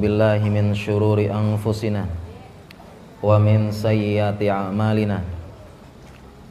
بالله 0.00 0.40
من 0.48 0.72
شرور 0.72 1.20
أنفسنا 1.28 2.08
ومن 3.20 3.68
سيئات 3.68 4.40
أعمالنا 4.40 5.18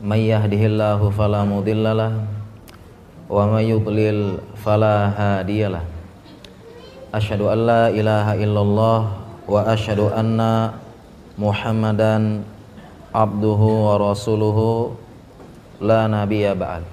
من 0.06 0.20
يهده 0.22 0.64
الله 0.70 1.00
فلا 1.10 1.42
مضل 1.50 1.86
له 1.98 2.14
ومن 3.26 3.64
يضلل 3.74 4.20
فلا 4.54 4.96
هادي 5.18 5.66
له 5.66 5.82
أشهد 7.10 7.42
أن 7.42 7.60
لا 7.66 7.84
إله 7.90 8.28
إلا 8.46 8.62
الله 8.62 9.00
وأشهد 9.50 10.00
أن 10.14 10.40
محمدا 11.42 12.16
عبده 13.16 13.62
ورسوله 13.88 14.60
لا 15.82 16.02
نبي 16.06 16.46
بعد 16.54 16.84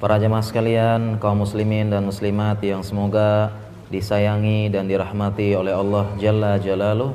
Para 0.00 0.16
jemaah 0.16 0.40
sekalian, 0.40 1.20
kaum 1.20 1.44
muslimin 1.44 1.92
dan 1.92 2.08
muslimat 2.08 2.56
yang 2.64 2.80
semoga 2.80 3.52
disayangi 3.89 4.73
dan 4.73 4.89
dirahmati 4.89 5.53
oleh 5.53 5.73
Allah 5.73 6.09
Jalla 6.17 6.57
Jalaluh. 6.57 7.13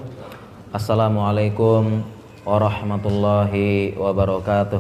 Assalamualaikum 0.71 2.07
warahmatullahi 2.47 3.99
wabarakatuh. 3.99 4.79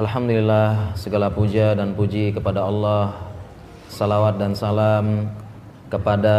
Alhamdulillah 0.00 0.96
segala 0.96 1.28
puja 1.28 1.76
dan 1.76 1.92
puji 1.92 2.32
kepada 2.32 2.64
Allah. 2.64 3.12
Salawat 3.92 4.40
dan 4.40 4.56
salam 4.56 5.28
kepada 5.92 6.36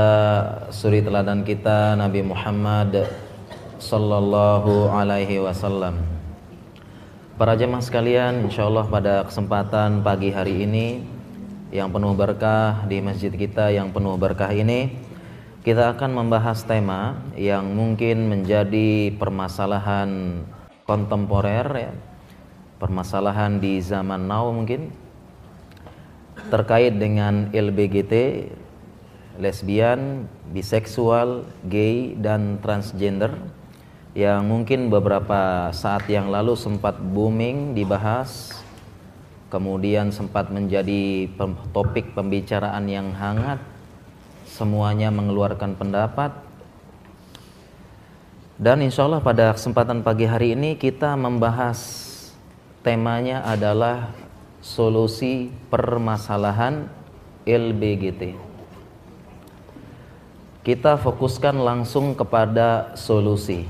suri 0.73 1.05
teladan 1.05 1.45
kita 1.45 1.93
Nabi 1.93 2.25
Muhammad 2.25 3.05
sallallahu 3.77 4.89
alaihi 4.89 5.37
wasallam. 5.37 6.01
Para 7.37 7.53
jemaah 7.53 7.85
sekalian, 7.85 8.49
insya 8.49 8.65
Allah 8.65 8.89
pada 8.89 9.29
kesempatan 9.29 10.01
pagi 10.01 10.33
hari 10.33 10.65
ini 10.65 11.12
yang 11.73 11.89
penuh 11.89 12.13
berkah 12.13 12.85
di 12.85 13.01
masjid 13.01 13.33
kita 13.33 13.73
yang 13.73 13.89
penuh 13.89 14.13
berkah 14.13 14.53
ini, 14.53 14.93
kita 15.65 15.97
akan 15.97 16.13
membahas 16.13 16.61
tema 16.61 17.17
yang 17.33 17.65
mungkin 17.73 18.29
menjadi 18.29 19.09
permasalahan 19.17 20.45
kontemporer 20.85 21.65
ya, 21.73 21.93
permasalahan 22.77 23.57
di 23.57 23.81
zaman 23.81 24.29
now 24.29 24.53
mungkin 24.53 24.93
terkait 26.53 26.93
dengan 26.93 27.49
LBGT, 27.49 28.13
lesbian, 29.41 30.29
biseksual, 30.53 31.49
gay 31.65 32.13
dan 32.13 32.61
transgender 32.61 33.33
yang 34.13 34.45
mungkin 34.45 34.93
beberapa 34.93 35.73
saat 35.73 36.05
yang 36.05 36.29
lalu 36.29 36.53
sempat 36.53 37.01
booming 37.01 37.73
dibahas 37.73 38.61
kemudian 39.53 40.09
sempat 40.09 40.49
menjadi 40.49 41.29
topik 41.69 42.17
pembicaraan 42.17 42.89
yang 42.89 43.13
hangat. 43.13 43.61
Semuanya 44.49 45.13
mengeluarkan 45.13 45.77
pendapat. 45.77 46.33
Dan 48.57 48.81
insya 48.81 49.05
Allah 49.05 49.21
pada 49.21 49.53
kesempatan 49.53 50.01
pagi 50.01 50.25
hari 50.25 50.57
ini 50.57 50.73
kita 50.73 51.13
membahas 51.13 51.77
temanya 52.81 53.45
adalah 53.45 54.09
solusi 54.65 55.53
permasalahan 55.69 56.89
LBGT 57.45 58.53
kita 60.63 60.95
fokuskan 60.95 61.59
langsung 61.59 62.15
kepada 62.15 62.95
solusi. 62.95 63.67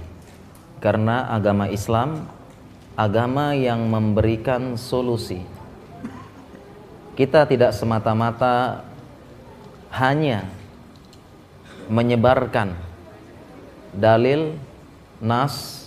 Karena 0.77 1.25
agama 1.25 1.65
Islam 1.65 2.29
agama 2.93 3.57
yang 3.57 3.89
memberikan 3.89 4.77
solusi. 4.77 5.41
Kita 7.13 7.45
tidak 7.45 7.77
semata-mata 7.77 8.81
hanya 9.93 10.49
menyebarkan 11.85 12.73
dalil 13.93 14.57
nas 15.21 15.85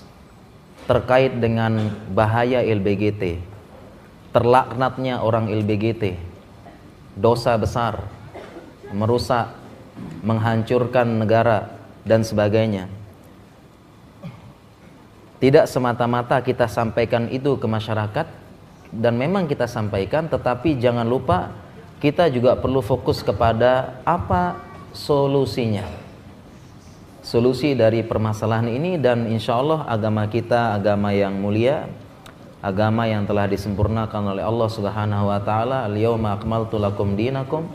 terkait 0.86 1.34
dengan 1.42 1.90
bahaya 2.14 2.62
LBGT, 2.62 3.42
terlaknatnya 4.30 5.18
orang 5.18 5.50
LBGT, 5.50 6.14
dosa 7.18 7.58
besar, 7.58 8.06
merusak, 8.94 9.50
menghancurkan 10.22 11.26
negara 11.26 11.74
dan 12.06 12.22
sebagainya. 12.22 12.86
Tidak 15.42 15.66
semata-mata 15.66 16.38
kita 16.38 16.70
sampaikan 16.70 17.26
itu 17.34 17.58
ke 17.58 17.66
masyarakat 17.66 18.45
dan 18.96 19.20
memang 19.20 19.44
kita 19.44 19.68
sampaikan 19.68 20.26
tetapi 20.26 20.80
jangan 20.80 21.04
lupa 21.04 21.52
kita 22.00 22.28
juga 22.28 22.56
perlu 22.56 22.80
fokus 22.84 23.24
kepada 23.24 24.00
apa 24.04 24.60
solusinya. 24.92 25.84
Solusi 27.26 27.74
dari 27.74 28.06
permasalahan 28.06 28.70
ini 28.70 29.02
dan 29.02 29.26
insya 29.26 29.58
Allah 29.58 29.82
agama 29.90 30.30
kita 30.30 30.78
agama 30.78 31.10
yang 31.10 31.34
mulia, 31.34 31.90
agama 32.62 33.10
yang 33.10 33.26
telah 33.26 33.50
disempurnakan 33.50 34.36
oleh 34.36 34.44
Allah 34.46 34.68
Subhanahu 34.70 35.24
wa 35.26 35.40
taala. 35.42 35.88
Al-yauma 35.90 36.38
akmaltu 36.38 36.78
lakum 36.78 37.18
dinakum 37.18 37.66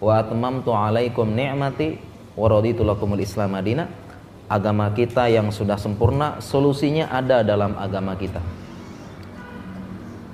wa 0.00 0.12
atmamtu 0.16 0.72
alaikum 0.72 1.28
ni'mati 1.28 2.00
wa 2.38 2.46
raditu 2.48 2.86
lakumul 2.86 3.20
Islam 3.20 3.52
madinah 3.52 4.06
agama 4.46 4.90
kita 4.94 5.26
yang 5.26 5.50
sudah 5.50 5.78
sempurna, 5.78 6.38
solusinya 6.38 7.10
ada 7.10 7.42
dalam 7.42 7.74
agama 7.78 8.14
kita. 8.14 8.38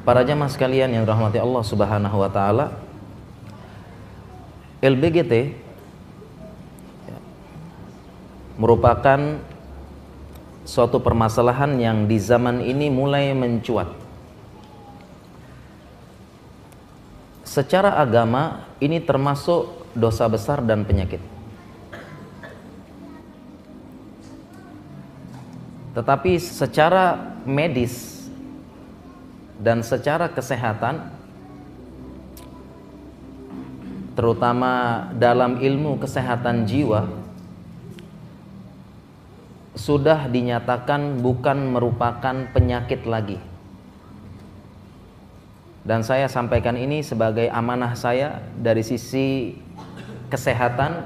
Para 0.02 0.26
jamaah 0.26 0.50
sekalian 0.50 0.90
yang 0.90 1.06
rahmati 1.06 1.38
Allah 1.38 1.62
Subhanahu 1.62 2.16
wa 2.18 2.26
taala, 2.26 2.74
LBGT 4.82 5.54
merupakan 8.58 9.38
suatu 10.66 10.98
permasalahan 10.98 11.78
yang 11.78 12.10
di 12.10 12.18
zaman 12.18 12.66
ini 12.66 12.90
mulai 12.90 13.30
mencuat. 13.30 13.94
Secara 17.46 17.94
agama 17.94 18.66
ini 18.82 18.98
termasuk 18.98 19.86
dosa 19.94 20.26
besar 20.26 20.66
dan 20.66 20.82
penyakit. 20.82 21.22
Tetapi 25.94 26.40
secara 26.40 27.36
medis 27.44 28.21
dan 29.62 29.86
secara 29.86 30.26
kesehatan 30.26 31.14
terutama 34.18 35.06
dalam 35.14 35.62
ilmu 35.62 36.02
kesehatan 36.02 36.66
jiwa 36.66 37.06
sudah 39.78 40.28
dinyatakan 40.28 41.22
bukan 41.24 41.72
merupakan 41.72 42.36
penyakit 42.52 43.08
lagi. 43.08 43.40
Dan 45.82 46.06
saya 46.06 46.30
sampaikan 46.30 46.78
ini 46.78 47.02
sebagai 47.02 47.50
amanah 47.50 47.98
saya 47.98 48.44
dari 48.54 48.86
sisi 48.86 49.58
kesehatan 50.30 51.02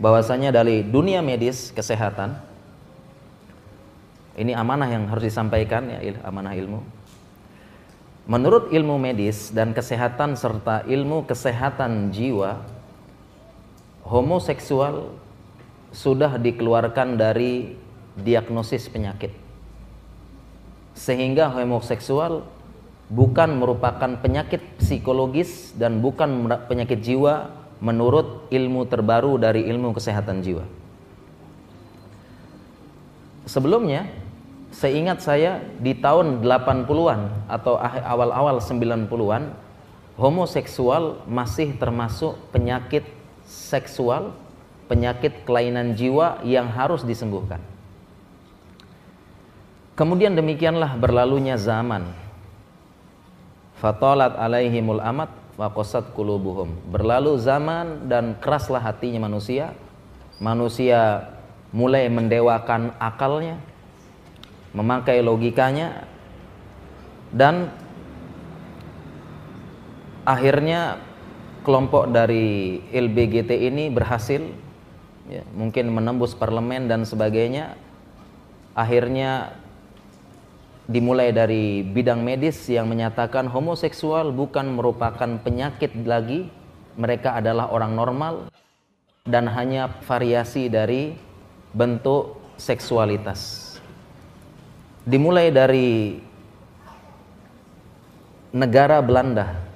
bahwasanya 0.00 0.54
dari 0.54 0.80
dunia 0.80 1.20
medis 1.20 1.68
kesehatan 1.76 2.49
ini 4.38 4.54
amanah 4.54 4.86
yang 4.90 5.10
harus 5.10 5.26
disampaikan 5.26 5.90
ya 5.90 5.98
amanah 6.22 6.54
ilmu. 6.54 6.80
Menurut 8.30 8.70
ilmu 8.70 8.94
medis 8.94 9.50
dan 9.50 9.74
kesehatan 9.74 10.38
serta 10.38 10.86
ilmu 10.86 11.26
kesehatan 11.26 12.14
jiwa, 12.14 12.62
homoseksual 14.06 15.10
sudah 15.90 16.38
dikeluarkan 16.38 17.18
dari 17.18 17.74
diagnosis 18.14 18.86
penyakit. 18.86 19.34
Sehingga 20.94 21.50
homoseksual 21.50 22.46
bukan 23.10 23.50
merupakan 23.58 24.14
penyakit 24.22 24.62
psikologis 24.78 25.74
dan 25.74 25.98
bukan 25.98 26.46
penyakit 26.70 27.02
jiwa 27.02 27.50
menurut 27.82 28.46
ilmu 28.54 28.86
terbaru 28.86 29.42
dari 29.42 29.66
ilmu 29.66 29.90
kesehatan 29.96 30.46
jiwa. 30.46 30.79
Sebelumnya 33.50 34.06
Seingat 34.70 35.18
saya 35.18 35.58
di 35.82 35.98
tahun 35.98 36.46
80-an 36.46 37.50
atau 37.50 37.74
awal-awal 37.82 38.62
90-an 38.62 39.50
homoseksual 40.14 41.26
masih 41.26 41.74
termasuk 41.74 42.38
penyakit 42.54 43.02
seksual, 43.50 44.30
penyakit 44.86 45.42
kelainan 45.42 45.98
jiwa 45.98 46.38
yang 46.46 46.70
harus 46.70 47.02
disembuhkan. 47.02 47.58
Kemudian 49.98 50.38
demikianlah 50.38 50.94
berlalunya 50.94 51.58
zaman. 51.58 52.14
Fatalat 53.82 54.38
alaihimul 54.38 55.02
amat 55.02 55.34
waqasat 55.58 56.14
kulubuhum. 56.14 56.78
Berlalu 56.94 57.42
zaman 57.42 58.06
dan 58.06 58.38
keraslah 58.38 58.78
hatinya 58.78 59.26
manusia. 59.26 59.74
Manusia 60.38 61.26
mulai 61.70 62.10
mendewakan 62.10 62.94
akalnya, 62.98 63.58
memakai 64.74 65.22
logikanya 65.22 66.06
dan 67.30 67.70
akhirnya 70.26 70.98
kelompok 71.62 72.10
dari 72.10 72.80
LBGT 72.90 73.50
ini 73.70 73.86
berhasil 73.92 74.42
ya, 75.30 75.42
mungkin 75.54 75.94
menembus 75.94 76.34
parlemen 76.34 76.90
dan 76.90 77.06
sebagainya. 77.06 77.78
Akhirnya 78.70 79.54
dimulai 80.90 81.30
dari 81.30 81.86
bidang 81.86 82.22
medis 82.22 82.66
yang 82.66 82.90
menyatakan 82.90 83.46
homoseksual 83.46 84.34
bukan 84.34 84.74
merupakan 84.74 85.38
penyakit 85.38 85.94
lagi 86.02 86.50
mereka 86.98 87.38
adalah 87.38 87.70
orang 87.70 87.94
normal 87.94 88.34
dan 89.22 89.46
hanya 89.46 89.86
variasi 90.02 90.66
dari 90.66 91.14
bentuk 91.70 92.38
seksualitas. 92.58 93.74
Dimulai 95.06 95.48
dari 95.48 96.20
negara 98.52 98.98
Belanda. 99.00 99.70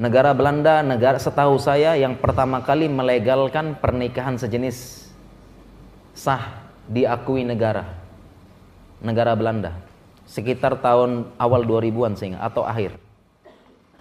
Negara 0.00 0.32
Belanda 0.32 0.80
negara 0.80 1.20
setahu 1.20 1.60
saya 1.60 1.92
yang 1.92 2.16
pertama 2.16 2.64
kali 2.64 2.88
melegalkan 2.88 3.76
pernikahan 3.76 4.40
sejenis 4.40 5.10
sah 6.16 6.64
diakui 6.88 7.44
negara. 7.44 7.84
Negara 9.04 9.36
Belanda. 9.36 9.76
Sekitar 10.24 10.78
tahun 10.80 11.28
awal 11.36 11.66
2000-an 11.66 12.14
sehingga 12.16 12.40
atau 12.40 12.64
akhir. 12.64 12.96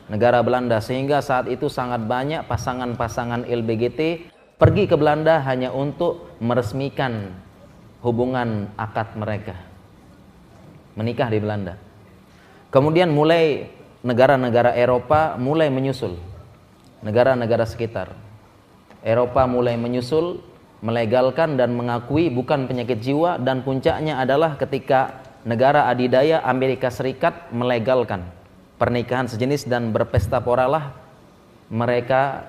Negara 0.07 0.39
Belanda. 0.39 0.79
Sehingga 0.79 1.19
saat 1.19 1.51
itu 1.51 1.67
sangat 1.67 2.05
banyak 2.05 2.47
pasangan-pasangan 2.47 3.43
LBGT 3.43 4.29
pergi 4.59 4.91
ke 4.91 4.99
Belanda 4.99 5.39
hanya 5.47 5.71
untuk 5.71 6.35
meresmikan 6.43 7.31
hubungan 8.03 8.67
akad 8.75 9.15
mereka. 9.15 9.55
Menikah 10.99 11.31
di 11.31 11.39
Belanda. 11.39 11.79
Kemudian 12.69 13.09
mulai 13.09 13.71
negara-negara 14.03 14.75
Eropa 14.75 15.39
mulai 15.39 15.71
menyusul. 15.71 16.19
Negara-negara 16.99 17.63
sekitar. 17.63 18.11
Eropa 18.99 19.47
mulai 19.47 19.79
menyusul 19.79 20.43
melegalkan 20.83 21.55
dan 21.55 21.71
mengakui 21.75 22.27
bukan 22.27 22.67
penyakit 22.67 22.99
jiwa 22.99 23.39
dan 23.39 23.63
puncaknya 23.63 24.19
adalah 24.19 24.59
ketika 24.59 25.23
negara 25.47 25.87
adidaya 25.87 26.43
Amerika 26.43 26.91
Serikat 26.91 27.51
melegalkan 27.51 28.27
pernikahan 28.79 29.27
sejenis 29.27 29.67
dan 29.67 29.91
berpesta 29.91 30.39
poralah 30.39 30.95
mereka 31.67 32.47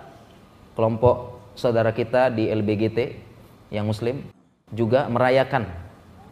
kelompok 0.78 1.39
saudara 1.54 1.90
kita 1.94 2.30
di 2.30 2.48
LBGT 2.50 2.98
yang 3.70 3.86
muslim 3.86 4.26
juga 4.70 5.06
merayakan. 5.10 5.66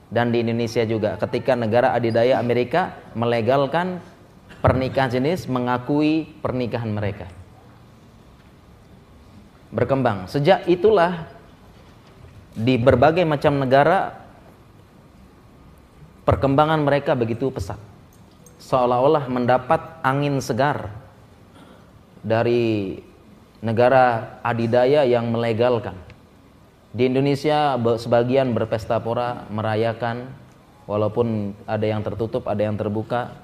Dan 0.08 0.32
di 0.32 0.40
Indonesia 0.40 0.88
juga 0.88 1.20
ketika 1.20 1.52
negara 1.52 1.92
adidaya 1.92 2.40
Amerika 2.40 2.96
melegalkan 3.12 4.00
pernikahan 4.64 5.12
jenis 5.12 5.44
mengakui 5.44 6.32
pernikahan 6.40 6.88
mereka. 6.88 7.28
Berkembang. 9.68 10.24
Sejak 10.32 10.64
itulah 10.64 11.28
di 12.56 12.80
berbagai 12.80 13.28
macam 13.28 13.60
negara 13.60 14.16
perkembangan 16.24 16.80
mereka 16.80 17.12
begitu 17.12 17.52
pesat. 17.52 17.76
Seolah-olah 18.64 19.28
mendapat 19.28 20.00
angin 20.00 20.40
segar 20.40 20.88
dari 22.24 22.96
negara 23.58 24.38
adidaya 24.46 25.02
yang 25.02 25.30
melegalkan. 25.34 25.94
Di 26.94 27.04
Indonesia 27.06 27.76
sebagian 27.76 28.56
berpesta 28.56 28.96
pora 28.98 29.44
merayakan 29.52 30.30
walaupun 30.88 31.52
ada 31.68 31.84
yang 31.84 32.00
tertutup 32.00 32.48
ada 32.48 32.64
yang 32.64 32.78
terbuka. 32.78 33.34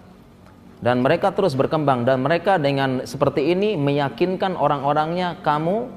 Dan 0.85 1.01
mereka 1.01 1.33
terus 1.33 1.57
berkembang 1.57 2.05
dan 2.05 2.21
mereka 2.21 2.61
dengan 2.61 3.09
seperti 3.09 3.57
ini 3.57 3.73
meyakinkan 3.79 4.53
orang-orangnya 4.53 5.41
kamu 5.41 5.89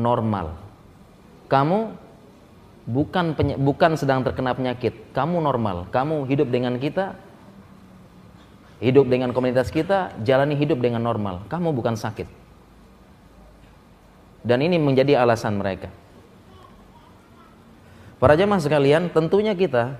normal. 0.00 0.56
Kamu 1.52 1.92
bukan 2.88 3.36
bukan 3.60 3.92
sedang 4.00 4.24
terkena 4.24 4.56
penyakit, 4.56 5.12
kamu 5.12 5.44
normal, 5.44 5.88
kamu 5.92 6.24
hidup 6.24 6.48
dengan 6.48 6.80
kita, 6.80 7.16
hidup 8.80 9.12
dengan 9.12 9.36
komunitas 9.36 9.68
kita, 9.68 10.16
jalani 10.24 10.56
hidup 10.56 10.80
dengan 10.80 11.04
normal, 11.04 11.44
kamu 11.52 11.72
bukan 11.76 12.00
sakit. 12.00 12.43
Dan 14.44 14.60
ini 14.60 14.76
menjadi 14.76 15.24
alasan 15.24 15.56
mereka. 15.56 15.88
Para 18.20 18.36
jemaah 18.36 18.60
sekalian, 18.60 19.08
tentunya 19.08 19.56
kita 19.56 19.96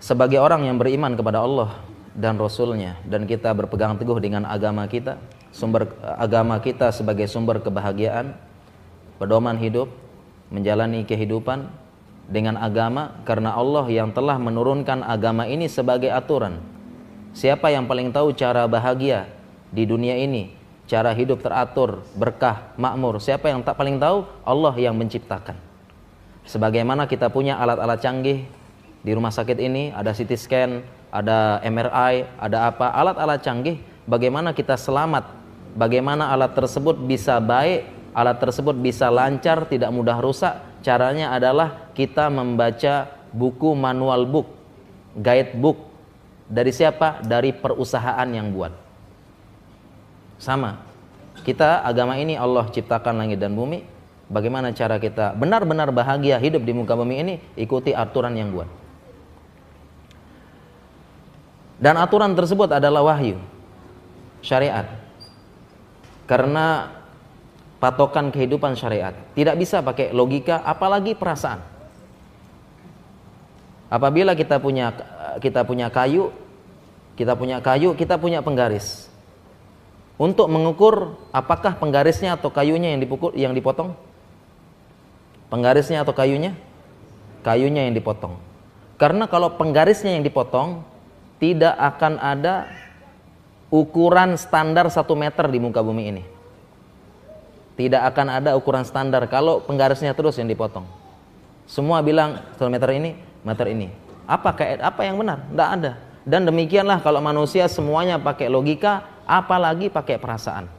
sebagai 0.00 0.40
orang 0.40 0.64
yang 0.64 0.80
beriman 0.80 1.12
kepada 1.12 1.44
Allah 1.44 1.76
dan 2.16 2.40
Rasulnya 2.40 2.96
dan 3.04 3.28
kita 3.28 3.52
berpegang 3.52 4.00
teguh 4.00 4.16
dengan 4.24 4.48
agama 4.48 4.88
kita, 4.88 5.20
sumber 5.52 5.92
agama 6.16 6.56
kita 6.64 6.88
sebagai 6.88 7.28
sumber 7.28 7.60
kebahagiaan, 7.60 8.32
pedoman 9.20 9.60
hidup, 9.60 9.92
menjalani 10.48 11.04
kehidupan 11.04 11.68
dengan 12.26 12.56
agama 12.56 13.20
karena 13.28 13.52
Allah 13.52 13.84
yang 13.92 14.10
telah 14.16 14.40
menurunkan 14.40 15.04
agama 15.04 15.44
ini 15.44 15.68
sebagai 15.68 16.08
aturan. 16.08 16.58
Siapa 17.36 17.68
yang 17.68 17.84
paling 17.84 18.16
tahu 18.16 18.32
cara 18.32 18.64
bahagia 18.64 19.28
di 19.68 19.84
dunia 19.84 20.16
ini, 20.16 20.55
cara 20.86 21.10
hidup 21.12 21.42
teratur, 21.42 22.02
berkah, 22.14 22.72
makmur? 22.78 23.18
Siapa 23.18 23.50
yang 23.50 23.62
tak 23.62 23.78
paling 23.78 23.98
tahu? 23.98 24.26
Allah 24.46 24.74
yang 24.78 24.94
menciptakan. 24.94 25.58
Sebagaimana 26.46 27.10
kita 27.10 27.26
punya 27.30 27.58
alat-alat 27.58 27.98
canggih 27.98 28.46
di 29.02 29.10
rumah 29.10 29.34
sakit 29.34 29.58
ini, 29.58 29.90
ada 29.90 30.14
CT 30.14 30.32
scan, 30.38 30.70
ada 31.10 31.58
MRI, 31.66 32.26
ada 32.38 32.70
apa? 32.70 32.94
Alat-alat 32.94 33.42
canggih, 33.42 33.82
bagaimana 34.06 34.54
kita 34.54 34.78
selamat? 34.78 35.26
Bagaimana 35.76 36.32
alat 36.32 36.54
tersebut 36.56 36.96
bisa 37.04 37.36
baik 37.42 37.96
alat 38.16 38.40
tersebut 38.40 38.72
bisa 38.80 39.12
lancar, 39.12 39.68
tidak 39.68 39.92
mudah 39.92 40.16
rusak. 40.24 40.56
Caranya 40.80 41.36
adalah 41.36 41.92
kita 41.92 42.32
membaca 42.32 43.12
buku 43.36 43.76
manual 43.76 44.24
book, 44.24 44.48
guide 45.20 45.52
book. 45.60 45.76
Dari 46.48 46.72
siapa? 46.72 47.20
Dari 47.20 47.52
perusahaan 47.52 48.24
yang 48.24 48.48
buat. 48.56 48.85
Sama. 50.36 50.82
Kita 51.44 51.84
agama 51.84 52.16
ini 52.18 52.34
Allah 52.34 52.68
ciptakan 52.68 53.16
langit 53.16 53.38
dan 53.40 53.54
bumi. 53.54 53.84
Bagaimana 54.26 54.74
cara 54.74 54.98
kita 54.98 55.38
benar-benar 55.38 55.94
bahagia 55.94 56.36
hidup 56.42 56.66
di 56.66 56.74
muka 56.74 56.98
bumi 56.98 57.14
ini? 57.22 57.34
Ikuti 57.54 57.94
aturan 57.94 58.34
yang 58.34 58.50
buat. 58.50 58.66
Dan 61.76 62.00
aturan 62.00 62.32
tersebut 62.32 62.72
adalah 62.72 63.04
wahyu, 63.04 63.36
syariat. 64.40 64.88
Karena 66.26 66.90
patokan 67.78 68.32
kehidupan 68.34 68.74
syariat. 68.74 69.14
Tidak 69.36 69.54
bisa 69.54 69.84
pakai 69.84 70.10
logika 70.10 70.64
apalagi 70.64 71.14
perasaan. 71.14 71.62
Apabila 73.86 74.34
kita 74.34 74.58
punya 74.58 74.90
kita 75.38 75.62
punya 75.62 75.86
kayu, 75.92 76.34
kita 77.14 77.38
punya 77.38 77.62
kayu, 77.62 77.94
kita 77.94 78.18
punya 78.18 78.42
penggaris. 78.42 79.06
Untuk 80.16 80.48
mengukur 80.48 81.20
apakah 81.28 81.76
penggarisnya 81.76 82.40
atau 82.40 82.48
kayunya 82.48 82.96
yang 82.96 83.00
dipukul 83.04 83.36
yang 83.36 83.52
dipotong? 83.52 83.92
Penggarisnya 85.52 86.02
atau 86.02 86.16
kayunya? 86.16 86.56
Kayunya 87.44 87.86
yang 87.86 87.94
dipotong. 87.94 88.40
Karena 88.96 89.28
kalau 89.28 89.54
penggarisnya 89.60 90.16
yang 90.16 90.24
dipotong, 90.24 90.80
tidak 91.36 91.76
akan 91.76 92.16
ada 92.16 92.64
ukuran 93.68 94.40
standar 94.40 94.88
satu 94.88 95.12
meter 95.12 95.44
di 95.52 95.60
muka 95.60 95.84
bumi 95.84 96.04
ini 96.08 96.24
tidak 97.76 98.02
akan 98.12 98.26
ada 98.40 98.50
ukuran 98.56 98.82
standar 98.88 99.28
kalau 99.28 99.60
penggarisnya 99.60 100.16
terus 100.16 100.40
yang 100.40 100.48
dipotong. 100.48 100.88
Semua 101.68 102.00
bilang 102.00 102.40
satu 102.56 102.72
meter 102.72 102.88
ini, 102.96 103.20
meter 103.44 103.68
ini. 103.68 103.92
Apa 104.24 104.56
kayak 104.56 104.80
apa 104.80 105.00
yang 105.04 105.20
benar? 105.20 105.44
Tidak 105.44 105.68
ada. 105.68 105.92
Dan 106.26 106.48
demikianlah 106.48 107.04
kalau 107.04 107.20
manusia 107.22 107.68
semuanya 107.68 108.18
pakai 108.18 108.50
logika, 108.50 109.04
apalagi 109.26 109.90
pakai 109.90 110.16
perasaan. 110.16 110.70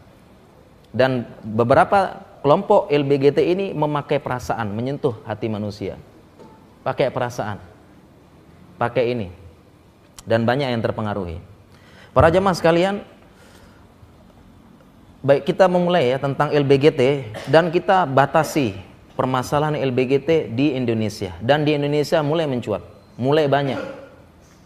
Dan 0.95 1.27
beberapa 1.43 2.23
kelompok 2.41 2.87
LBGT 2.87 3.43
ini 3.43 3.65
memakai 3.75 4.23
perasaan, 4.23 4.71
menyentuh 4.71 5.19
hati 5.27 5.51
manusia. 5.51 5.99
Pakai 6.81 7.11
perasaan. 7.11 7.59
Pakai 8.79 9.11
ini. 9.11 9.27
Dan 10.23 10.47
banyak 10.47 10.71
yang 10.71 10.81
terpengaruhi. 10.81 11.43
Para 12.15 12.31
jemaah 12.31 12.55
sekalian, 12.55 13.03
Baik, 15.17 15.49
kita 15.49 15.67
memulai 15.67 16.13
ya 16.13 16.21
tentang 16.21 16.53
LBGT 16.53 17.35
dan 17.51 17.67
kita 17.67 18.07
batasi 18.07 18.77
permasalahan 19.17 19.75
LBGT 19.75 20.53
di 20.55 20.77
Indonesia. 20.77 21.35
Dan 21.43 21.65
di 21.67 21.73
Indonesia 21.73 22.21
mulai 22.23 22.45
mencuat, 22.45 22.85
mulai 23.19 23.49
banyak. 23.49 23.81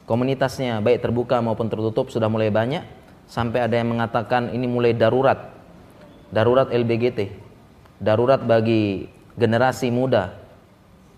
Komunitasnya 0.05 0.83
baik 0.83 1.01
terbuka 1.01 1.39
maupun 1.39 1.71
tertutup 1.71 2.11
sudah 2.11 2.27
mulai 2.27 2.51
banyak 2.51 2.83
sampai 3.31 3.63
ada 3.63 3.79
yang 3.79 3.95
mengatakan 3.95 4.51
ini 4.51 4.67
mulai 4.67 4.91
darurat. 4.91 5.55
Darurat 6.35 6.67
LBGT. 6.67 7.31
Darurat 8.03 8.43
bagi 8.43 9.07
generasi 9.39 9.87
muda, 9.87 10.35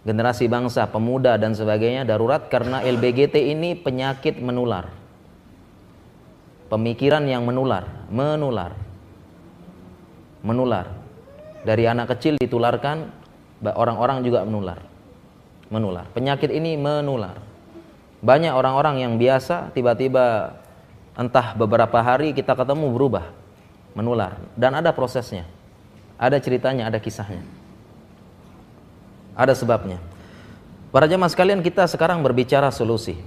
generasi 0.05 0.45
bangsa, 0.45 0.85
pemuda 0.85 1.41
dan 1.41 1.57
sebagainya 1.57 2.05
darurat 2.05 2.45
karena 2.45 2.85
LBGT 2.85 3.57
ini 3.57 3.73
penyakit 3.73 4.37
menular 4.37 5.03
pemikiran 6.73 7.21
yang 7.29 7.45
menular, 7.45 7.85
menular. 8.09 8.73
Menular. 10.41 10.89
Dari 11.61 11.85
anak 11.85 12.17
kecil 12.17 12.41
ditularkan 12.41 13.13
orang-orang 13.61 14.25
juga 14.25 14.41
menular. 14.41 14.81
Menular. 15.69 16.09
Penyakit 16.11 16.49
ini 16.49 16.73
menular. 16.75 17.37
Banyak 18.25 18.51
orang-orang 18.57 19.05
yang 19.05 19.13
biasa 19.21 19.71
tiba-tiba 19.77 20.57
entah 21.13 21.53
beberapa 21.53 22.01
hari 22.01 22.33
kita 22.33 22.57
ketemu 22.57 22.89
berubah, 22.89 23.29
menular 23.93 24.37
dan 24.57 24.73
ada 24.77 24.89
prosesnya. 24.93 25.45
Ada 26.17 26.39
ceritanya, 26.39 26.87
ada 26.87 27.01
kisahnya. 27.01 27.41
Ada 29.33 29.57
sebabnya. 29.57 29.97
Para 30.93 31.09
jemaah 31.09 31.29
sekalian, 31.29 31.65
kita 31.65 31.89
sekarang 31.89 32.21
berbicara 32.21 32.69
solusi. 32.69 33.17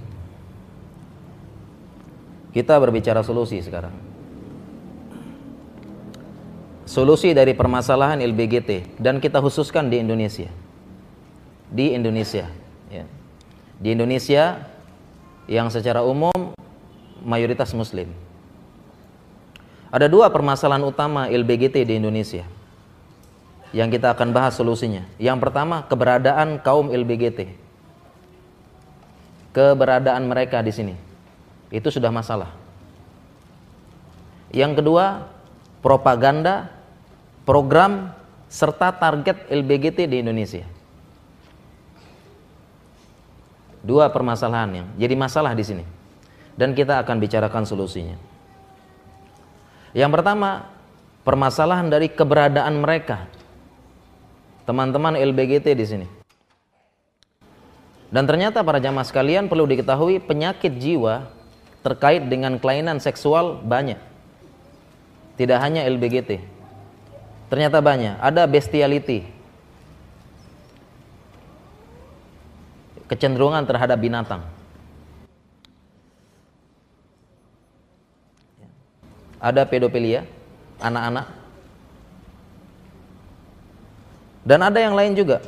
Kita 2.55 2.79
berbicara 2.79 3.21
solusi 3.21 3.59
sekarang. 3.59 3.91
Solusi 6.87 7.35
dari 7.35 7.51
permasalahan 7.51 8.23
LBGT 8.23 8.95
dan 8.95 9.19
kita 9.19 9.43
khususkan 9.43 9.91
di 9.91 9.99
Indonesia. 9.99 10.47
Di 11.67 11.91
Indonesia, 11.91 12.47
ya. 12.87 13.03
Di 13.77 13.91
Indonesia 13.91 14.63
yang 15.51 15.67
secara 15.67 16.01
umum 16.07 16.55
mayoritas 17.23 17.73
muslim. 17.73 18.09
Ada 19.87 20.11
dua 20.11 20.27
permasalahan 20.27 20.83
utama 20.83 21.31
LBGT 21.31 21.87
di 21.87 21.95
Indonesia 21.95 22.43
yang 23.75 23.91
kita 23.91 24.15
akan 24.15 24.31
bahas 24.31 24.55
solusinya. 24.55 25.03
Yang 25.19 25.47
pertama, 25.47 25.83
keberadaan 25.87 26.59
kaum 26.63 26.91
LBGT. 26.91 27.51
Keberadaan 29.51 30.27
mereka 30.27 30.59
di 30.63 30.71
sini. 30.71 30.95
Itu 31.71 31.91
sudah 31.91 32.11
masalah. 32.13 32.51
Yang 34.51 34.83
kedua, 34.83 35.27
propaganda, 35.83 36.71
program 37.43 38.15
serta 38.47 38.95
target 38.95 39.47
LBGT 39.51 40.07
di 40.07 40.23
Indonesia. 40.23 40.63
Dua 43.83 44.11
permasalahan 44.11 44.83
yang 44.83 44.87
jadi 44.99 45.15
masalah 45.15 45.55
di 45.55 45.63
sini. 45.63 45.96
Dan 46.57 46.73
kita 46.73 46.97
akan 47.05 47.21
bicarakan 47.21 47.63
solusinya. 47.69 48.17
Yang 49.93 50.11
pertama, 50.17 50.65
permasalahan 51.21 51.87
dari 51.87 52.09
keberadaan 52.09 52.81
mereka 52.81 53.29
teman-teman 54.65 55.15
LBGT 55.15 55.67
di 55.77 55.85
sini. 55.85 56.07
Dan 58.07 58.23
ternyata 58.27 58.63
para 58.63 58.79
jamaah 58.79 59.05
sekalian 59.07 59.51
perlu 59.51 59.67
diketahui 59.67 60.23
penyakit 60.23 60.75
jiwa 60.79 61.27
terkait 61.83 62.25
dengan 62.27 62.59
kelainan 62.59 62.99
seksual 62.99 63.59
banyak. 63.63 63.99
Tidak 65.37 65.59
hanya 65.61 65.85
LBGT. 65.85 66.41
Ternyata 67.47 67.79
banyak. 67.79 68.19
Ada 68.19 68.43
bestiality. 68.49 69.23
Kecenderungan 73.07 73.63
terhadap 73.63 73.95
binatang. 74.01 74.43
Ada 79.37 79.69
pedofilia, 79.69 80.25
anak-anak 80.81 81.37
Dan 84.47 84.63
ada 84.63 84.79
yang 84.79 84.95
lain 84.95 85.11
juga. 85.11 85.43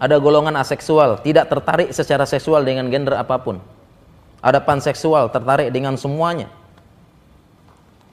Ada 0.00 0.16
golongan 0.16 0.56
aseksual, 0.56 1.20
tidak 1.20 1.52
tertarik 1.52 1.92
secara 1.92 2.24
seksual 2.24 2.64
dengan 2.64 2.88
gender 2.88 3.12
apa 3.12 3.36
pun. 3.36 3.60
Ada 4.40 4.64
panseksual, 4.64 5.28
tertarik 5.28 5.68
dengan 5.68 5.92
semuanya. 6.00 6.48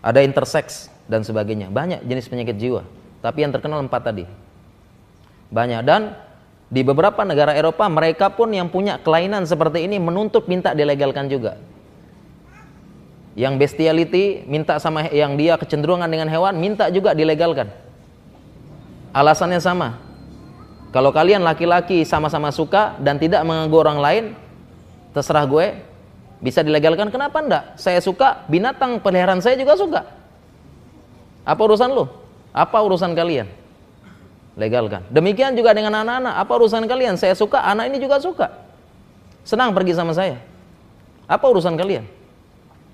Ada 0.04 0.20
intersex 0.20 0.92
dan 1.08 1.24
sebagainya. 1.24 1.72
Banyak 1.72 2.04
jenis 2.04 2.28
penyakit 2.28 2.60
jiwa. 2.60 2.84
Tapi 3.24 3.40
yang 3.40 3.56
terkenal 3.56 3.80
empat 3.80 4.04
tadi. 4.04 4.28
Banyak. 5.48 5.80
Dan 5.88 6.12
di 6.68 6.84
beberapa 6.84 7.24
negara 7.24 7.56
Eropa, 7.56 7.88
mereka 7.88 8.28
pun 8.36 8.52
yang 8.52 8.68
punya 8.68 9.00
kelainan 9.00 9.48
seperti 9.48 9.88
ini 9.88 9.96
menuntut 9.96 10.44
minta 10.52 10.76
dilegalkan 10.76 11.32
juga. 11.32 11.56
Yang 13.34 13.54
bestiality, 13.58 14.46
minta 14.46 14.78
sama 14.78 15.10
yang 15.10 15.34
dia 15.34 15.58
kecenderungan 15.58 16.06
dengan 16.06 16.30
hewan, 16.30 16.54
minta 16.62 16.86
juga 16.94 17.18
dilegalkan 17.18 17.66
Alasannya 19.14 19.62
sama. 19.62 20.02
Kalau 20.90 21.14
kalian 21.14 21.46
laki-laki 21.46 22.02
sama-sama 22.02 22.50
suka 22.50 22.98
dan 22.98 23.22
tidak 23.22 23.46
mengganggu 23.46 23.78
orang 23.78 24.00
lain, 24.02 24.24
terserah 25.14 25.46
gue, 25.46 25.78
bisa 26.42 26.66
dilegalkan. 26.66 27.14
Kenapa 27.14 27.38
enggak? 27.38 27.78
Saya 27.78 28.02
suka, 28.02 28.42
binatang 28.50 28.98
peliharaan 28.98 29.38
saya 29.38 29.54
juga 29.54 29.78
suka. 29.78 30.02
Apa 31.46 31.62
urusan 31.62 31.94
lu? 31.94 32.10
Apa 32.50 32.82
urusan 32.82 33.14
kalian? 33.14 33.46
Legalkan. 34.58 35.06
Demikian 35.14 35.54
juga 35.54 35.74
dengan 35.78 35.94
anak-anak. 36.02 36.34
Apa 36.34 36.52
urusan 36.58 36.86
kalian? 36.90 37.18
Saya 37.18 37.38
suka, 37.38 37.62
anak 37.62 37.94
ini 37.94 37.98
juga 38.02 38.18
suka. 38.18 38.50
Senang 39.46 39.74
pergi 39.78 39.94
sama 39.94 40.14
saya. 40.14 40.42
Apa 41.30 41.46
urusan 41.54 41.74
kalian? 41.78 42.06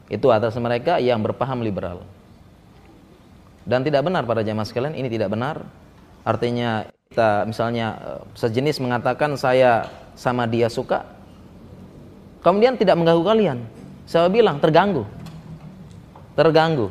Itu 0.10 0.34
atas 0.34 0.58
mereka 0.58 0.98
yang 0.98 1.22
berpaham 1.22 1.62
liberal. 1.62 2.02
Dan 3.64 3.86
tidak 3.86 4.02
benar 4.02 4.26
pada 4.26 4.42
jamaah 4.42 4.66
sekalian, 4.66 4.98
ini 4.98 5.08
tidak 5.08 5.30
benar. 5.30 5.62
Artinya 6.26 6.90
kita 7.10 7.46
misalnya 7.46 7.88
eh, 8.02 8.22
sejenis 8.34 8.82
mengatakan 8.82 9.38
saya 9.38 9.90
sama 10.18 10.50
dia 10.50 10.68
suka 10.68 11.06
kemudian 12.44 12.76
tidak 12.76 12.98
mengganggu 13.00 13.24
kalian. 13.24 13.58
Saya 14.10 14.26
bilang 14.32 14.58
terganggu. 14.58 15.06
Terganggu. 16.34 16.90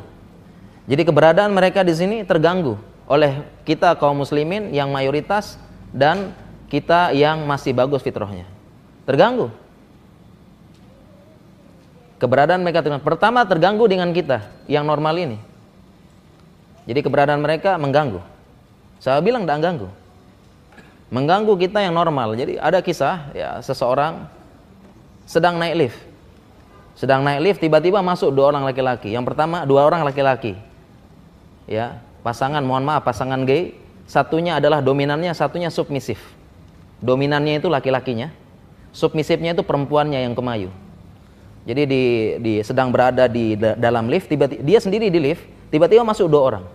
Jadi 0.89 1.05
keberadaan 1.05 1.53
mereka 1.53 1.83
di 1.83 1.93
sini 1.93 2.23
terganggu 2.25 2.79
oleh 3.09 3.43
kita 3.65 3.97
kaum 3.97 4.21
muslimin 4.21 4.73
yang 4.73 4.89
mayoritas 4.89 5.57
dan 5.93 6.33
kita 6.69 7.13
yang 7.13 7.43
masih 7.45 7.73
bagus 7.73 8.01
fitrahnya. 8.01 8.45
Terganggu 9.05 9.49
keberadaan 12.19 12.61
mereka 12.61 12.83
pertama 12.99 13.47
terganggu 13.47 13.87
dengan 13.87 14.11
kita 14.13 14.45
yang 14.67 14.83
normal 14.85 15.15
ini 15.17 15.37
jadi 16.85 16.99
keberadaan 17.01 17.41
mereka 17.41 17.79
mengganggu 17.79 18.21
saya 18.99 19.23
bilang 19.23 19.47
tidak 19.47 19.59
ganggu. 19.63 19.87
Mengganggu 21.09 21.55
kita 21.55 21.79
yang 21.81 21.95
normal. 21.95 22.35
Jadi 22.35 22.59
ada 22.59 22.83
kisah 22.83 23.31
ya 23.31 23.49
seseorang 23.63 24.27
sedang 25.23 25.55
naik 25.57 25.75
lift. 25.87 25.99
Sedang 26.99 27.23
naik 27.23 27.39
lift 27.41 27.59
tiba-tiba 27.63 28.03
masuk 28.03 28.29
dua 28.35 28.51
orang 28.51 28.67
laki-laki. 28.67 29.15
Yang 29.15 29.33
pertama 29.33 29.63
dua 29.63 29.87
orang 29.87 30.03
laki-laki. 30.03 30.59
Ya, 31.65 32.03
pasangan 32.21 32.61
mohon 32.61 32.83
maaf 32.83 33.07
pasangan 33.07 33.39
gay. 33.47 33.73
Satunya 34.03 34.59
adalah 34.59 34.83
dominannya, 34.83 35.31
satunya 35.31 35.71
submisif. 35.71 36.19
Dominannya 36.99 37.61
itu 37.61 37.69
laki-lakinya, 37.71 38.33
submisifnya 38.91 39.53
itu 39.55 39.63
perempuannya 39.63 40.25
yang 40.27 40.33
kemayu. 40.35 40.73
Jadi 41.69 41.85
di, 41.85 42.03
di 42.41 42.53
sedang 42.65 42.89
berada 42.89 43.29
di 43.29 43.53
dalam 43.53 44.09
lift, 44.09 44.25
tiba-tiba 44.25 44.65
dia 44.65 44.81
sendiri 44.81 45.13
di 45.13 45.21
lift, 45.21 45.45
tiba-tiba 45.69 46.01
masuk 46.01 46.25
dua 46.25 46.41
orang. 46.41 46.65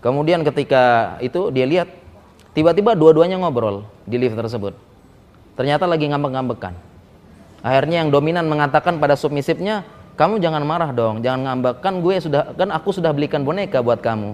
Kemudian 0.00 0.40
ketika 0.40 1.14
itu 1.20 1.52
dia 1.52 1.68
lihat 1.68 1.92
tiba-tiba 2.56 2.96
dua-duanya 2.96 3.36
ngobrol 3.36 3.84
di 4.08 4.16
lift 4.16 4.40
tersebut. 4.40 4.72
Ternyata 5.52 5.84
lagi 5.84 6.08
ngambek-ngambekan. 6.08 6.72
Akhirnya 7.60 8.00
yang 8.00 8.08
dominan 8.08 8.48
mengatakan 8.48 8.96
pada 8.96 9.20
submisifnya, 9.20 9.84
"Kamu 10.16 10.40
jangan 10.40 10.64
marah 10.64 10.88
dong, 10.88 11.20
jangan 11.20 11.52
ngambek. 11.52 11.84
Kan 11.84 12.00
gue 12.00 12.24
sudah 12.24 12.56
kan 12.56 12.72
aku 12.72 12.88
sudah 12.88 13.12
belikan 13.12 13.44
boneka 13.44 13.84
buat 13.84 14.00
kamu." 14.00 14.32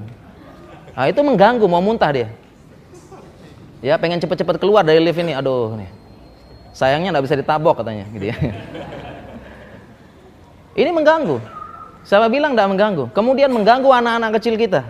Nah, 0.94 1.06
itu 1.10 1.20
mengganggu 1.26 1.66
mau 1.66 1.82
muntah 1.82 2.14
dia. 2.14 2.30
Ya, 3.82 3.98
pengen 3.98 4.22
cepet-cepet 4.22 4.62
keluar 4.62 4.86
dari 4.86 5.02
lift 5.02 5.18
ini. 5.18 5.34
Aduh 5.34 5.74
nih. 5.74 5.90
Sayangnya 6.70 7.18
nggak 7.18 7.26
bisa 7.26 7.34
ditabok 7.34 7.82
katanya 7.82 8.06
gitu 8.14 8.30
ya. 8.30 8.36
Ini 10.78 10.94
mengganggu. 10.94 11.42
Siapa 12.06 12.30
bilang 12.30 12.54
tidak 12.54 12.70
mengganggu? 12.70 13.10
Kemudian 13.10 13.50
mengganggu 13.50 13.90
anak-anak 13.90 14.38
kecil 14.38 14.54
kita. 14.54 14.86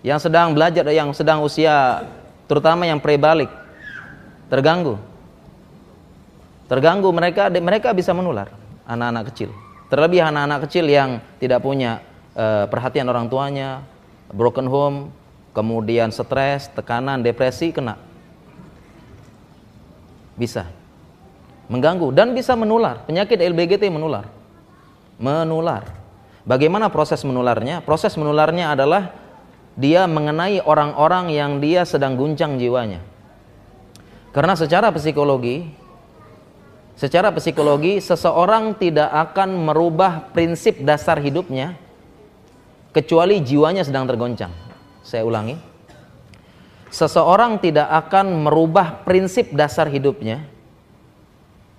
Yang 0.00 0.24
sedang 0.24 0.56
belajar 0.56 0.88
yang 0.88 1.12
sedang 1.12 1.44
usia 1.44 2.08
terutama 2.48 2.88
yang 2.88 2.96
prebalik. 2.96 3.52
Terganggu. 4.48 4.96
Terganggu 6.64 7.12
mereka 7.12 7.52
mereka 7.52 7.92
bisa 7.92 8.16
menular 8.16 8.48
anak-anak 8.88 9.28
kecil. 9.36 9.52
Terlebih 9.92 10.24
anak-anak 10.24 10.64
kecil 10.64 10.88
yang 10.88 11.20
tidak 11.36 11.60
punya 11.60 12.00
uh, 12.32 12.64
perhatian 12.64 13.04
orang 13.12 13.28
tuanya 13.28 13.84
broken 14.32 14.64
home 14.64 15.12
kemudian 15.52 16.08
stres 16.08 16.72
tekanan 16.72 17.20
depresi 17.20 17.68
kena. 17.68 18.00
Bisa. 20.40 20.64
Mengganggu 21.68 22.08
dan 22.16 22.32
bisa 22.32 22.56
menular. 22.56 23.04
Penyakit 23.04 23.36
LBGT 23.44 23.92
menular 23.92 24.43
menular 25.16 25.86
bagaimana 26.46 26.90
proses 26.90 27.22
menularnya 27.22 27.82
proses 27.82 28.14
menularnya 28.18 28.74
adalah 28.74 29.14
dia 29.74 30.06
mengenai 30.06 30.62
orang-orang 30.62 31.34
yang 31.34 31.58
dia 31.58 31.82
sedang 31.82 32.14
guncang 32.14 32.62
jiwanya. 32.62 33.02
Karena 34.30 34.54
secara 34.54 34.94
psikologi 34.94 35.84
Secara 36.94 37.34
psikologi, 37.34 37.98
seseorang 37.98 38.78
tidak 38.78 39.10
akan 39.10 39.66
merubah 39.66 40.30
prinsip 40.30 40.78
dasar 40.86 41.18
hidupnya 41.18 41.74
kecuali 42.94 43.42
jiwanya 43.42 43.82
sedang 43.82 44.06
tergoncang. 44.06 44.54
Saya 45.02 45.26
ulangi. 45.26 45.58
Seseorang 46.94 47.58
tidak 47.58 47.90
akan 47.90 48.46
merubah 48.46 49.02
prinsip 49.02 49.50
dasar 49.50 49.90
hidupnya 49.90 50.46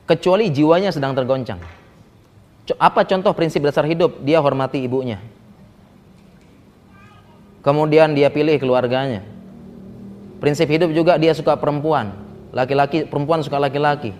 kecuali 0.03 0.51
jiwanya 0.51 0.91
sedang 0.91 1.15
tergoncang. 1.15 1.63
Apa 2.81 3.05
contoh 3.05 3.29
prinsip 3.37 3.61
dasar 3.61 3.85
hidup? 3.85 4.25
Dia 4.25 4.41
hormati 4.41 4.81
ibunya. 4.81 5.21
Kemudian 7.61 8.17
dia 8.17 8.33
pilih 8.33 8.57
keluarganya. 8.57 9.21
Prinsip 10.41 10.65
hidup 10.69 10.89
juga 10.93 11.17
dia 11.21 11.33
suka 11.37 11.53
perempuan. 11.53 12.13
Laki-laki, 12.49 13.05
perempuan 13.05 13.45
suka 13.45 13.61
laki-laki. 13.61 14.13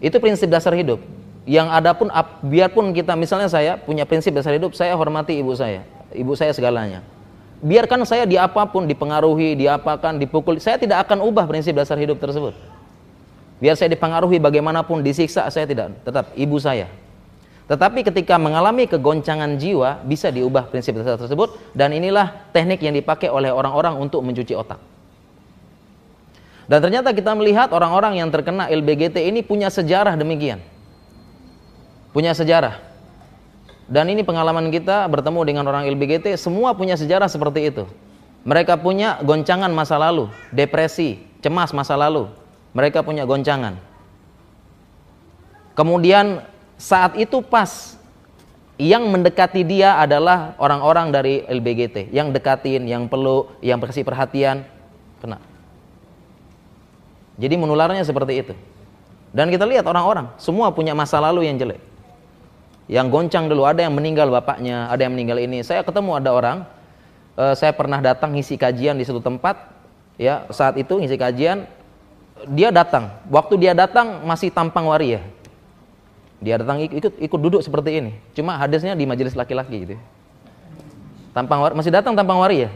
Itu 0.00 0.16
prinsip 0.22 0.48
dasar 0.48 0.72
hidup. 0.72 1.00
Yang 1.48 1.68
ada 1.72 1.90
pun 1.96 2.08
biarpun 2.44 2.92
kita 2.92 3.16
misalnya 3.16 3.48
saya 3.48 3.80
punya 3.80 4.04
prinsip 4.04 4.36
dasar 4.36 4.52
hidup, 4.52 4.76
saya 4.76 4.92
hormati 4.96 5.40
ibu 5.40 5.52
saya. 5.56 5.84
Ibu 6.12 6.36
saya 6.36 6.52
segalanya. 6.52 7.00
Biarkan 7.58 8.04
saya 8.06 8.28
di 8.28 8.38
apa 8.38 8.68
pun 8.70 8.86
dipengaruhi, 8.86 9.58
diapakan, 9.58 10.20
dipukul, 10.20 10.60
saya 10.62 10.78
tidak 10.78 11.08
akan 11.08 11.24
ubah 11.24 11.48
prinsip 11.50 11.74
dasar 11.74 11.98
hidup 11.98 12.20
tersebut. 12.22 12.54
Biar 13.58 13.74
saya 13.74 13.90
dipengaruhi 13.90 14.38
bagaimanapun 14.38 15.02
disiksa, 15.02 15.50
saya 15.50 15.66
tidak, 15.66 15.98
tetap 16.06 16.30
ibu 16.38 16.56
saya. 16.62 16.86
Tetapi 17.68 18.06
ketika 18.06 18.40
mengalami 18.40 18.88
kegoncangan 18.88 19.60
jiwa, 19.60 20.00
bisa 20.06 20.32
diubah 20.32 20.72
prinsip 20.72 20.96
tersebut 20.96 21.58
dan 21.76 21.92
inilah 21.92 22.48
teknik 22.54 22.80
yang 22.80 22.96
dipakai 22.96 23.28
oleh 23.28 23.52
orang-orang 23.52 23.98
untuk 23.98 24.24
mencuci 24.24 24.56
otak. 24.56 24.80
Dan 26.68 26.80
ternyata 26.80 27.12
kita 27.12 27.32
melihat 27.36 27.72
orang-orang 27.74 28.20
yang 28.20 28.28
terkena 28.32 28.68
LBGT 28.72 29.20
ini 29.28 29.44
punya 29.44 29.68
sejarah 29.68 30.16
demikian 30.16 30.60
punya 32.12 32.32
sejarah. 32.32 32.80
Dan 33.88 34.12
ini 34.12 34.20
pengalaman 34.20 34.68
kita 34.68 35.08
bertemu 35.08 35.40
dengan 35.48 35.64
orang 35.70 35.88
LBGT, 35.88 36.36
semua 36.36 36.76
punya 36.76 36.98
sejarah 36.98 37.30
seperti 37.30 37.72
itu. 37.72 37.88
Mereka 38.44 38.82
punya 38.82 39.22
goncangan 39.24 39.72
masa 39.72 39.96
lalu, 39.96 40.28
depresi, 40.52 41.22
cemas 41.40 41.72
masa 41.72 41.96
lalu. 41.96 42.28
Mereka 42.78 43.02
punya 43.02 43.26
goncangan. 43.26 43.74
Kemudian 45.74 46.46
saat 46.78 47.18
itu 47.18 47.42
pas 47.42 47.98
yang 48.78 49.10
mendekati 49.10 49.66
dia 49.66 49.98
adalah 49.98 50.54
orang-orang 50.62 51.10
dari 51.10 51.34
LBGT, 51.50 52.14
yang 52.14 52.30
dekatin, 52.30 52.86
yang 52.86 53.10
peluk, 53.10 53.58
yang 53.58 53.82
kasih 53.82 54.06
perhatian, 54.06 54.62
kena. 55.18 55.42
Jadi 57.34 57.54
menularnya 57.58 58.06
seperti 58.06 58.46
itu. 58.46 58.54
Dan 59.34 59.50
kita 59.50 59.66
lihat 59.66 59.82
orang-orang, 59.90 60.30
semua 60.38 60.70
punya 60.70 60.94
masa 60.94 61.18
lalu 61.18 61.50
yang 61.50 61.58
jelek 61.58 61.82
yang 62.88 63.12
goncang 63.12 63.46
dulu 63.52 63.68
ada 63.68 63.84
yang 63.84 63.92
meninggal 63.92 64.32
bapaknya 64.32 64.88
ada 64.88 65.04
yang 65.04 65.12
meninggal 65.12 65.36
ini 65.36 65.60
saya 65.60 65.84
ketemu 65.84 66.16
ada 66.16 66.32
orang 66.32 66.56
uh, 67.36 67.52
saya 67.52 67.76
pernah 67.76 68.00
datang 68.00 68.32
ngisi 68.32 68.56
kajian 68.56 68.96
di 68.96 69.04
satu 69.04 69.20
tempat 69.20 69.60
ya 70.16 70.48
saat 70.48 70.80
itu 70.80 70.96
ngisi 70.96 71.20
kajian 71.20 71.68
dia 72.46 72.70
datang. 72.70 73.10
Waktu 73.26 73.54
dia 73.58 73.72
datang 73.74 74.22
masih 74.22 74.52
tampang 74.54 74.86
waria 74.86 75.24
dia 76.38 76.54
datang 76.54 76.78
ikut 76.78 77.18
ikut 77.18 77.40
duduk 77.42 77.60
seperti 77.66 77.98
ini. 77.98 78.12
Cuma 78.30 78.54
hadisnya 78.54 78.94
di 78.94 79.02
majelis 79.02 79.34
laki-laki 79.34 79.76
gitu 79.82 79.96
tampang 81.38 81.60
waria, 81.62 81.76
masih 81.78 81.92
datang 81.94 82.18
tampang 82.18 82.38
waria 82.42 82.70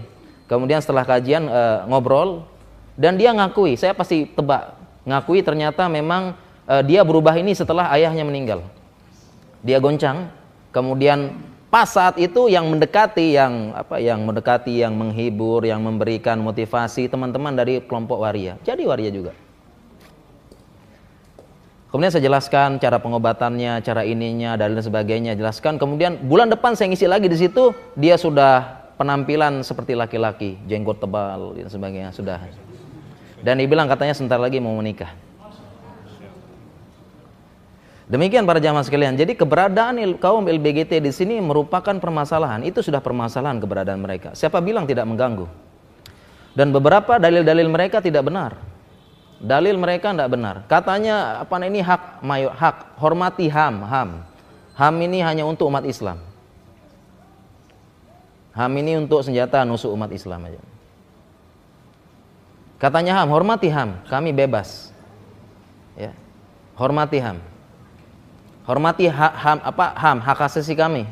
kemudian 0.47 0.79
setelah 0.79 1.03
kajian 1.03 1.51
uh, 1.51 1.89
ngobrol 1.91 2.47
dan 2.95 3.19
dia 3.19 3.35
ngakui. 3.35 3.75
Saya 3.75 3.97
pasti 3.97 4.29
tebak 4.29 4.77
ngakui 5.03 5.43
ternyata 5.43 5.91
memang 5.91 6.39
uh, 6.71 6.83
dia 6.85 7.03
berubah 7.03 7.35
ini 7.35 7.57
setelah 7.57 7.91
ayahnya 7.97 8.23
meninggal. 8.23 8.63
Dia 9.63 9.79
goncang, 9.79 10.27
kemudian 10.75 11.39
pas 11.71 11.87
saat 11.87 12.19
itu 12.19 12.51
yang 12.51 12.67
mendekati 12.67 13.39
yang 13.39 13.73
apa 13.79 14.03
yang 14.03 14.27
mendekati 14.27 14.83
yang 14.83 14.93
menghibur 14.93 15.63
yang 15.63 15.81
memberikan 15.81 16.37
motivasi 16.43 17.07
teman-teman 17.07 17.55
dari 17.55 17.79
kelompok 17.83 18.23
waria. 18.27 18.59
Jadi 18.67 18.83
waria 18.85 19.11
juga 19.11 19.33
kemudian 21.93 22.09
saya 22.09 22.25
jelaskan 22.25 22.81
cara 22.81 22.97
pengobatannya 22.99 23.85
cara 23.85 24.03
ininya 24.03 24.57
dan 24.57 24.73
lain 24.73 24.81
sebagainya 24.81 25.37
jelaskan 25.37 25.77
kemudian 25.77 26.17
bulan 26.25 26.49
depan 26.49 26.73
saya 26.73 26.89
ngisi 26.89 27.05
lagi 27.05 27.29
di 27.29 27.37
situ 27.37 27.77
dia 27.95 28.17
sudah 28.17 28.83
penampilan 28.97 29.61
seperti 29.61 29.93
laki-laki 29.93 30.57
jenggot 30.65 30.99
tebal 30.99 31.53
dan 31.53 31.69
sebagainya 31.69 32.11
sudah 32.17 32.41
dan 33.45 33.61
dibilang 33.61 33.87
katanya 33.87 34.17
sebentar 34.17 34.41
lagi 34.41 34.57
mau 34.59 34.73
menikah 34.75 35.13
Demikian 38.13 38.45
para 38.45 38.61
jamaah 38.61 38.85
sekalian. 38.85 39.17
Jadi 39.17 39.33
keberadaan 39.33 39.97
kaum 40.21 40.45
LBGT 40.45 41.01
di 41.01 41.09
sini 41.09 41.41
merupakan 41.41 41.97
permasalahan. 41.97 42.61
Itu 42.61 42.85
sudah 42.85 43.01
permasalahan 43.01 43.57
keberadaan 43.57 44.05
mereka. 44.05 44.37
Siapa 44.37 44.61
bilang 44.61 44.85
tidak 44.85 45.09
mengganggu? 45.09 45.49
Dan 46.53 46.77
beberapa 46.77 47.17
dalil-dalil 47.17 47.65
mereka 47.73 48.05
tidak 48.05 48.29
benar. 48.29 48.72
Dalil 49.43 49.75
mereka 49.75 50.15
tidak 50.15 50.31
benar. 50.31 50.63
Katanya 50.71 51.43
apa 51.43 51.59
ini 51.67 51.83
hak 51.83 52.23
mayor 52.23 52.55
hak 52.55 52.95
hormati 53.03 53.51
HAM, 53.51 53.83
HAM. 53.83 54.11
HAM 54.79 54.95
ini 55.03 55.19
hanya 55.19 55.43
untuk 55.43 55.67
umat 55.67 55.83
Islam. 55.83 56.23
HAM 58.55 58.73
ini 58.79 59.03
untuk 59.03 59.27
senjata 59.27 59.67
nusuk 59.67 59.91
umat 59.91 60.15
Islam 60.15 60.47
aja. 60.47 60.63
Katanya 62.79 63.19
HAM, 63.19 63.29
hormati 63.35 63.67
HAM, 63.67 64.07
kami 64.07 64.31
bebas. 64.31 64.95
Ya. 65.99 66.15
Hormati 66.79 67.19
HAM 67.19 67.53
hormati 68.67 69.11
hak 69.11 69.35
ham 69.35 69.59
apa 69.63 69.87
ham 69.99 70.19
hak 70.23 70.39
asasi 70.47 70.79
kami 70.79 71.07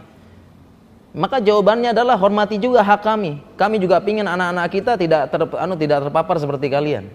maka 1.10 1.42
jawabannya 1.42 1.90
adalah 1.90 2.14
hormati 2.14 2.54
juga 2.62 2.86
hak 2.86 3.02
kami 3.02 3.42
kami 3.58 3.76
juga 3.82 3.98
ingin 4.06 4.26
anak-anak 4.26 4.66
kita 4.70 4.94
tidak 4.94 5.26
ter, 5.34 5.42
anu 5.58 5.74
tidak 5.74 6.06
terpapar 6.06 6.38
seperti 6.38 6.70
kalian 6.70 7.10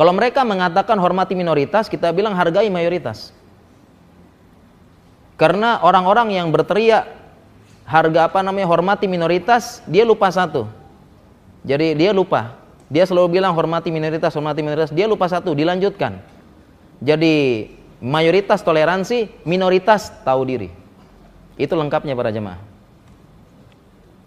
kalau 0.00 0.16
mereka 0.16 0.40
mengatakan 0.48 0.96
hormati 0.96 1.36
minoritas 1.36 1.92
kita 1.92 2.08
bilang 2.16 2.32
hargai 2.32 2.72
mayoritas 2.72 3.36
karena 5.36 5.84
orang-orang 5.84 6.40
yang 6.40 6.48
berteriak 6.48 7.04
harga 7.84 8.32
apa 8.32 8.40
namanya 8.40 8.64
hormati 8.64 9.04
minoritas 9.04 9.84
dia 9.84 10.08
lupa 10.08 10.32
satu 10.32 10.64
jadi 11.68 11.92
dia 11.92 12.16
lupa 12.16 12.56
dia 12.88 13.04
selalu 13.04 13.36
bilang 13.36 13.52
hormati 13.52 13.92
minoritas 13.92 14.32
hormati 14.32 14.64
minoritas 14.64 14.88
dia 14.88 15.04
lupa 15.04 15.28
satu 15.28 15.52
dilanjutkan 15.52 16.24
jadi 17.00 17.68
mayoritas 18.00 18.60
toleransi, 18.60 19.28
minoritas 19.48 20.12
tahu 20.24 20.44
diri. 20.44 20.68
Itu 21.56 21.76
lengkapnya 21.76 22.16
para 22.16 22.32
jemaah. 22.32 22.60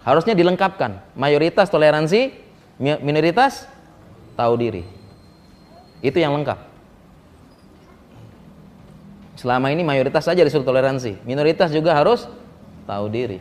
Harusnya 0.05 0.37
dilengkapkan. 0.37 1.01
Mayoritas 1.17 1.69
toleransi, 1.69 2.33
minoritas 2.77 3.65
tahu 4.37 4.53
diri. 4.57 4.83
Itu 6.03 6.19
yang 6.19 6.35
lengkap. 6.35 6.59
Selama 9.39 9.71
ini 9.71 9.81
mayoritas 9.87 10.27
saja 10.27 10.43
disuruh 10.43 10.67
toleransi, 10.67 11.23
minoritas 11.23 11.71
juga 11.71 11.95
harus 11.95 12.27
tahu 12.83 13.07
diri. 13.07 13.39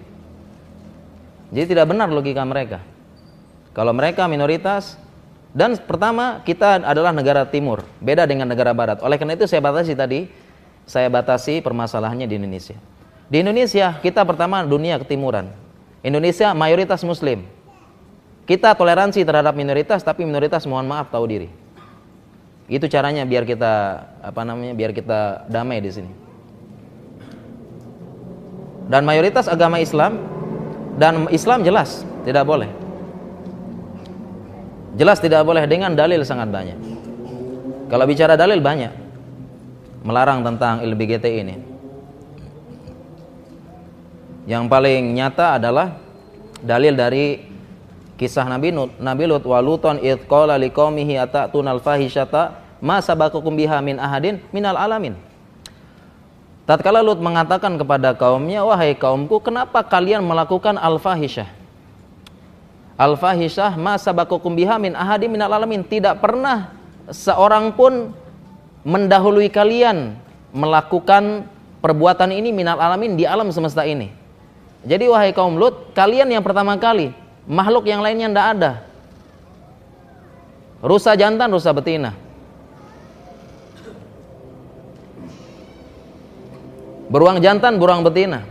Jadi 1.53 1.77
tidak 1.77 1.91
benar 1.91 2.09
logika 2.09 2.41
mereka. 2.47 2.81
Kalau 3.77 3.93
mereka 3.93 4.25
minoritas, 4.25 4.97
dan 5.53 5.77
pertama, 5.77 6.41
kita 6.49 6.81
adalah 6.81 7.13
negara 7.13 7.45
timur, 7.45 7.85
beda 8.01 8.25
dengan 8.25 8.49
negara 8.49 8.73
barat. 8.73 9.05
Oleh 9.05 9.21
karena 9.21 9.37
itu 9.37 9.45
saya 9.45 9.61
batasi 9.61 9.93
tadi, 9.93 10.33
saya 10.89 11.13
batasi 11.13 11.61
permasalahannya 11.61 12.25
di 12.25 12.41
Indonesia. 12.41 12.77
Di 13.29 13.45
Indonesia, 13.45 14.01
kita 14.01 14.25
pertama 14.25 14.65
dunia 14.65 14.97
ketimuran. 14.97 15.53
Indonesia 16.01 16.57
mayoritas 16.57 17.05
muslim. 17.05 17.45
Kita 18.49 18.73
toleransi 18.73 19.23
terhadap 19.23 19.53
minoritas, 19.53 20.01
tapi 20.01 20.25
minoritas 20.25 20.65
mohon 20.65 20.89
maaf 20.89 21.13
tahu 21.13 21.25
diri. 21.29 21.49
Itu 22.71 22.87
caranya 22.87 23.27
biar 23.27 23.43
kita 23.43 23.73
apa 24.23 24.41
namanya? 24.47 24.75
biar 24.75 24.95
kita 24.95 25.47
damai 25.51 25.83
di 25.83 25.91
sini. 25.91 26.13
Dan 28.87 29.07
mayoritas 29.07 29.49
agama 29.49 29.81
Islam 29.81 30.19
dan 31.01 31.27
Islam 31.33 31.65
jelas 31.65 32.05
tidak 32.23 32.45
boleh. 32.45 32.71
Jelas 34.93 35.19
tidak 35.25 35.43
boleh 35.49 35.65
dengan 35.65 35.97
dalil 35.97 36.21
sangat 36.23 36.53
banyak. 36.53 36.77
Kalau 37.89 38.05
bicara 38.05 38.37
dalil 38.37 38.61
banyak. 38.61 38.93
Melarang 40.03 40.43
tentang 40.43 40.83
LBGT 40.83 41.27
ini. 41.31 41.57
Yang 44.51 44.65
paling 44.67 45.15
nyata 45.15 45.63
adalah 45.63 45.95
dalil 46.59 46.99
dari 46.99 47.52
kisah 48.23 48.47
Nabi 48.47 48.71
Lut, 48.71 48.95
Nabi 49.03 49.27
Lut 49.27 49.43
wa 49.43 49.59
Luton 49.59 49.99
id 49.99 50.31
qala 50.31 50.55
liqaumihi 50.63 51.19
atatuna 51.19 51.75
al-fahishata 51.75 52.63
ma 52.79 53.03
sabaqukum 53.03 53.59
biha 53.59 53.83
min 53.83 53.99
ahadin 53.99 54.39
minal 54.55 54.79
alamin. 54.79 55.19
Tatkala 56.63 57.03
Lut 57.03 57.19
mengatakan 57.19 57.75
kepada 57.75 58.15
kaumnya, 58.15 58.63
"Wahai 58.63 58.95
kaumku, 58.95 59.43
kenapa 59.43 59.83
kalian 59.83 60.23
melakukan 60.23 60.79
al-fahishah?" 60.79 61.51
Al-fahisah 63.03 63.75
ma 63.75 63.99
sabaqukum 63.99 64.55
biha 64.55 64.79
min 64.79 64.95
ahadi 64.95 65.27
minal 65.27 65.51
alamin. 65.51 65.83
Tidak 65.83 66.23
pernah 66.23 66.71
seorang 67.11 67.75
pun 67.75 68.15
mendahului 68.87 69.51
kalian 69.51 70.15
melakukan 70.55 71.49
perbuatan 71.83 72.31
ini 72.31 72.55
minal 72.55 72.79
alamin 72.79 73.19
di 73.19 73.27
alam 73.27 73.51
semesta 73.51 73.83
ini. 73.83 74.13
Jadi 74.87 75.11
wahai 75.11 75.35
kaum 75.35 75.59
Lut, 75.59 75.95
kalian 75.99 76.31
yang 76.31 76.47
pertama 76.47 76.79
kali, 76.79 77.15
makhluk 77.47 77.87
yang 77.87 78.01
lainnya 78.03 78.31
tidak 78.31 78.47
ada. 78.59 78.73
Rusa 80.83 81.15
jantan, 81.15 81.49
rusa 81.55 81.71
betina. 81.71 82.11
Beruang 87.07 87.39
jantan, 87.45 87.77
beruang 87.77 88.03
betina. 88.03 88.43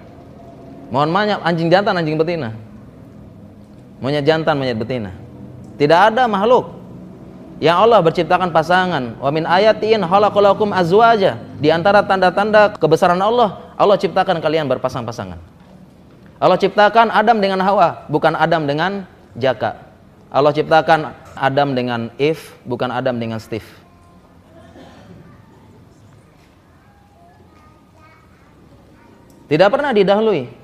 Mohon 0.94 1.10
maaf, 1.12 1.40
anjing 1.44 1.68
jantan, 1.68 1.98
anjing 1.98 2.16
betina. 2.16 2.56
Monyet 4.00 4.24
jantan, 4.24 4.56
monyet 4.56 4.78
betina. 4.80 5.12
Tidak 5.76 6.00
ada 6.14 6.30
makhluk 6.30 6.78
yang 7.62 7.78
Allah 7.78 8.02
berciptakan 8.02 8.50
pasangan. 8.50 9.18
Wa 9.22 9.30
min 9.30 9.46
ayatin 9.46 10.02
khalaqalakum 10.06 10.74
azwaja. 10.74 11.42
Di 11.62 11.70
antara 11.70 12.02
tanda-tanda 12.06 12.74
kebesaran 12.78 13.22
Allah, 13.22 13.74
Allah 13.78 13.98
ciptakan 13.98 14.42
kalian 14.42 14.70
berpasang-pasangan. 14.72 15.38
Allah 16.42 16.58
ciptakan 16.58 17.14
Adam 17.14 17.38
dengan 17.38 17.62
Hawa, 17.62 18.10
bukan 18.10 18.34
Adam 18.34 18.66
dengan 18.66 19.06
Jaka. 19.38 19.78
Allah 20.34 20.50
ciptakan 20.50 21.14
Adam 21.38 21.78
dengan 21.78 22.10
Eve, 22.18 22.42
bukan 22.66 22.90
Adam 22.90 23.22
dengan 23.22 23.38
Steve. 23.38 23.68
Tidak 29.46 29.68
pernah 29.70 29.94
didahului 29.94 30.62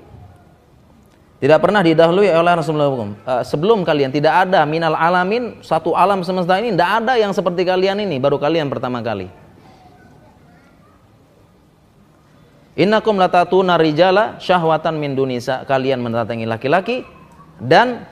tidak 1.38 1.62
pernah 1.62 1.86
didahului 1.86 2.34
oleh 2.34 2.52
Rasulullah 2.58 2.90
uh, 2.90 3.06
sebelum 3.46 3.86
kalian 3.86 4.10
tidak 4.10 4.50
ada 4.50 4.66
minal 4.66 4.98
alamin 4.98 5.62
satu 5.62 5.94
alam 5.94 6.26
semesta 6.26 6.58
ini 6.58 6.74
tidak 6.74 6.90
ada 6.98 7.14
yang 7.14 7.30
seperti 7.30 7.62
kalian 7.62 8.02
ini 8.02 8.18
baru 8.18 8.42
kalian 8.42 8.66
pertama 8.66 8.98
kali. 8.98 9.30
Innakum 12.78 13.18
latatuna 13.18 13.74
rijala 13.74 14.38
syahwatan 14.38 15.02
min 15.02 15.18
dunisa 15.18 15.66
kalian 15.66 15.98
mendatangi 15.98 16.46
laki-laki 16.46 17.02
dan 17.58 18.06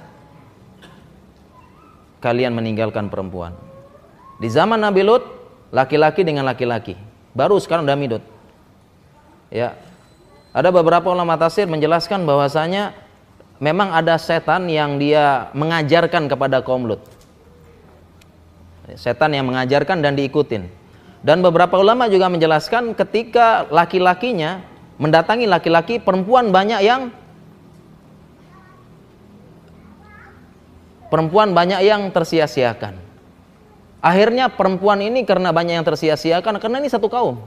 kalian 2.19 2.51
meninggalkan 2.51 3.07
perempuan. 3.07 3.55
Di 4.43 4.51
zaman 4.51 4.83
Nabi 4.83 5.07
Lut 5.07 5.23
laki-laki 5.71 6.27
dengan 6.27 6.43
laki-laki. 6.51 6.99
Baru 7.31 7.63
sekarang 7.63 7.87
udah 7.87 7.95
midut. 7.95 8.23
Ya. 9.55 9.79
Ada 10.51 10.75
beberapa 10.75 11.15
ulama 11.15 11.39
tafsir 11.39 11.71
menjelaskan 11.71 12.27
bahwasanya 12.27 12.91
memang 13.63 13.95
ada 13.95 14.19
setan 14.19 14.67
yang 14.67 14.99
dia 14.99 15.47
mengajarkan 15.55 16.27
kepada 16.27 16.59
kaum 16.67 16.91
Lut. 16.91 17.07
Setan 18.99 19.31
yang 19.31 19.47
mengajarkan 19.47 20.03
dan 20.03 20.19
diikutin. 20.19 20.67
Dan 21.27 21.43
beberapa 21.43 21.75
ulama 21.75 22.07
juga 22.07 22.31
menjelaskan 22.31 22.95
ketika 22.95 23.67
laki-lakinya 23.67 24.63
mendatangi 24.95 25.51
laki-laki, 25.51 25.99
perempuan 25.99 26.55
banyak 26.55 26.87
yang 26.87 27.11
perempuan 31.11 31.51
banyak 31.51 31.83
yang 31.83 32.15
tersia-siakan. 32.15 33.03
Akhirnya 33.99 34.47
perempuan 34.55 35.03
ini 35.03 35.27
karena 35.27 35.51
banyak 35.51 35.83
yang 35.83 35.87
tersia-siakan 35.87 36.63
karena 36.63 36.79
ini 36.79 36.87
satu 36.87 37.11
kaum. 37.11 37.43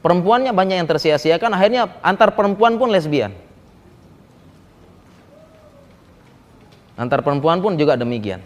Perempuannya 0.00 0.56
banyak 0.56 0.80
yang 0.80 0.88
tersia-siakan, 0.88 1.52
akhirnya 1.52 1.92
antar 2.00 2.32
perempuan 2.32 2.80
pun 2.80 2.88
lesbian. 2.88 3.36
Antar 6.96 7.20
perempuan 7.20 7.60
pun 7.60 7.76
juga 7.76 8.00
demikian. 8.00 8.40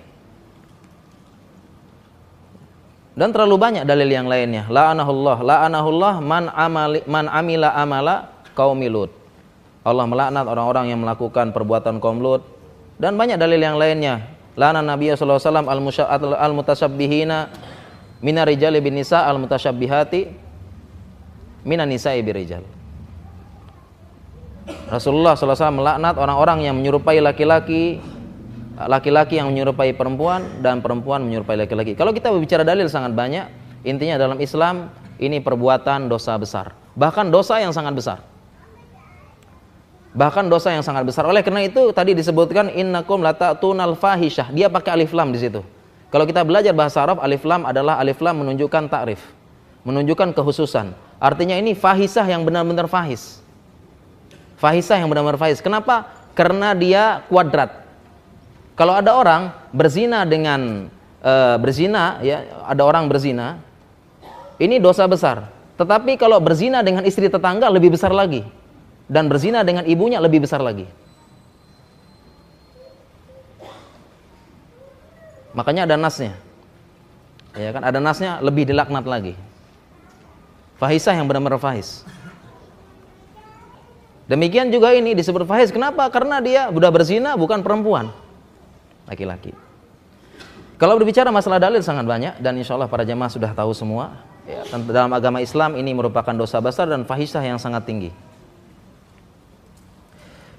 Dan 3.14 3.30
terlalu 3.30 3.54
banyak 3.58 3.84
dalil 3.86 4.10
yang 4.10 4.26
lainnya. 4.26 4.66
La'anahullah, 4.66 5.38
la'anahullah 5.46 6.14
man 6.18 6.50
amali 6.50 7.00
man 7.06 7.30
amila 7.30 7.70
amala 7.78 8.34
kaumi 8.58 8.90
Lut. 8.90 9.14
Allah 9.86 10.02
melaknat 10.10 10.44
orang-orang 10.50 10.90
yang 10.90 10.98
melakukan 10.98 11.54
perbuatan 11.54 12.02
kaum 12.02 12.18
Lut 12.18 12.42
dan 12.98 13.14
banyak 13.14 13.38
dalil 13.38 13.62
yang 13.62 13.78
lainnya. 13.78 14.34
La'ana 14.58 14.82
Nabi 14.82 15.14
sallallahu 15.14 15.38
alaihi 15.38 15.86
wasallam 15.94 16.38
al-mutasyabbihina 16.38 17.38
minar 18.18 18.50
rijali 18.50 18.82
bin 18.82 18.98
nisa 18.98 19.26
al-mutasyabbihati 19.30 20.20
minan 21.66 21.90
nisa'i 21.90 22.18
birijal. 22.22 22.62
Rasulullah 24.88 25.36
SAW 25.36 25.76
melaknat 25.76 26.16
orang-orang 26.16 26.64
yang 26.64 26.74
menyerupai 26.80 27.20
laki-laki 27.20 28.00
laki-laki 28.74 29.38
yang 29.38 29.54
menyerupai 29.54 29.94
perempuan 29.94 30.42
dan 30.58 30.82
perempuan 30.82 31.22
menyerupai 31.22 31.54
laki-laki. 31.54 31.94
Kalau 31.94 32.10
kita 32.10 32.34
berbicara 32.34 32.66
dalil 32.66 32.90
sangat 32.90 33.14
banyak, 33.14 33.46
intinya 33.86 34.18
dalam 34.18 34.42
Islam 34.42 34.90
ini 35.22 35.38
perbuatan 35.38 36.10
dosa 36.10 36.34
besar. 36.34 36.74
Bahkan 36.98 37.30
dosa 37.30 37.62
yang 37.62 37.70
sangat 37.70 37.94
besar. 37.94 38.18
Bahkan 40.14 40.46
dosa 40.46 40.70
yang 40.74 40.82
sangat 40.82 41.06
besar. 41.06 41.26
Oleh 41.26 41.42
karena 41.42 41.66
itu 41.66 41.90
tadi 41.90 42.14
disebutkan 42.14 42.70
innakum 42.70 43.22
latatun 43.22 43.78
fahisyah. 43.98 44.50
Dia 44.54 44.70
pakai 44.70 44.94
alif 44.94 45.10
lam 45.10 45.34
di 45.34 45.42
situ. 45.42 45.62
Kalau 46.10 46.22
kita 46.26 46.46
belajar 46.46 46.70
bahasa 46.70 47.02
Arab, 47.02 47.18
alif 47.18 47.42
lam 47.42 47.66
adalah 47.66 47.98
alif 47.98 48.22
lam 48.22 48.38
menunjukkan 48.38 48.86
takrif, 48.86 49.18
menunjukkan 49.82 50.30
kekhususan. 50.30 50.94
Artinya 51.18 51.58
ini 51.58 51.74
fahisah 51.74 52.22
yang 52.30 52.46
benar-benar 52.46 52.86
fahis. 52.86 53.42
Fahisah 54.54 55.02
yang 55.02 55.10
benar-benar 55.10 55.34
fahis. 55.34 55.58
Kenapa? 55.58 56.06
Karena 56.38 56.70
dia 56.78 57.26
kuadrat 57.26 57.83
kalau 58.74 58.98
ada 58.98 59.14
orang 59.14 59.54
berzina 59.70 60.26
dengan 60.26 60.90
e, 61.22 61.32
berzina, 61.62 62.18
ya 62.26 62.42
ada 62.66 62.82
orang 62.82 63.06
berzina, 63.06 63.62
ini 64.58 64.82
dosa 64.82 65.06
besar. 65.06 65.46
Tetapi 65.78 66.18
kalau 66.18 66.42
berzina 66.42 66.82
dengan 66.82 67.06
istri 67.06 67.30
tetangga 67.30 67.70
lebih 67.70 67.94
besar 67.94 68.10
lagi, 68.10 68.42
dan 69.06 69.30
berzina 69.30 69.62
dengan 69.62 69.86
ibunya 69.86 70.18
lebih 70.18 70.42
besar 70.42 70.58
lagi. 70.58 70.90
Makanya 75.54 75.86
ada 75.86 75.94
nasnya, 75.94 76.34
ya 77.54 77.70
kan? 77.70 77.82
Ada 77.86 78.02
nasnya 78.02 78.42
lebih 78.42 78.66
dilaknat 78.66 79.06
lagi. 79.06 79.38
Fahisah 80.82 81.14
yang 81.14 81.30
benar-benar 81.30 81.62
fahis. 81.62 82.02
Demikian 84.26 84.74
juga 84.74 84.90
ini 84.90 85.14
disebut 85.14 85.46
fahis. 85.46 85.70
Kenapa? 85.70 86.10
Karena 86.10 86.42
dia 86.42 86.66
sudah 86.74 86.90
berzina 86.90 87.38
bukan 87.38 87.62
perempuan 87.62 88.10
laki-laki. 89.08 89.52
Kalau 90.74 90.98
berbicara 90.98 91.30
masalah 91.30 91.62
dalil 91.62 91.80
sangat 91.80 92.04
banyak 92.04 92.34
dan 92.42 92.58
insya 92.58 92.74
Allah 92.74 92.90
para 92.90 93.06
jemaah 93.06 93.30
sudah 93.30 93.54
tahu 93.54 93.70
semua. 93.72 94.20
Ya, 94.44 94.60
dalam 94.92 95.08
agama 95.16 95.40
Islam 95.40 95.72
ini 95.80 95.96
merupakan 95.96 96.36
dosa 96.36 96.60
besar 96.60 96.84
dan 96.84 97.08
fahisah 97.08 97.40
yang 97.40 97.56
sangat 97.56 97.88
tinggi. 97.88 98.12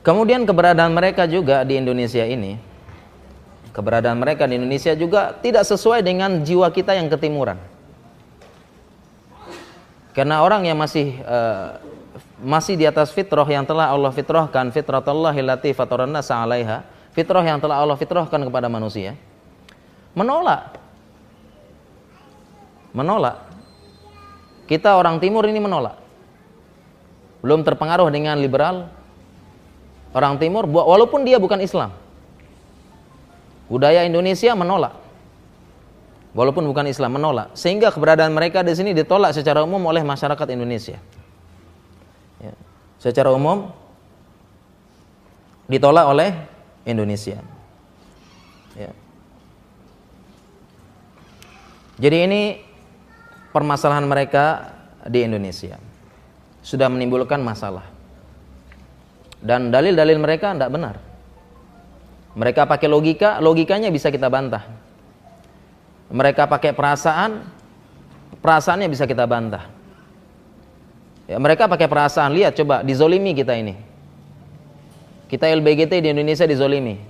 Kemudian 0.01 0.45
keberadaan 0.45 0.93
mereka 0.93 1.29
juga 1.29 1.61
di 1.61 1.77
Indonesia 1.77 2.25
ini, 2.25 2.57
keberadaan 3.73 4.17
mereka 4.17 4.49
di 4.49 4.57
Indonesia 4.57 4.93
juga 4.97 5.33
tidak 5.37 5.65
sesuai 5.65 6.01
dengan 6.01 6.41
jiwa 6.41 6.69
kita 6.73 6.97
yang 6.97 7.09
ketimuran. 7.09 7.57
Karena 10.15 10.41
orang 10.41 10.65
yang 10.65 10.79
masih 10.79 11.21
uh, 11.25 11.77
masih 12.39 12.79
di 12.79 12.85
atas 12.87 13.11
fitrah 13.11 13.45
yang 13.45 13.67
telah 13.67 13.91
Allah 13.91 14.09
fitrahkan, 14.09 14.71
fitratallahi 14.71 15.41
lati 15.43 15.75
fataranna 15.75 16.23
sa'alaiha, 16.23 16.94
fitrah 17.15 17.47
yang 17.47 17.63
telah 17.63 17.79
Allah 17.79 17.95
fitrahkan 17.95 18.43
kepada 18.43 18.67
manusia 18.67 19.15
menolak. 20.15 20.79
Menolak. 22.95 23.37
Kita 24.65 24.95
orang 24.97 25.19
timur 25.19 25.45
ini 25.45 25.59
menolak. 25.59 25.99
Belum 27.43 27.61
terpengaruh 27.61 28.09
dengan 28.09 28.39
liberal. 28.39 28.89
Orang 30.15 30.39
timur 30.39 30.63
walaupun 30.65 31.27
dia 31.27 31.35
bukan 31.37 31.59
Islam. 31.59 31.91
Budaya 33.67 34.07
Indonesia 34.07 34.55
menolak. 34.55 34.95
Walaupun 36.31 36.63
bukan 36.71 36.87
Islam 36.87 37.19
menolak. 37.19 37.51
Sehingga 37.53 37.91
keberadaan 37.91 38.31
mereka 38.31 38.63
di 38.63 38.71
sini 38.71 38.95
ditolak 38.95 39.35
secara 39.35 39.61
umum 39.61 39.83
oleh 39.91 40.01
masyarakat 40.01 40.47
Indonesia. 40.55 40.97
Ya. 42.35 42.51
secara 42.99 43.31
umum 43.31 43.71
ditolak 45.71 46.03
oleh 46.03 46.35
Indonesia. 46.85 47.41
Ya. 48.77 48.91
Jadi 51.97 52.17
ini 52.27 52.41
permasalahan 53.55 54.05
mereka 54.05 54.75
di 55.07 55.25
Indonesia 55.25 55.79
sudah 56.65 56.89
menimbulkan 56.89 57.41
masalah. 57.41 57.85
Dan 59.45 59.69
dalil-dalil 59.69 60.17
mereka 60.17 60.57
tidak 60.57 60.73
benar. 60.73 60.95
Mereka 62.35 62.65
pakai 62.67 62.89
logika, 62.89 63.37
logikanya 63.39 63.93
bisa 63.93 64.09
kita 64.09 64.27
bantah. 64.27 64.65
Mereka 66.09 66.49
pakai 66.49 66.73
perasaan, 66.73 67.45
perasaannya 68.41 68.89
bisa 68.89 69.07
kita 69.07 69.23
bantah. 69.29 69.69
Ya, 71.25 71.41
mereka 71.41 71.65
pakai 71.65 71.89
perasaan, 71.89 72.33
lihat 72.33 72.53
coba 72.57 72.81
dizolimi 72.85 73.33
kita 73.33 73.55
ini. 73.55 73.94
Kita 75.25 75.49
LBGT 75.49 76.05
di 76.05 76.09
Indonesia 76.13 76.45
dizolimi, 76.45 77.01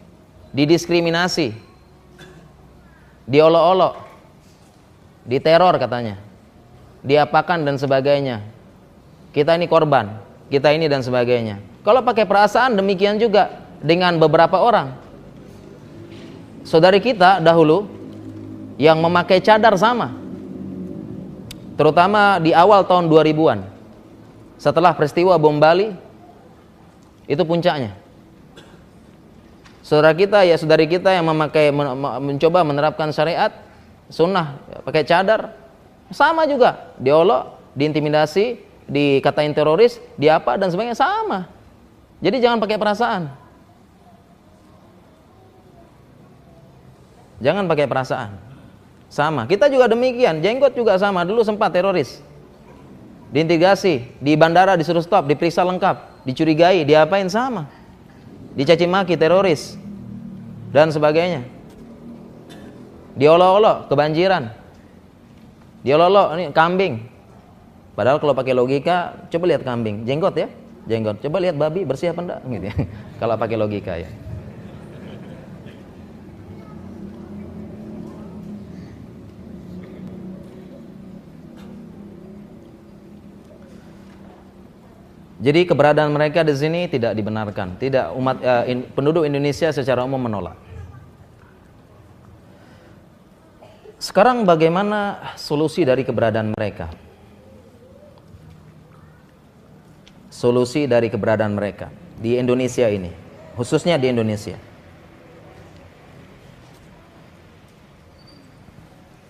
didiskriminasi, 0.56 1.51
diolok-olok, 3.28 3.93
diteror 5.28 5.75
katanya. 5.75 6.15
diapakan 7.06 7.62
dan 7.62 7.78
sebagainya. 7.78 8.41
Kita 9.30 9.54
ini 9.54 9.69
korban, 9.69 10.10
kita 10.49 10.73
ini 10.73 10.89
dan 10.89 11.06
sebagainya. 11.06 11.62
Kalau 11.86 12.01
pakai 12.01 12.25
perasaan 12.25 12.73
demikian 12.73 13.21
juga 13.21 13.62
dengan 13.78 14.17
beberapa 14.17 14.58
orang. 14.58 14.97
Saudari 16.65 16.97
kita 16.97 17.38
dahulu 17.45 17.86
yang 18.82 18.97
memakai 18.97 19.38
cadar 19.38 19.78
sama. 19.78 20.17
Terutama 21.78 22.41
di 22.41 22.56
awal 22.58 22.82
tahun 22.89 23.06
2000-an. 23.06 23.60
Setelah 24.58 24.97
peristiwa 24.97 25.38
bom 25.38 25.62
Bali 25.62 25.93
itu 27.30 27.43
puncaknya. 27.45 27.93
Saudara 29.86 30.17
kita 30.17 30.41
ya 30.41 30.58
saudari 30.58 30.89
kita 30.89 31.13
yang 31.13 31.30
memakai 31.30 31.69
mencoba 32.17 32.65
menerapkan 32.65 33.13
syariat 33.13 33.54
sunnah 34.10 34.58
pakai 34.82 35.06
cadar 35.06 35.54
sama 36.10 36.50
juga 36.50 36.89
diolok, 36.98 37.62
diintimidasi, 37.78 38.58
dikatain 38.89 39.54
teroris, 39.54 40.02
diapa 40.17 40.58
dan 40.58 40.74
sebagainya 40.74 40.98
sama. 40.98 41.45
Jadi 42.17 42.41
jangan 42.41 42.58
pakai 42.58 42.78
perasaan. 42.82 43.24
Jangan 47.45 47.69
pakai 47.69 47.86
perasaan. 47.86 48.32
Sama. 49.06 49.45
Kita 49.45 49.69
juga 49.69 49.86
demikian. 49.86 50.41
Jenggot 50.41 50.74
juga 50.74 50.98
sama. 50.98 51.21
Dulu 51.21 51.45
sempat 51.45 51.69
teroris. 51.69 52.26
Diintegrasi, 53.30 54.17
di 54.17 54.34
bandara 54.34 54.80
disuruh 54.80 55.04
stop, 55.04 55.28
diperiksa 55.28 55.62
lengkap, 55.62 56.26
dicurigai, 56.26 56.88
diapain 56.88 57.28
sama. 57.28 57.67
Dicaci 58.55 58.87
maki 58.87 59.19
teroris 59.19 59.75
dan 60.71 60.89
sebagainya. 60.89 61.43
Diolok-olok 63.19 63.91
kebanjiran. 63.91 64.51
Diolok-olok 65.83 66.27
ini 66.39 66.43
kambing. 66.55 66.93
Padahal 67.95 68.19
kalau 68.19 68.35
pakai 68.35 68.51
logika, 68.51 69.27
coba 69.31 69.55
lihat 69.55 69.63
kambing, 69.63 70.03
jenggot 70.03 70.35
ya, 70.35 70.47
jenggot. 70.87 71.23
Coba 71.23 71.39
lihat 71.39 71.55
babi 71.55 71.87
bersih 71.87 72.11
apa 72.11 72.19
enggak 72.23 72.39
gitu 72.47 72.65
ya. 72.67 72.75
kalau 73.23 73.35
pakai 73.39 73.55
logika 73.55 73.93
ya. 73.95 74.09
Jadi 85.36 85.67
keberadaan 85.67 86.15
mereka 86.15 86.48
di 86.48 86.56
sini 86.56 86.88
tidak 86.88 87.12
dibenarkan, 87.12 87.76
tidak 87.76 88.15
umat 88.15 88.39
uh, 88.39 88.63
in, 88.71 88.88
penduduk 88.95 89.28
Indonesia 89.28 89.67
secara 89.76 90.08
umum 90.08 90.15
menolak. 90.15 90.56
Sekarang 94.00 94.48
bagaimana 94.48 95.34
solusi 95.36 95.84
dari 95.84 96.08
keberadaan 96.08 96.56
mereka? 96.56 96.88
Solusi 100.32 100.88
dari 100.88 101.12
keberadaan 101.12 101.52
mereka 101.52 101.91
di 102.15 102.39
Indonesia 102.39 102.88
ini, 102.88 103.12
khususnya 103.60 104.00
di 104.00 104.08
Indonesia. 104.08 104.56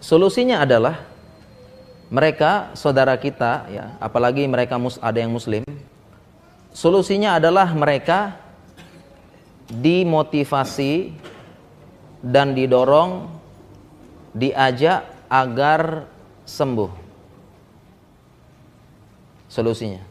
Solusinya 0.05 0.61
adalah 0.61 1.01
mereka 2.13 2.77
saudara 2.77 3.17
kita 3.17 3.65
ya, 3.73 3.97
apalagi 3.97 4.45
mereka 4.45 4.77
mus, 4.77 5.01
ada 5.01 5.17
yang 5.17 5.33
muslim. 5.33 5.65
Solusinya 6.75 7.39
adalah 7.39 7.71
mereka 7.71 8.35
dimotivasi 9.71 11.15
dan 12.19 12.51
didorong 12.51 13.31
diajak 14.35 15.07
agar 15.31 16.03
sembuh. 16.43 16.91
Solusinya. 19.47 20.03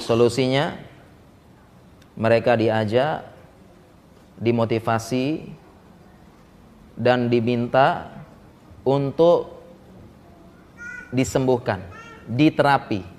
Solusinya 0.00 0.80
mereka 2.16 2.56
diajak, 2.56 3.28
dimotivasi 4.40 5.44
dan 6.96 7.28
diminta 7.28 8.16
untuk 8.80 9.60
disembuhkan, 11.12 11.84
diterapi. 12.24 13.15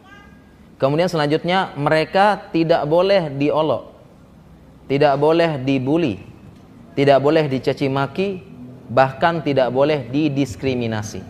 Kemudian 0.77 1.09
selanjutnya 1.09 1.73
mereka 1.73 2.53
tidak 2.53 2.85
boleh 2.85 3.33
diolok, 3.33 3.97
tidak 4.85 5.17
boleh 5.17 5.57
dibully, 5.57 6.21
tidak 6.93 7.17
boleh 7.17 7.49
dicaci 7.49 7.89
maki, 7.89 8.45
bahkan 8.85 9.41
tidak 9.41 9.73
boleh 9.73 10.05
didiskriminasi. 10.05 11.25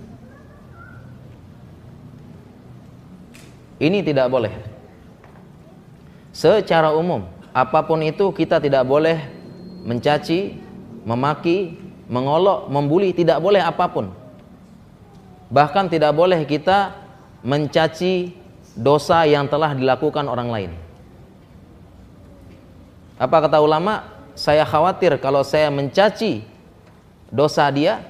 Ini 3.77 4.03
tidak 4.03 4.27
boleh. 4.27 4.51
Secara 6.35 6.93
umum, 6.93 7.25
apa 7.55 7.81
pun 7.81 8.03
itu 8.05 8.29
kita 8.29 8.61
tidak 8.61 8.85
boleh 8.85 9.17
mencaci, 9.81 10.53
memaki, 11.01 11.79
mengolok, 12.05 12.69
membuli, 12.69 13.09
tidak 13.15 13.41
boleh 13.41 13.63
apa 13.63 13.89
pun. 13.89 14.13
Bahkan 15.49 15.89
tidak 15.89 16.13
boleh 16.13 16.45
kita 16.45 16.93
mencaci 17.41 18.36
dosa 18.77 19.25
yang 19.25 19.49
telah 19.49 19.73
dilakukan 19.73 20.29
orang 20.29 20.49
lain. 20.53 20.71
Apa 23.17 23.49
kata 23.49 23.57
ulama? 23.57 24.05
Saya 24.37 24.61
khawatir 24.61 25.17
kalau 25.17 25.41
saya 25.41 25.73
mencaci 25.73 26.45
dosa 27.33 27.65
dia 27.73 28.05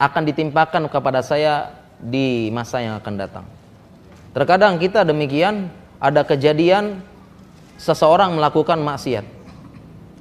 akan 0.00 0.22
ditimpakan 0.24 0.88
kepada 0.88 1.20
saya 1.20 1.76
di 2.00 2.48
masa 2.48 2.80
yang 2.80 2.96
akan 2.96 3.14
datang. 3.20 3.44
Terkadang 4.32 4.80
kita 4.80 5.04
demikian 5.04 5.68
ada 6.00 6.24
kejadian 6.24 7.04
seseorang 7.76 8.32
melakukan 8.36 8.80
maksiat. 8.80 9.24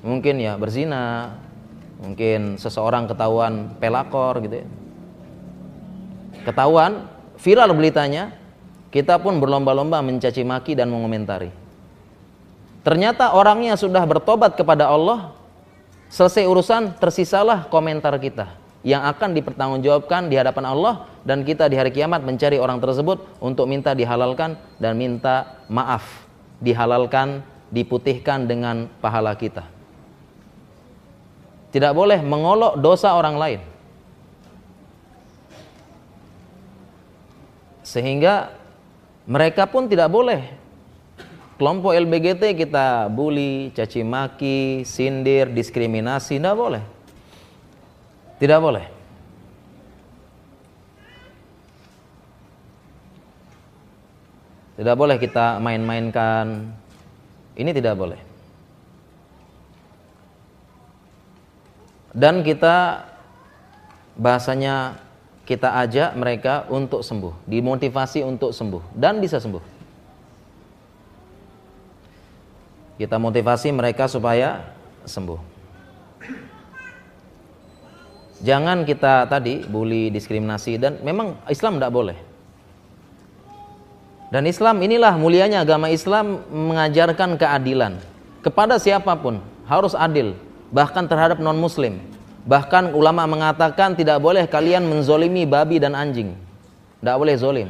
Mungkin 0.04 0.36
ya 0.40 0.60
berzina, 0.60 1.36
mungkin 2.00 2.60
seseorang 2.60 3.08
ketahuan 3.08 3.76
pelakor 3.80 4.44
gitu 4.44 4.64
ya. 4.64 4.68
Ketahuan, 6.46 7.08
viral 7.42 7.74
beritanya, 7.74 8.36
kita 8.96 9.20
pun 9.20 9.44
berlomba-lomba 9.44 10.00
mencaci 10.00 10.48
maki 10.48 10.72
dan 10.80 10.88
mengomentari. 10.88 11.52
Ternyata 12.88 13.36
orangnya 13.36 13.76
sudah 13.76 14.08
bertobat 14.08 14.56
kepada 14.56 14.88
Allah, 14.88 15.36
Selesai 16.16 16.46
urusan, 16.46 16.96
tersisalah 17.02 17.68
komentar 17.68 18.14
kita 18.22 18.56
yang 18.86 19.02
akan 19.10 19.34
dipertanggungjawabkan 19.34 20.30
di 20.30 20.38
hadapan 20.38 20.66
Allah 20.70 21.10
dan 21.26 21.42
kita 21.42 21.66
di 21.66 21.76
hari 21.76 21.90
kiamat 21.90 22.22
mencari 22.22 22.62
orang 22.62 22.78
tersebut 22.78 23.26
untuk 23.42 23.66
minta 23.66 23.98
dihalalkan 23.98 24.56
dan 24.78 24.94
minta 24.94 25.60
maaf, 25.66 26.06
dihalalkan, 26.62 27.42
diputihkan 27.74 28.46
dengan 28.46 28.86
pahala 29.02 29.34
kita. 29.34 29.66
Tidak 31.74 31.92
boleh 31.92 32.22
mengolok 32.22 32.80
dosa 32.80 33.18
orang 33.18 33.36
lain. 33.36 33.60
Sehingga 37.84 38.54
mereka 39.26 39.66
pun 39.66 39.90
tidak 39.90 40.10
boleh 40.10 40.66
kelompok 41.56 41.96
LBGT 41.96 42.68
kita 42.68 43.08
bully, 43.08 43.72
caci 43.72 44.04
maki, 44.04 44.84
sindir, 44.84 45.48
diskriminasi, 45.48 46.40
tidak 46.40 46.56
boleh. 46.56 46.84
Tidak 48.36 48.60
boleh. 48.60 48.86
Tidak 54.76 54.96
boleh 55.00 55.16
kita 55.16 55.64
main-mainkan. 55.64 56.76
Ini 57.56 57.72
tidak 57.72 57.96
boleh. 57.96 58.20
Dan 62.12 62.44
kita 62.44 63.08
bahasanya 64.20 65.00
kita 65.46 65.78
ajak 65.86 66.18
mereka 66.18 66.66
untuk 66.74 67.06
sembuh, 67.06 67.46
dimotivasi 67.46 68.26
untuk 68.26 68.50
sembuh 68.50 68.98
dan 68.98 69.22
bisa 69.22 69.38
sembuh. 69.38 69.62
Kita 72.98 73.22
motivasi 73.22 73.70
mereka 73.70 74.10
supaya 74.10 74.66
sembuh. 75.06 75.54
Jangan 78.42 78.84
kita 78.84 79.30
tadi 79.30 79.64
bully, 79.64 80.12
diskriminasi 80.12 80.82
dan 80.82 81.00
memang 81.06 81.40
Islam 81.48 81.78
tidak 81.78 81.94
boleh. 81.94 82.18
Dan 84.34 84.50
Islam 84.50 84.82
inilah 84.82 85.16
mulianya 85.16 85.62
agama 85.62 85.88
Islam 85.88 86.42
mengajarkan 86.50 87.38
keadilan 87.40 88.02
kepada 88.42 88.82
siapa 88.82 89.14
pun 89.16 89.40
harus 89.70 89.94
adil 89.94 90.34
bahkan 90.74 91.06
terhadap 91.06 91.38
non 91.38 91.56
muslim. 91.56 92.02
Bahkan 92.46 92.94
ulama 92.94 93.26
mengatakan 93.26 93.98
tidak 93.98 94.22
boleh 94.22 94.46
kalian 94.46 94.86
menzolimi 94.86 95.50
babi 95.50 95.82
dan 95.82 95.98
anjing. 95.98 96.38
Tidak 97.02 97.16
boleh 97.18 97.36
zolim. 97.42 97.70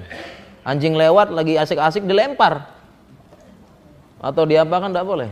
Anjing 0.68 1.00
lewat 1.00 1.32
lagi 1.32 1.56
asik-asik 1.56 2.04
dilempar 2.04 2.68
atau 4.20 4.44
diapakan 4.44 4.92
tidak 4.92 5.08
boleh. 5.08 5.30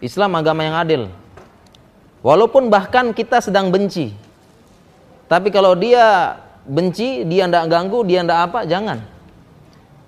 Islam 0.00 0.40
agama 0.40 0.64
yang 0.64 0.76
adil. 0.78 1.02
Walaupun 2.24 2.72
bahkan 2.72 3.12
kita 3.12 3.44
sedang 3.44 3.68
benci. 3.68 4.14
Tapi 5.28 5.52
kalau 5.52 5.76
dia 5.76 6.38
benci, 6.64 7.28
dia 7.28 7.44
ndak 7.44 7.68
ganggu, 7.68 8.00
dia 8.08 8.24
ndak 8.24 8.40
apa, 8.50 8.60
jangan. 8.64 9.04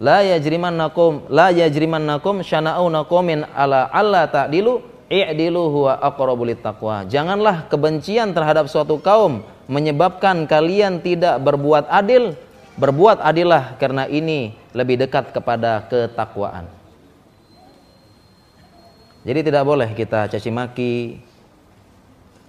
La 0.01 0.25
yajrimannakum 0.25 1.29
la 1.29 1.53
yajrimannakum 1.53 2.41
syana'una 2.41 3.05
qaumin 3.05 3.45
ala 3.53 3.93
alla 3.93 4.25
ta'dilu 4.25 4.90
i'dilu 5.11 5.67
huwa 5.69 5.99
aqrabu 5.99 6.47
taqwa. 6.55 7.05
Janganlah 7.05 7.67
kebencian 7.67 8.31
terhadap 8.31 8.71
suatu 8.71 9.03
kaum 9.03 9.43
menyebabkan 9.67 10.47
kalian 10.47 11.03
tidak 11.03 11.43
berbuat 11.43 11.91
adil. 11.91 12.39
Berbuat 12.79 13.21
adillah 13.21 13.77
karena 13.77 14.07
ini 14.09 14.57
lebih 14.73 14.97
dekat 14.97 15.35
kepada 15.35 15.85
ketakwaan. 15.91 16.71
Jadi 19.21 19.53
tidak 19.53 19.69
boleh 19.69 19.93
kita 19.93 20.33
caci 20.33 20.49
maki, 20.49 21.21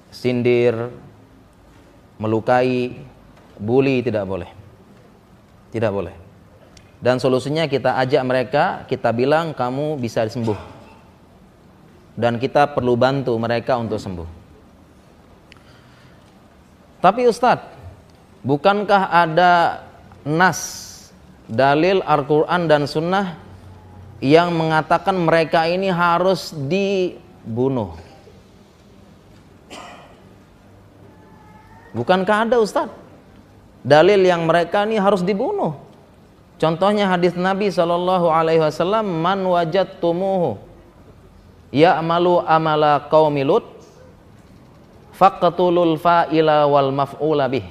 sindir, 0.08 0.88
melukai, 2.16 2.96
bully 3.60 4.00
tidak 4.00 4.24
boleh. 4.24 4.48
Tidak 5.76 5.92
boleh. 5.92 6.16
Dan 7.02 7.20
solusinya 7.20 7.68
kita 7.68 8.00
ajak 8.00 8.24
mereka, 8.24 8.64
kita 8.88 9.12
bilang 9.12 9.52
kamu 9.52 10.00
bisa 10.00 10.24
sembuh. 10.24 10.81
Dan 12.16 12.38
kita 12.38 12.68
perlu 12.72 13.00
bantu 13.00 13.34
mereka 13.40 13.80
untuk 13.80 13.98
sembuh. 13.98 14.30
Tapi 17.02 17.26
Ustadz, 17.26 17.72
bukankah 18.46 19.10
ada 19.10 19.82
nas, 20.22 20.60
dalil 21.50 22.06
Al-Quran 22.06 22.70
dan 22.70 22.86
Sunnah 22.86 23.42
yang 24.22 24.54
mengatakan 24.54 25.18
mereka 25.18 25.66
ini 25.66 25.90
harus 25.90 26.54
dibunuh? 26.54 27.98
Bukankah 31.92 32.48
ada 32.48 32.62
Ustadz? 32.62 32.94
Dalil 33.82 34.22
yang 34.22 34.46
mereka 34.46 34.86
ini 34.86 35.02
harus 35.02 35.26
dibunuh. 35.26 35.74
Contohnya 36.62 37.10
hadis 37.10 37.34
Nabi 37.34 37.74
Shallallahu 37.74 38.30
Alaihi 38.30 38.62
Wasallam, 38.62 39.10
man 39.10 39.42
wajat 39.42 39.98
tumuhu, 39.98 40.62
ya 41.72 41.98
amalu 41.98 42.44
amala 42.44 43.08
kaumilut, 43.08 43.66
faqtulul 45.16 45.98
fa'ila 45.98 46.68
wal 46.68 46.92
maf'ula 46.92 47.48
bih. 47.48 47.66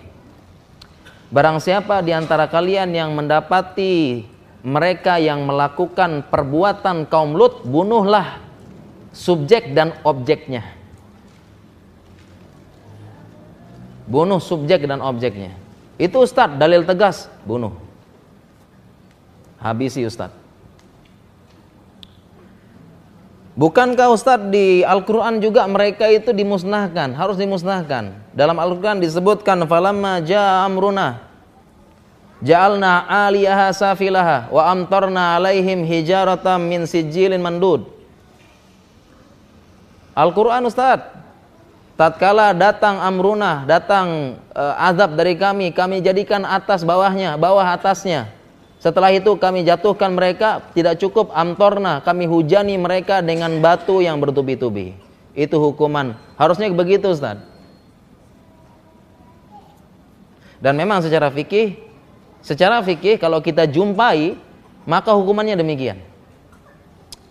Barang 1.30 1.62
siapa 1.62 2.02
di 2.02 2.10
antara 2.10 2.50
kalian 2.50 2.90
yang 2.90 3.14
mendapati 3.14 4.26
mereka 4.66 5.16
yang 5.22 5.46
melakukan 5.46 6.26
perbuatan 6.26 7.06
kaum 7.06 7.38
Lut, 7.38 7.62
bunuhlah 7.62 8.42
subjek 9.14 9.70
dan 9.72 9.94
objeknya. 10.02 10.66
Bunuh 14.10 14.42
subjek 14.42 14.90
dan 14.90 14.98
objeknya. 14.98 15.54
Itu 16.00 16.26
Ustadz, 16.26 16.58
dalil 16.58 16.82
tegas, 16.82 17.30
bunuh. 17.46 17.78
Habisi 19.62 20.02
Ustadz. 20.02 20.39
Bukankah 23.58 24.14
Ustadz 24.14 24.46
di 24.54 24.86
Al-Quran 24.86 25.42
juga 25.42 25.66
mereka 25.66 26.06
itu 26.06 26.30
dimusnahkan, 26.30 27.10
harus 27.18 27.34
dimusnahkan. 27.34 28.14
Dalam 28.30 28.54
Al-Quran 28.54 29.02
disebutkan, 29.02 29.58
Falamma 29.66 30.22
ja 30.22 30.62
amruna, 30.62 31.26
ja'alna 32.46 33.10
aliyaha 33.26 33.74
safilaha, 33.74 34.46
wa 34.54 34.62
amtarna 34.70 35.34
alaihim 35.34 35.82
hijaratam 35.82 36.62
min 36.62 36.86
sijilin 36.86 37.42
mandud. 37.42 37.90
Al-Quran 40.14 40.70
Ustadz, 40.70 41.10
tatkala 41.98 42.54
datang 42.54 43.02
amruna, 43.02 43.66
datang 43.66 44.38
uh, 44.54 44.88
azab 44.88 45.18
dari 45.18 45.34
kami, 45.34 45.74
kami 45.74 45.98
jadikan 45.98 46.46
atas 46.46 46.86
bawahnya, 46.86 47.34
bawah 47.34 47.66
atasnya. 47.66 48.30
Setelah 48.80 49.12
itu 49.12 49.36
kami 49.36 49.60
jatuhkan 49.68 50.16
mereka, 50.16 50.64
tidak 50.72 50.96
cukup 50.96 51.28
amtorna, 51.36 52.00
kami 52.00 52.24
hujani 52.24 52.80
mereka 52.80 53.20
dengan 53.20 53.60
batu 53.60 54.00
yang 54.00 54.16
bertubi-tubi. 54.16 54.96
Itu 55.36 55.60
hukuman. 55.60 56.16
Harusnya 56.40 56.72
begitu 56.72 57.12
Ustaz. 57.12 57.44
Dan 60.64 60.80
memang 60.80 61.04
secara 61.04 61.28
fikih, 61.28 61.76
secara 62.40 62.80
fikih 62.80 63.20
kalau 63.20 63.44
kita 63.44 63.68
jumpai, 63.68 64.40
maka 64.88 65.12
hukumannya 65.12 65.60
demikian. 65.60 66.00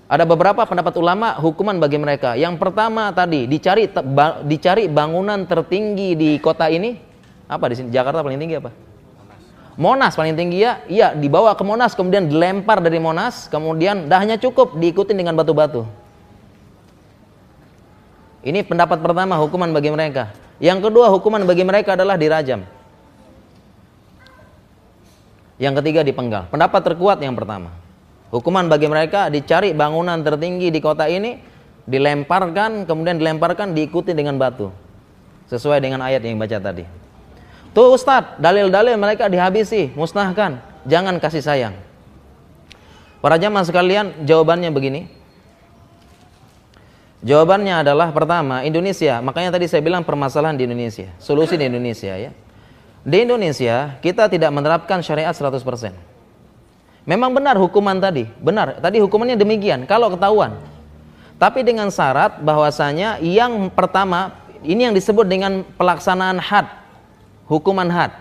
Ada 0.10 0.26
beberapa 0.26 0.66
pendapat 0.66 0.94
ulama 1.02 1.38
hukuman 1.38 1.78
bagi 1.82 1.98
mereka. 2.02 2.34
Yang 2.38 2.62
pertama 2.62 3.10
tadi 3.14 3.46
dicari 3.46 3.90
dicari 4.46 4.90
bangunan 4.90 5.46
tertinggi 5.50 6.14
di 6.14 6.30
kota 6.42 6.70
ini. 6.70 6.98
Apa 7.50 7.70
di 7.70 7.78
sini? 7.78 7.90
Jakarta 7.90 8.22
paling 8.22 8.38
tinggi 8.38 8.58
apa? 8.58 8.89
Monas 9.80 10.20
paling 10.20 10.36
tinggi 10.36 10.60
ya, 10.60 10.84
iya 10.92 11.16
dibawa 11.16 11.56
ke 11.56 11.64
Monas 11.64 11.96
kemudian 11.96 12.28
dilempar 12.28 12.84
dari 12.84 13.00
Monas, 13.00 13.48
kemudian 13.48 14.12
dah 14.12 14.20
hanya 14.20 14.36
cukup 14.36 14.76
diikuti 14.76 15.16
dengan 15.16 15.40
batu-batu. 15.40 15.88
Ini 18.44 18.68
pendapat 18.68 19.00
pertama 19.00 19.40
hukuman 19.40 19.72
bagi 19.72 19.88
mereka. 19.88 20.36
Yang 20.60 20.92
kedua 20.92 21.08
hukuman 21.08 21.48
bagi 21.48 21.64
mereka 21.64 21.96
adalah 21.96 22.20
dirajam. 22.20 22.68
Yang 25.56 25.74
ketiga 25.80 26.04
dipenggal. 26.04 26.52
Pendapat 26.52 26.84
terkuat 26.84 27.24
yang 27.24 27.40
pertama. 27.40 27.72
Hukuman 28.36 28.68
bagi 28.68 28.92
mereka 28.92 29.32
dicari 29.32 29.72
bangunan 29.72 30.20
tertinggi 30.20 30.76
di 30.76 30.84
kota 30.84 31.08
ini, 31.08 31.40
dilemparkan, 31.88 32.84
kemudian 32.84 33.16
dilemparkan 33.16 33.72
diikuti 33.72 34.12
dengan 34.12 34.36
batu. 34.36 34.76
Sesuai 35.48 35.80
dengan 35.80 36.04
ayat 36.04 36.20
yang 36.20 36.36
baca 36.36 36.60
tadi. 36.60 36.99
Tuh 37.70 37.94
Ustadz, 37.94 38.42
dalil-dalil 38.42 38.98
mereka 38.98 39.30
dihabisi, 39.30 39.94
musnahkan. 39.94 40.58
Jangan 40.90 41.22
kasih 41.22 41.46
sayang. 41.46 41.76
Para 43.20 43.38
jamaah 43.38 43.68
sekalian, 43.68 44.26
jawabannya 44.26 44.72
begini. 44.74 45.02
Jawabannya 47.20 47.84
adalah 47.84 48.16
pertama, 48.16 48.64
Indonesia. 48.64 49.20
Makanya 49.20 49.52
tadi 49.52 49.68
saya 49.68 49.84
bilang 49.84 50.08
permasalahan 50.08 50.56
di 50.56 50.64
Indonesia. 50.64 51.12
Solusi 51.20 51.60
di 51.60 51.68
Indonesia 51.68 52.16
ya. 52.16 52.32
Di 53.04 53.18
Indonesia, 53.28 54.00
kita 54.00 54.32
tidak 54.32 54.50
menerapkan 54.56 55.04
syariat 55.04 55.36
100%. 55.36 55.92
Memang 57.04 57.32
benar 57.36 57.60
hukuman 57.60 58.00
tadi, 58.00 58.24
benar. 58.40 58.80
Tadi 58.80 59.04
hukumannya 59.04 59.36
demikian, 59.36 59.84
kalau 59.84 60.16
ketahuan. 60.16 60.56
Tapi 61.36 61.64
dengan 61.64 61.92
syarat 61.92 62.40
bahwasanya 62.40 63.20
yang 63.20 63.68
pertama, 63.68 64.36
ini 64.64 64.88
yang 64.88 64.96
disebut 64.96 65.28
dengan 65.28 65.68
pelaksanaan 65.76 66.40
had 66.40 66.79
hukuman 67.50 67.90
had. 67.90 68.14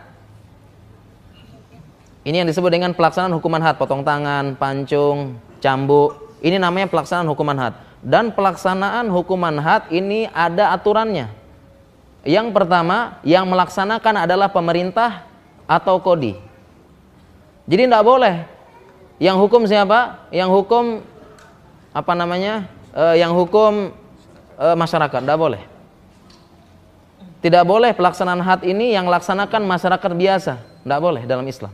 Ini 2.24 2.42
yang 2.42 2.48
disebut 2.48 2.72
dengan 2.72 2.96
pelaksanaan 2.96 3.36
hukuman 3.36 3.60
had, 3.60 3.76
potong 3.76 4.02
tangan, 4.02 4.56
pancung, 4.56 5.38
cambuk. 5.60 6.16
Ini 6.40 6.56
namanya 6.56 6.88
pelaksanaan 6.88 7.28
hukuman 7.28 7.56
had. 7.56 7.74
Dan 8.00 8.32
pelaksanaan 8.32 9.12
hukuman 9.12 9.60
had 9.60 9.86
ini 9.92 10.26
ada 10.32 10.72
aturannya. 10.72 11.28
Yang 12.26 12.50
pertama, 12.50 13.22
yang 13.22 13.46
melaksanakan 13.46 14.26
adalah 14.26 14.50
pemerintah 14.50 15.24
atau 15.68 16.00
kodi. 16.02 16.36
Jadi 17.68 17.84
tidak 17.86 18.04
boleh. 18.04 18.48
Yang 19.20 19.36
hukum 19.44 19.62
siapa? 19.68 20.28
Yang 20.32 20.50
hukum 20.52 20.84
apa 21.92 22.12
namanya? 22.12 22.68
E, 22.92 23.22
yang 23.22 23.32
hukum 23.32 23.92
e, 24.56 24.66
masyarakat, 24.76 25.20
tidak 25.24 25.38
boleh. 25.38 25.62
Tidak 27.38 27.62
boleh 27.62 27.94
pelaksanaan 27.94 28.42
had 28.42 28.66
ini 28.66 28.98
yang 28.98 29.07
laksanakan 29.07 29.62
masyarakat 29.62 30.11
biasa. 30.11 30.59
Tidak 30.83 30.98
boleh 30.98 31.22
dalam 31.22 31.46
Islam. 31.46 31.70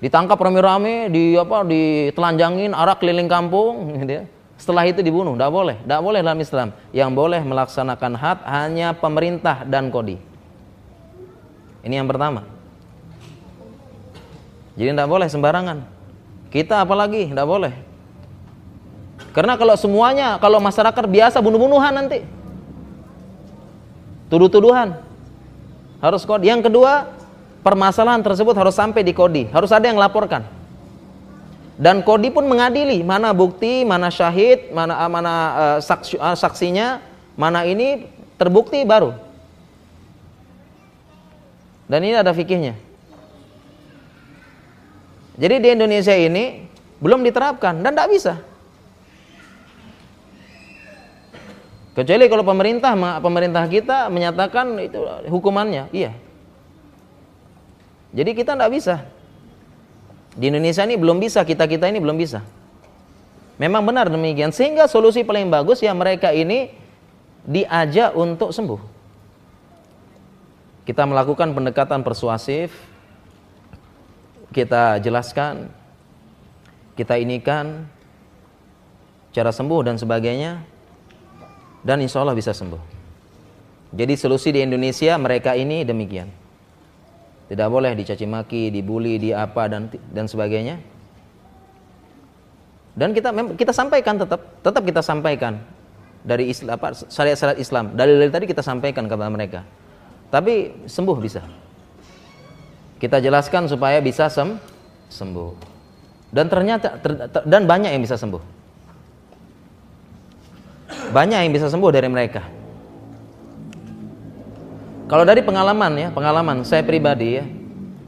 Ditangkap 0.00 0.36
rame-rame, 0.36 1.12
di 1.12 1.36
apa, 1.36 1.64
ditelanjangin, 1.64 2.72
arak 2.72 3.04
keliling 3.04 3.28
kampung, 3.28 3.74
gitu 4.04 4.12
ya. 4.12 4.24
Setelah 4.56 4.88
itu 4.88 5.04
dibunuh, 5.04 5.36
tidak 5.36 5.52
boleh. 5.52 5.76
Tidak 5.84 6.00
boleh 6.00 6.20
dalam 6.24 6.40
Islam. 6.40 6.68
Yang 6.88 7.10
boleh 7.12 7.40
melaksanakan 7.44 8.12
had 8.16 8.38
hanya 8.48 8.96
pemerintah 8.96 9.68
dan 9.68 9.92
kodi. 9.92 10.16
Ini 11.84 12.00
yang 12.00 12.08
pertama. 12.08 12.48
Jadi 14.80 14.96
tidak 14.96 15.08
boleh 15.12 15.28
sembarangan. 15.28 15.78
Kita 16.48 16.80
apalagi 16.80 17.28
tidak 17.28 17.44
boleh. 17.44 17.76
Karena 19.36 19.60
kalau 19.60 19.76
semuanya, 19.76 20.40
kalau 20.40 20.56
masyarakat 20.64 21.04
biasa 21.04 21.44
bunuh-bunuhan 21.44 21.92
nanti 21.92 22.35
tuduh-tuduhan. 24.32 24.98
Harus 26.00 26.22
kodi. 26.28 26.52
Yang 26.52 26.68
kedua, 26.70 27.08
permasalahan 27.64 28.20
tersebut 28.20 28.54
harus 28.54 28.76
sampai 28.76 29.02
di 29.02 29.16
kodi. 29.16 29.48
Harus 29.50 29.72
ada 29.72 29.88
yang 29.88 29.98
laporkan. 29.98 30.44
Dan 31.76 32.00
kodi 32.00 32.32
pun 32.32 32.48
mengadili 32.48 33.04
mana 33.04 33.36
bukti, 33.36 33.84
mana 33.84 34.08
syahid, 34.08 34.72
mana 34.72 34.96
ah, 34.96 35.10
mana 35.12 35.32
uh, 35.32 35.78
saksi, 35.84 36.16
uh, 36.16 36.32
saksinya, 36.32 37.04
mana 37.36 37.68
ini 37.68 38.08
terbukti 38.40 38.80
baru. 38.88 39.12
Dan 41.86 42.00
ini 42.02 42.16
ada 42.16 42.32
fikihnya. 42.32 42.74
Jadi 45.36 45.54
di 45.60 45.68
Indonesia 45.68 46.16
ini 46.16 46.64
belum 46.96 47.20
diterapkan 47.20 47.84
dan 47.84 47.92
tidak 47.92 48.08
bisa. 48.08 48.34
Kecuali 51.96 52.28
kalau 52.28 52.44
pemerintah 52.44 52.92
pemerintah 53.24 53.64
kita 53.64 54.12
menyatakan 54.12 54.76
itu 54.84 55.00
hukumannya, 55.32 55.88
iya. 55.96 56.12
Jadi 58.12 58.36
kita 58.36 58.52
tidak 58.52 58.68
bisa. 58.68 59.00
Di 60.36 60.52
Indonesia 60.52 60.84
ini 60.84 61.00
belum 61.00 61.16
bisa, 61.16 61.40
kita-kita 61.40 61.88
ini 61.88 61.96
belum 61.96 62.20
bisa. 62.20 62.44
Memang 63.56 63.88
benar 63.88 64.12
demikian. 64.12 64.52
Sehingga 64.52 64.84
solusi 64.84 65.24
paling 65.24 65.48
bagus 65.48 65.80
ya 65.80 65.96
mereka 65.96 66.36
ini 66.36 66.68
diajak 67.48 68.12
untuk 68.12 68.52
sembuh. 68.52 68.80
Kita 70.84 71.08
melakukan 71.08 71.56
pendekatan 71.56 72.04
persuasif, 72.04 72.76
kita 74.52 75.00
jelaskan, 75.00 75.72
kita 76.92 77.16
inikan 77.16 77.88
cara 79.32 79.48
sembuh 79.48 79.80
dan 79.88 79.96
sebagainya, 79.96 80.75
dan 81.86 82.02
insya 82.02 82.26
Allah 82.26 82.34
bisa 82.34 82.50
sembuh. 82.50 82.82
Jadi 83.94 84.18
solusi 84.18 84.50
di 84.50 84.58
Indonesia 84.66 85.14
mereka 85.14 85.54
ini 85.54 85.86
demikian. 85.86 86.26
Tidak 87.46 87.68
boleh 87.70 87.94
dicaci 87.94 88.26
maki, 88.26 88.74
dibully, 88.74 89.22
di 89.22 89.30
apa 89.30 89.70
dan 89.70 89.86
dan 90.10 90.26
sebagainya. 90.26 90.82
Dan 92.98 93.14
kita 93.14 93.30
kita 93.54 93.70
sampaikan 93.70 94.18
tetap 94.18 94.42
tetap 94.66 94.82
kita 94.82 94.98
sampaikan 94.98 95.62
dari 96.26 96.50
Islam 96.50 96.74
apa 96.74 96.90
syariat-syariat 97.06 97.62
Islam. 97.62 97.94
Dalil-dalil 97.94 98.34
tadi 98.34 98.46
kita 98.50 98.66
sampaikan 98.66 99.06
kepada 99.06 99.30
mereka. 99.30 99.62
Tapi 100.26 100.74
sembuh 100.90 101.18
bisa. 101.22 101.46
Kita 102.98 103.22
jelaskan 103.22 103.70
supaya 103.70 104.02
bisa 104.02 104.26
sem 104.26 104.58
sembuh. 105.06 105.54
Dan 106.34 106.50
ternyata 106.50 106.98
ter, 106.98 107.30
ter, 107.30 107.42
dan 107.46 107.70
banyak 107.70 107.94
yang 107.94 108.02
bisa 108.02 108.18
sembuh. 108.18 108.55
Banyak 111.10 111.38
yang 111.46 111.52
bisa 111.54 111.70
sembuh 111.70 111.90
dari 111.94 112.08
mereka. 112.10 112.42
Kalau 115.06 115.22
dari 115.22 115.38
pengalaman 115.38 115.92
ya, 115.94 116.08
pengalaman 116.10 116.66
saya 116.66 116.82
pribadi 116.82 117.38
ya. 117.38 117.44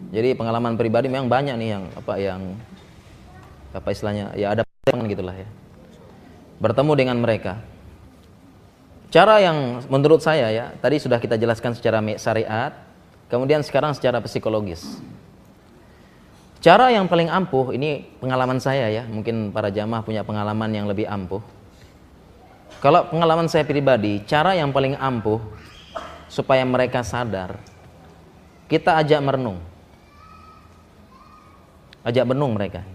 Jadi 0.09 0.35
pengalaman 0.35 0.75
pribadi 0.75 1.07
memang 1.07 1.31
banyak 1.31 1.55
nih 1.55 1.69
yang 1.79 1.85
apa 1.95 2.13
yang 2.17 2.41
apa 3.77 3.89
istilahnya 3.93 4.33
ya 4.35 4.57
ada 4.57 4.63
gitulah 5.07 5.37
ya. 5.37 5.47
Bertemu 6.59 6.93
dengan 6.99 7.17
mereka. 7.23 7.61
Cara 9.09 9.41
yang 9.41 9.81
menurut 9.89 10.21
saya 10.21 10.53
ya, 10.53 10.75
tadi 10.85 11.01
sudah 11.01 11.17
kita 11.17 11.41
jelaskan 11.41 11.73
secara 11.73 12.03
syariat, 12.21 12.77
kemudian 13.33 13.65
sekarang 13.65 13.97
secara 13.97 14.21
psikologis. 14.21 15.01
Cara 16.61 16.93
yang 16.93 17.09
paling 17.09 17.33
ampuh, 17.33 17.73
ini 17.73 18.05
pengalaman 18.21 18.61
saya 18.61 18.91
ya, 18.93 19.09
mungkin 19.09 19.49
para 19.49 19.73
jamaah 19.73 20.05
punya 20.05 20.27
pengalaman 20.27 20.69
yang 20.75 20.85
lebih 20.85 21.09
ampuh. 21.09 21.41
Kalau 22.79 23.11
pengalaman 23.11 23.51
saya 23.51 23.67
pribadi, 23.67 24.23
cara 24.23 24.55
yang 24.55 24.71
paling 24.71 24.95
ampuh 24.95 25.43
supaya 26.31 26.63
mereka 26.63 27.03
sadar, 27.03 27.59
kita 28.71 28.95
ajak 29.03 29.19
merenung. 29.19 29.59
Ajak 32.07 32.25
merenung 32.29 32.55
mereka. 32.55 32.87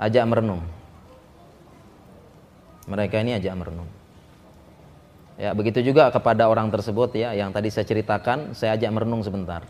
Ajak 0.00 0.24
merenung. 0.24 0.64
Mereka 2.88 3.20
ini 3.20 3.36
ajak 3.36 3.54
merenung. 3.54 3.90
Ya, 5.36 5.52
begitu 5.52 5.84
juga 5.84 6.08
kepada 6.08 6.48
orang 6.48 6.68
tersebut 6.72 7.16
ya 7.16 7.36
yang 7.36 7.52
tadi 7.52 7.68
saya 7.68 7.84
ceritakan, 7.84 8.56
saya 8.56 8.76
ajak 8.80 8.92
merenung 8.92 9.20
sebentar. 9.20 9.64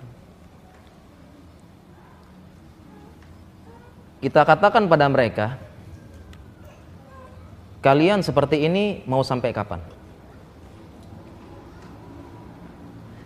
Kita 4.21 4.45
katakan 4.45 4.87
pada 4.87 5.09
mereka, 5.09 5.57
kalian 7.81 8.21
seperti 8.21 8.69
ini 8.69 9.05
mau 9.09 9.25
sampai 9.25 9.53
kapan? 9.57 9.81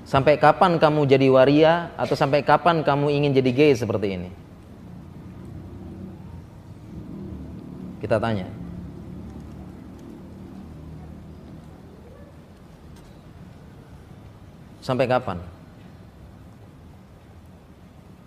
Sampai 0.07 0.38
kapan 0.38 0.78
kamu 0.78 1.11
jadi 1.11 1.26
waria 1.26 1.90
atau 1.98 2.14
sampai 2.14 2.46
kapan 2.46 2.86
kamu 2.86 3.11
ingin 3.11 3.34
jadi 3.34 3.50
gay 3.50 3.72
seperti 3.74 4.14
ini? 4.14 4.30
Kita 7.98 8.22
tanya. 8.22 8.46
Sampai 14.84 15.09
kapan? 15.09 15.40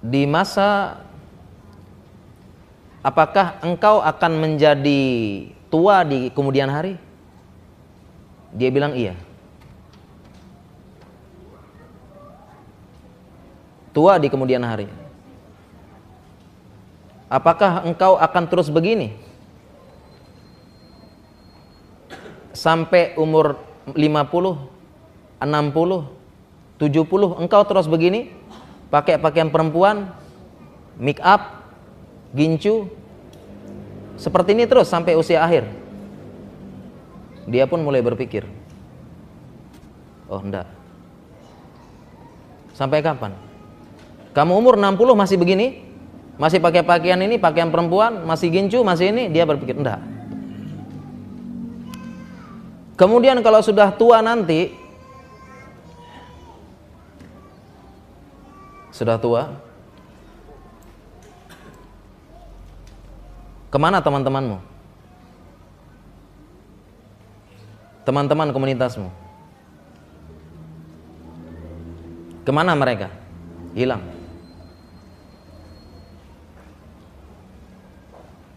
Di 0.01 0.25
masa 0.25 0.97
apakah 3.05 3.61
engkau 3.61 4.01
akan 4.01 4.33
menjadi 4.41 5.05
tua 5.67 6.07
di 6.07 6.31
kemudian 6.31 6.71
hari? 6.71 6.95
Dia 8.55 8.71
bilang 8.71 8.95
iya. 8.95 9.27
tua 13.97 14.21
di 14.21 14.29
kemudian 14.29 14.61
hari. 14.61 14.85
Apakah 17.25 17.81
engkau 17.81 18.13
akan 18.21 18.45
terus 18.45 18.69
begini? 18.69 19.17
Sampai 22.53 23.17
umur 23.17 23.57
50, 23.89 23.97
60, 23.97 24.61
70 25.41 27.41
engkau 27.41 27.61
terus 27.65 27.89
begini? 27.89 28.29
Pakai 28.93 29.17
pakaian 29.17 29.49
perempuan, 29.49 30.13
make 31.01 31.19
up, 31.25 31.65
gincu. 32.37 32.93
Seperti 34.17 34.57
ini 34.57 34.65
terus 34.65 34.89
sampai 34.89 35.13
usia 35.13 35.45
akhir. 35.45 35.69
Dia 37.47 37.69
pun 37.69 37.79
mulai 37.85 38.01
berpikir. 38.01 38.43
Oh, 40.27 40.41
enggak. 40.41 40.67
Sampai 42.75 42.99
kapan? 42.99 43.31
Kamu 44.35 44.53
umur 44.57 44.75
60 44.75 45.15
masih 45.15 45.37
begini? 45.39 45.85
Masih 46.37 46.61
pakai 46.61 46.85
pakaian 46.85 47.17
ini, 47.17 47.41
pakaian 47.41 47.73
perempuan, 47.73 48.21
masih 48.21 48.53
gincu, 48.53 48.85
masih 48.85 49.09
ini, 49.09 49.33
dia 49.33 49.47
berpikir 49.47 49.73
enggak. 49.73 49.97
Kemudian 52.97 53.41
kalau 53.45 53.61
sudah 53.61 53.93
tua 53.93 54.25
nanti 54.25 54.73
sudah 58.89 59.21
tua 59.21 59.66
ke 63.67 63.77
mana 63.77 63.99
teman-temanmu? 63.99 64.59
Teman-teman 68.07 68.55
komunitasmu? 68.55 69.11
Ke 72.47 72.51
mana 72.55 72.71
mereka? 72.79 73.11
Hilang. 73.75 73.99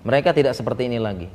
Mereka 0.06 0.30
tidak 0.30 0.54
seperti 0.54 0.86
ini 0.86 1.02
lagi. 1.02 1.26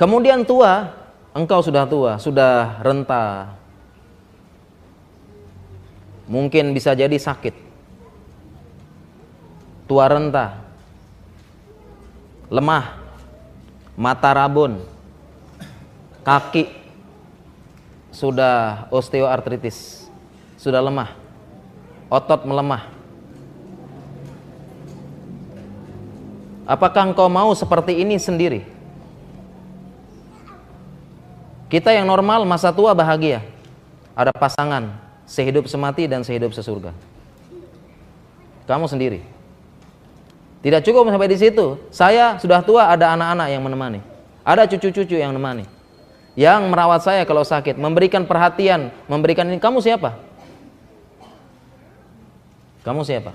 Kemudian 0.00 0.48
tua, 0.48 0.92
engkau 1.36 1.60
sudah 1.60 1.84
tua, 1.84 2.16
sudah 2.16 2.80
renta. 2.80 3.52
Mungkin 6.28 6.72
bisa 6.72 6.96
jadi 6.96 7.16
sakit. 7.16 7.65
Tua 9.86 10.10
renta. 10.10 10.60
Lemah. 12.50 12.98
Mata 13.96 14.30
rabun. 14.34 14.82
Kaki 16.26 16.68
sudah 18.10 18.90
osteoartritis. 18.90 20.10
Sudah 20.58 20.82
lemah. 20.82 21.14
Otot 22.06 22.46
melemah 22.46 22.96
Apakah 26.66 27.14
engkau 27.14 27.30
mau 27.30 27.54
seperti 27.54 28.02
ini 28.02 28.18
sendiri? 28.18 28.66
Kita 31.70 31.94
yang 31.94 32.10
normal 32.10 32.42
masa 32.42 32.74
tua 32.74 32.90
bahagia. 32.90 33.46
Ada 34.18 34.34
pasangan, 34.34 34.90
sehidup 35.30 35.70
semati 35.70 36.10
dan 36.10 36.26
sehidup 36.26 36.50
sesurga. 36.50 36.90
Kamu 38.66 38.90
sendiri. 38.90 39.22
Tidak 40.66 40.82
cukup 40.82 41.06
sampai 41.06 41.30
di 41.30 41.38
situ. 41.38 41.78
Saya 41.94 42.42
sudah 42.42 42.58
tua, 42.58 42.90
ada 42.90 43.14
anak-anak 43.14 43.54
yang 43.54 43.62
menemani. 43.62 44.02
Ada 44.42 44.66
cucu-cucu 44.66 45.14
yang 45.14 45.30
menemani. 45.30 45.62
Yang 46.34 46.60
merawat 46.66 47.06
saya 47.06 47.22
kalau 47.22 47.46
sakit, 47.46 47.78
memberikan 47.78 48.26
perhatian, 48.26 48.90
memberikan 49.06 49.46
ini. 49.46 49.62
Kamu 49.62 49.78
siapa? 49.78 50.18
Kamu 52.82 53.06
siapa? 53.06 53.30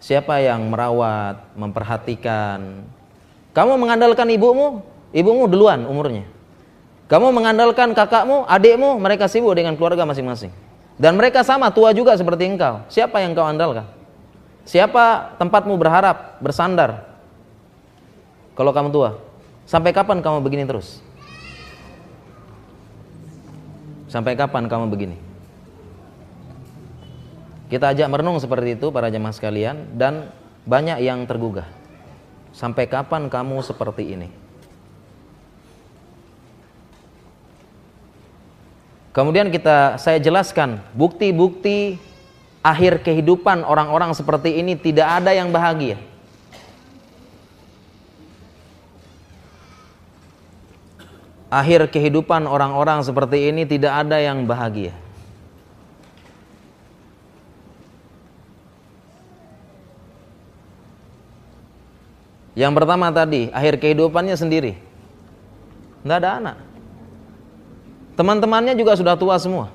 Siapa 0.00 0.40
yang 0.40 0.64
merawat, 0.72 1.52
memperhatikan? 1.52 2.88
Kamu 3.52 3.76
mengandalkan 3.76 4.24
ibumu, 4.32 4.80
ibumu 5.12 5.52
duluan 5.52 5.84
umurnya. 5.84 6.24
Kamu 7.12 7.28
mengandalkan 7.28 7.92
kakakmu, 7.92 8.48
adikmu, 8.48 8.96
mereka 8.96 9.28
sibuk 9.28 9.52
dengan 9.52 9.76
keluarga 9.76 10.08
masing-masing. 10.08 10.48
Dan 10.96 11.20
mereka 11.20 11.44
sama 11.44 11.68
tua 11.68 11.92
juga 11.92 12.16
seperti 12.16 12.48
engkau. 12.48 12.80
Siapa 12.88 13.20
yang 13.20 13.36
kau 13.36 13.44
andalkan? 13.44 14.00
Siapa 14.62 15.34
tempatmu 15.42 15.74
berharap, 15.74 16.38
bersandar? 16.38 17.10
Kalau 18.54 18.70
kamu 18.70 18.88
tua, 18.94 19.18
sampai 19.66 19.90
kapan 19.90 20.22
kamu 20.22 20.38
begini 20.44 20.64
terus? 20.68 21.02
Sampai 24.06 24.36
kapan 24.36 24.68
kamu 24.68 24.92
begini? 24.92 25.16
Kita 27.72 27.96
ajak 27.96 28.12
merenung 28.12 28.36
seperti 28.36 28.76
itu 28.76 28.92
para 28.92 29.08
jemaah 29.08 29.32
sekalian 29.32 29.96
dan 29.96 30.28
banyak 30.68 31.00
yang 31.00 31.24
tergugah. 31.24 31.64
Sampai 32.52 32.84
kapan 32.84 33.32
kamu 33.32 33.64
seperti 33.64 34.12
ini? 34.12 34.28
Kemudian 39.16 39.48
kita 39.48 39.96
saya 39.96 40.20
jelaskan 40.20 40.80
bukti-bukti 40.92 41.96
akhir 42.62 43.02
kehidupan 43.02 43.66
orang-orang 43.66 44.14
seperti 44.14 44.62
ini 44.62 44.78
tidak 44.78 45.20
ada 45.20 45.34
yang 45.34 45.50
bahagia. 45.50 45.98
Akhir 51.52 51.84
kehidupan 51.92 52.48
orang-orang 52.48 53.04
seperti 53.04 53.52
ini 53.52 53.68
tidak 53.68 53.92
ada 53.92 54.16
yang 54.16 54.48
bahagia. 54.48 54.96
Yang 62.56 62.72
pertama 62.72 63.12
tadi, 63.12 63.52
akhir 63.52 63.84
kehidupannya 63.84 64.32
sendiri. 64.32 64.80
Nggak 66.04 66.18
ada 66.24 66.30
anak. 66.40 66.56
Teman-temannya 68.16 68.72
juga 68.76 68.96
sudah 68.96 69.16
tua 69.16 69.36
semua. 69.36 69.72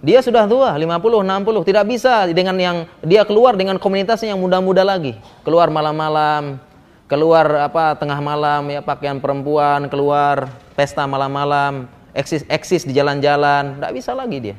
Dia 0.00 0.24
sudah 0.24 0.48
tua, 0.48 0.72
50, 0.72 1.20
60, 1.20 1.68
tidak 1.68 1.84
bisa 1.84 2.24
dengan 2.32 2.56
yang 2.56 2.76
dia 3.04 3.20
keluar 3.28 3.52
dengan 3.52 3.76
komunitasnya 3.76 4.32
yang 4.32 4.40
muda-muda 4.40 4.80
lagi. 4.80 5.20
Keluar 5.44 5.68
malam-malam, 5.68 6.56
keluar 7.04 7.68
apa 7.68 7.92
tengah 8.00 8.16
malam 8.16 8.64
ya 8.72 8.80
pakaian 8.80 9.20
perempuan, 9.20 9.92
keluar 9.92 10.48
pesta 10.72 11.04
malam-malam, 11.04 11.84
eksis 12.16 12.48
eksis 12.48 12.88
di 12.88 12.96
jalan-jalan, 12.96 13.76
tidak 13.76 13.92
bisa 13.92 14.16
lagi 14.16 14.38
dia. 14.40 14.56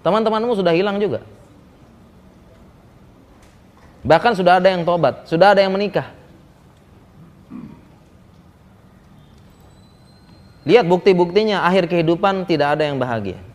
Teman-temanmu 0.00 0.56
sudah 0.56 0.72
hilang 0.72 0.96
juga. 0.96 1.20
Bahkan 4.00 4.32
sudah 4.32 4.56
ada 4.56 4.72
yang 4.72 4.88
tobat, 4.88 5.28
sudah 5.28 5.52
ada 5.52 5.60
yang 5.60 5.76
menikah. 5.76 6.08
Lihat 10.64 10.88
bukti-buktinya 10.88 11.60
akhir 11.68 11.92
kehidupan 11.92 12.48
tidak 12.48 12.80
ada 12.80 12.88
yang 12.88 12.96
bahagia. 12.96 13.49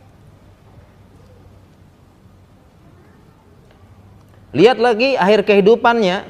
Lihat 4.55 4.79
lagi 4.79 5.19
akhir 5.19 5.43
kehidupannya, 5.43 6.23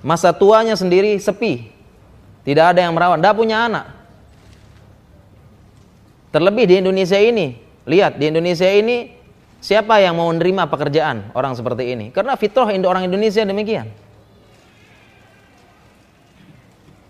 masa 0.00 0.32
tuanya 0.32 0.72
sendiri 0.72 1.12
sepi. 1.20 1.68
Tidak 2.48 2.72
ada 2.72 2.80
yang 2.80 2.96
merawat, 2.96 3.20
tidak 3.20 3.36
punya 3.36 3.68
anak. 3.68 3.92
Terlebih 6.32 6.64
di 6.64 6.74
Indonesia 6.80 7.20
ini, 7.20 7.60
lihat 7.84 8.16
di 8.16 8.32
Indonesia 8.32 8.66
ini 8.66 9.16
Siapa 9.66 9.98
yang 9.98 10.14
mau 10.14 10.30
menerima 10.30 10.70
pekerjaan 10.70 11.32
orang 11.32 11.56
seperti 11.58 11.90
ini? 11.90 12.06
Karena 12.14 12.38
fitrah 12.38 12.70
orang 12.70 13.08
Indonesia 13.08 13.42
demikian. 13.42 13.88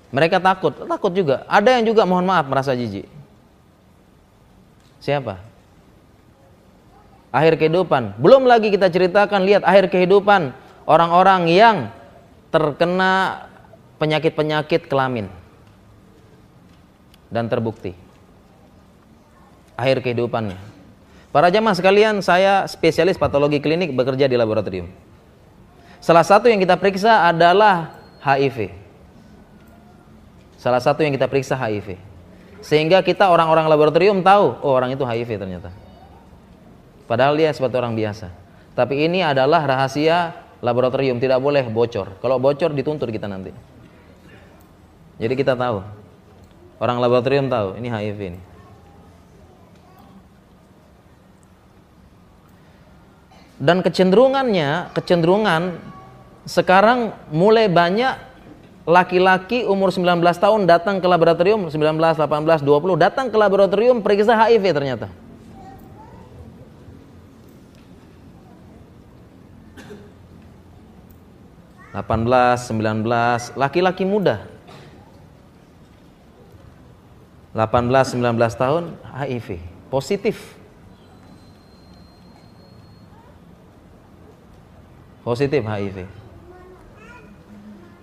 Mereka 0.08 0.40
takut, 0.40 0.72
takut 0.72 1.12
juga. 1.12 1.44
Ada 1.50 1.76
yang 1.76 1.92
juga 1.92 2.08
mohon 2.08 2.24
maaf 2.24 2.48
merasa 2.48 2.72
jijik. 2.72 3.04
Siapa? 5.04 5.36
Akhir 7.36 7.60
kehidupan. 7.60 8.16
Belum 8.16 8.48
lagi 8.48 8.72
kita 8.72 8.88
ceritakan 8.88 9.44
lihat 9.44 9.60
akhir 9.60 9.92
kehidupan 9.92 10.56
orang-orang 10.88 11.52
yang 11.52 11.76
terkena 12.48 13.44
penyakit-penyakit 14.00 14.88
kelamin 14.88 15.28
dan 17.28 17.50
terbukti 17.52 17.92
akhir 19.76 20.00
kehidupannya 20.00 20.56
Para 21.36 21.52
jamaah 21.52 21.76
sekalian, 21.76 22.24
saya 22.24 22.64
spesialis 22.64 23.20
patologi 23.20 23.60
klinik 23.60 23.92
bekerja 23.92 24.24
di 24.24 24.40
laboratorium. 24.40 24.88
Salah 26.00 26.24
satu 26.24 26.48
yang 26.48 26.56
kita 26.56 26.80
periksa 26.80 27.28
adalah 27.28 28.00
HIV. 28.24 28.72
Salah 30.56 30.80
satu 30.80 31.04
yang 31.04 31.12
kita 31.12 31.28
periksa 31.28 31.52
HIV. 31.52 32.00
Sehingga 32.64 33.04
kita 33.04 33.28
orang-orang 33.28 33.68
laboratorium 33.68 34.24
tahu, 34.24 34.64
oh 34.64 34.72
orang 34.72 34.96
itu 34.96 35.04
HIV 35.04 35.36
ternyata. 35.36 35.68
Padahal 37.06 37.38
dia 37.38 37.54
seperti 37.54 37.78
orang 37.78 37.94
biasa. 37.94 38.28
Tapi 38.74 39.06
ini 39.06 39.22
adalah 39.22 39.62
rahasia 39.64 40.34
laboratorium, 40.60 41.22
tidak 41.22 41.38
boleh 41.38 41.64
bocor. 41.70 42.18
Kalau 42.18 42.36
bocor 42.42 42.74
dituntut 42.74 43.08
kita 43.08 43.30
nanti. 43.30 43.54
Jadi 45.16 45.34
kita 45.38 45.56
tahu. 45.56 45.80
Orang 46.76 47.00
laboratorium 47.00 47.48
tahu, 47.48 47.80
ini 47.80 47.88
HIV 47.88 48.20
ini. 48.36 48.40
dan 53.56 53.80
kecenderungannya 53.80 54.92
kecenderungan 54.92 55.80
sekarang 56.44 57.16
mulai 57.32 57.66
banyak 57.72 58.14
laki-laki 58.86 59.66
umur 59.66 59.90
19 59.90 60.22
tahun 60.22 60.68
datang 60.68 61.02
ke 61.02 61.06
laboratorium 61.08 61.66
19, 61.66 61.74
18, 61.74 62.62
20 62.62 62.62
datang 63.00 63.26
ke 63.32 63.36
laboratorium 63.36 64.04
periksa 64.04 64.36
HIV 64.36 64.64
ternyata 64.76 65.08
delapan 71.96 72.28
belas, 72.28 72.68
sembilan 72.68 72.96
belas, 73.00 73.56
laki-laki 73.56 74.04
muda 74.04 74.44
18, 77.56 78.20
19 78.20 78.36
tahun 78.52 79.00
HIV 79.16 79.64
positif 79.88 80.36
positif 85.24 85.64
HIV. 85.64 86.06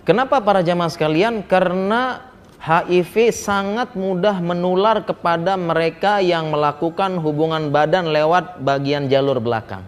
Kenapa 0.04 0.42
para 0.44 0.60
jamaah 0.60 0.92
sekalian? 0.92 1.46
Karena 1.46 2.34
HIV 2.60 3.32
sangat 3.32 3.96
mudah 3.96 4.42
menular 4.44 5.00
kepada 5.06 5.56
mereka 5.56 6.20
yang 6.20 6.52
melakukan 6.52 7.16
hubungan 7.22 7.72
badan 7.72 8.12
lewat 8.12 8.60
bagian 8.60 9.08
jalur 9.08 9.40
belakang. 9.40 9.80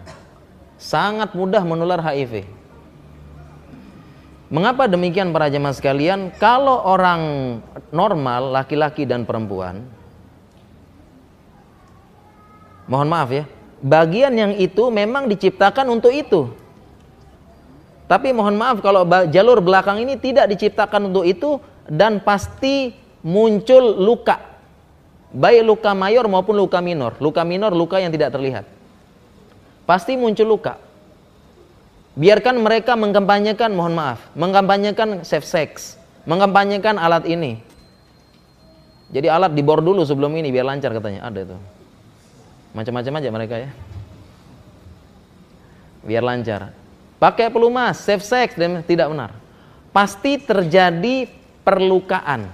Sangat 0.81 1.37
mudah 1.37 1.61
menular 1.61 2.01
HIV. 2.01 2.56
Mengapa 4.47 4.87
demikian 4.87 5.35
para 5.35 5.51
jemaah 5.51 5.75
sekalian? 5.75 6.31
Kalau 6.39 6.79
orang 6.87 7.21
normal, 7.91 8.55
laki-laki 8.55 9.03
dan 9.03 9.27
perempuan, 9.27 9.83
mohon 12.87 13.11
maaf 13.11 13.27
ya, 13.27 13.43
bagian 13.83 14.31
yang 14.31 14.53
itu 14.55 14.87
memang 14.87 15.27
diciptakan 15.27 15.91
untuk 15.91 16.15
itu. 16.15 16.47
Tapi 18.07 18.31
mohon 18.31 18.55
maaf 18.55 18.79
kalau 18.79 19.03
jalur 19.27 19.59
belakang 19.59 19.99
ini 19.99 20.15
tidak 20.15 20.47
diciptakan 20.47 21.11
untuk 21.11 21.27
itu 21.27 21.59
dan 21.91 22.23
pasti 22.23 22.95
muncul 23.19 23.99
luka. 23.99 24.39
Baik 25.35 25.67
luka 25.67 25.91
mayor 25.91 26.23
maupun 26.31 26.55
luka 26.55 26.79
minor. 26.79 27.19
Luka 27.19 27.43
minor 27.43 27.75
luka 27.75 27.99
yang 27.99 28.15
tidak 28.15 28.31
terlihat. 28.31 28.63
Pasti 29.83 30.15
muncul 30.15 30.47
luka. 30.47 30.86
Biarkan 32.17 32.57
mereka 32.57 32.97
mengkampanyekan 32.97 33.69
mohon 33.77 33.93
maaf, 33.93 34.25
mengkampanyekan 34.33 35.21
safe 35.21 35.45
sex, 35.45 36.01
mengkampanyekan 36.25 36.97
alat 36.97 37.29
ini. 37.29 37.61
Jadi 39.13 39.29
alat 39.29 39.53
dibor 39.53 39.85
dulu 39.85 40.01
sebelum 40.01 40.33
ini 40.33 40.49
biar 40.49 40.65
lancar 40.65 40.91
katanya. 40.97 41.29
Ada 41.29 41.45
itu. 41.45 41.57
Macam-macam 42.73 43.13
aja 43.21 43.29
mereka 43.29 43.55
ya. 43.61 43.69
Biar 46.03 46.25
lancar 46.25 46.73
pakai 47.17 47.49
pelumas, 47.49 48.01
safe 48.01 48.25
sex 48.25 48.53
dan 48.57 48.81
tidak 48.85 49.09
benar. 49.09 49.31
Pasti 49.93 50.37
terjadi 50.37 51.25
perlukaan. 51.65 52.49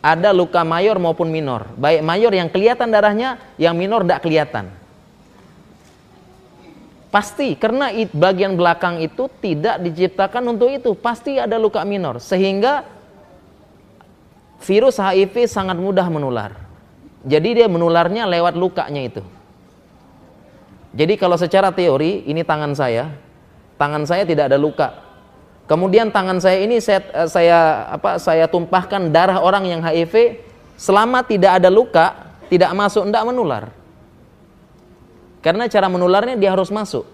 Ada 0.00 0.32
luka 0.32 0.64
mayor 0.64 0.96
maupun 0.96 1.28
minor. 1.28 1.68
Baik 1.76 2.00
mayor 2.00 2.32
yang 2.32 2.48
kelihatan 2.48 2.88
darahnya, 2.88 3.36
yang 3.60 3.76
minor 3.76 4.00
tidak 4.04 4.24
kelihatan. 4.24 4.72
Pasti 7.10 7.58
karena 7.58 7.90
bagian 8.14 8.54
belakang 8.54 9.02
itu 9.02 9.26
tidak 9.42 9.82
diciptakan 9.82 10.54
untuk 10.54 10.70
itu. 10.70 10.94
Pasti 10.94 11.42
ada 11.42 11.58
luka 11.58 11.82
minor 11.82 12.22
sehingga 12.22 12.86
virus 14.62 15.02
HIV 15.02 15.50
sangat 15.50 15.74
mudah 15.74 16.06
menular. 16.06 16.54
Jadi 17.26 17.58
dia 17.58 17.66
menularnya 17.66 18.30
lewat 18.30 18.54
lukanya 18.54 19.02
itu. 19.02 19.22
Jadi 20.94 21.14
kalau 21.18 21.34
secara 21.34 21.74
teori 21.74 22.26
ini 22.30 22.46
tangan 22.46 22.78
saya, 22.78 23.10
tangan 23.74 24.06
saya 24.06 24.22
tidak 24.22 24.50
ada 24.50 24.58
luka. 24.58 24.94
Kemudian 25.66 26.10
tangan 26.14 26.38
saya 26.38 26.62
ini 26.62 26.78
saya, 26.78 27.02
eh, 27.14 27.28
saya 27.30 27.58
apa 27.94 28.18
saya 28.18 28.46
tumpahkan 28.50 29.10
darah 29.10 29.42
orang 29.42 29.66
yang 29.66 29.80
HIV 29.82 30.42
selama 30.78 31.26
tidak 31.26 31.62
ada 31.62 31.70
luka, 31.70 32.14
tidak 32.46 32.70
masuk 32.74 33.06
tidak 33.06 33.26
menular. 33.26 33.79
Karena 35.40 35.64
cara 35.72 35.88
menularnya 35.88 36.36
dia 36.36 36.52
harus 36.52 36.68
masuk 36.68 37.08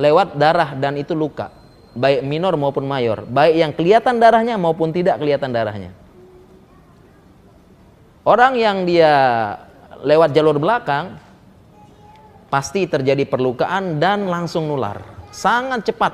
lewat 0.00 0.40
darah 0.40 0.72
dan 0.72 0.96
itu 0.96 1.12
luka, 1.12 1.52
baik 1.92 2.24
minor 2.24 2.56
maupun 2.56 2.88
mayor, 2.88 3.28
baik 3.28 3.54
yang 3.60 3.72
kelihatan 3.76 4.16
darahnya 4.16 4.56
maupun 4.56 4.88
tidak 4.88 5.20
kelihatan 5.20 5.52
darahnya. 5.52 5.92
Orang 8.24 8.56
yang 8.56 8.88
dia 8.88 9.12
lewat 10.00 10.32
jalur 10.32 10.56
belakang 10.56 11.18
pasti 12.48 12.86
terjadi 12.86 13.26
perlukaan 13.26 13.98
dan 13.98 14.30
langsung 14.30 14.70
nular. 14.70 15.02
Sangat 15.32 15.88
cepat. 15.88 16.12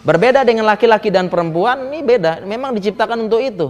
Berbeda 0.00 0.46
dengan 0.48 0.64
laki-laki 0.64 1.12
dan 1.12 1.28
perempuan, 1.28 1.92
ini 1.92 2.00
beda. 2.00 2.44
Memang 2.44 2.72
diciptakan 2.72 3.28
untuk 3.28 3.40
itu. 3.40 3.68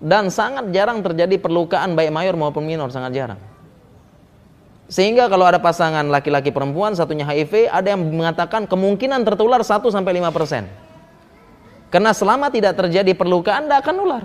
Dan 0.00 0.28
sangat 0.28 0.72
jarang 0.72 1.00
terjadi 1.00 1.36
perlukaan 1.36 1.96
baik 1.96 2.12
mayor 2.12 2.36
maupun 2.36 2.64
minor, 2.64 2.88
sangat 2.92 3.12
jarang. 3.16 3.40
Sehingga 4.84 5.32
kalau 5.32 5.48
ada 5.48 5.56
pasangan 5.56 6.04
laki-laki 6.12 6.52
perempuan, 6.52 6.92
satunya 6.92 7.24
HIV, 7.24 7.72
ada 7.72 7.96
yang 7.96 8.04
mengatakan 8.04 8.68
kemungkinan 8.68 9.24
tertular 9.24 9.64
1 9.64 9.80
sampai 9.88 10.12
5 10.20 10.28
persen. 10.28 10.68
Karena 11.88 12.12
selama 12.12 12.52
tidak 12.52 12.76
terjadi 12.76 13.16
perlukaan, 13.16 13.64
tidak 13.64 13.86
akan 13.86 13.94
nular. 13.96 14.24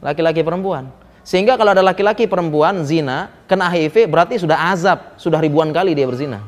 Laki-laki 0.00 0.40
perempuan. 0.40 0.88
Sehingga 1.26 1.58
kalau 1.58 1.74
ada 1.74 1.82
laki-laki 1.82 2.30
perempuan 2.30 2.86
zina, 2.86 3.34
kena 3.50 3.66
HIV 3.66 4.06
berarti 4.06 4.38
sudah 4.38 4.70
azab, 4.70 5.18
sudah 5.18 5.42
ribuan 5.42 5.74
kali 5.74 5.90
dia 5.90 6.06
berzina. 6.06 6.46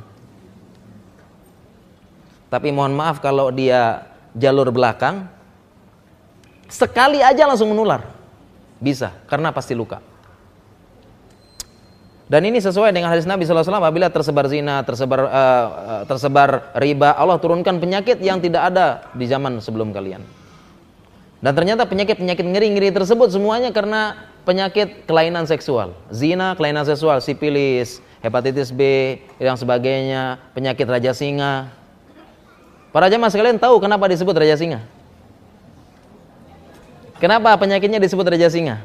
Tapi 2.46 2.70
mohon 2.70 2.94
maaf 2.94 3.18
kalau 3.18 3.50
dia 3.50 4.06
jalur 4.38 4.70
belakang, 4.70 5.26
sekali 6.70 7.20
aja 7.20 7.44
langsung 7.44 7.74
menular. 7.74 8.06
Bisa, 8.78 9.10
karena 9.26 9.50
pasti 9.50 9.74
luka. 9.74 9.98
Dan 12.28 12.44
ini 12.44 12.60
sesuai 12.60 12.92
dengan 12.92 13.08
hadis 13.08 13.24
Nabi 13.24 13.48
SAW 13.48 13.64
apabila 13.80 14.12
tersebar 14.12 14.44
zina, 14.52 14.84
tersebar 14.84 15.20
uh, 15.24 15.68
tersebar 16.04 16.76
riba, 16.76 17.16
Allah 17.16 17.40
turunkan 17.40 17.80
penyakit 17.80 18.20
yang 18.20 18.36
tidak 18.36 18.68
ada 18.68 19.08
di 19.16 19.24
zaman 19.24 19.64
sebelum 19.64 19.96
kalian. 19.96 20.20
Dan 21.40 21.52
ternyata 21.56 21.88
penyakit-penyakit 21.88 22.44
ngeri-ngeri 22.44 22.92
tersebut 22.92 23.32
semuanya 23.32 23.72
karena 23.72 24.28
penyakit 24.44 25.08
kelainan 25.08 25.48
seksual. 25.48 25.96
Zina, 26.12 26.52
kelainan 26.52 26.84
seksual, 26.84 27.24
sipilis, 27.24 28.04
hepatitis 28.20 28.76
B, 28.76 29.16
dan 29.40 29.56
sebagainya, 29.56 30.36
penyakit 30.52 30.84
raja 30.84 31.16
singa. 31.16 31.72
Para 32.92 33.08
jemaah 33.08 33.32
sekalian 33.32 33.56
tahu 33.56 33.80
kenapa 33.80 34.04
disebut 34.04 34.36
raja 34.36 34.60
singa? 34.60 34.84
Kenapa 37.24 37.56
penyakitnya 37.56 38.04
disebut 38.04 38.28
raja 38.28 38.52
singa? 38.52 38.84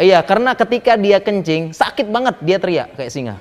Iya, 0.00 0.24
karena 0.24 0.56
ketika 0.56 0.96
dia 0.96 1.20
kencing, 1.20 1.76
sakit 1.76 2.08
banget 2.08 2.40
dia 2.40 2.56
teriak 2.56 2.96
kayak 2.96 3.12
singa. 3.12 3.36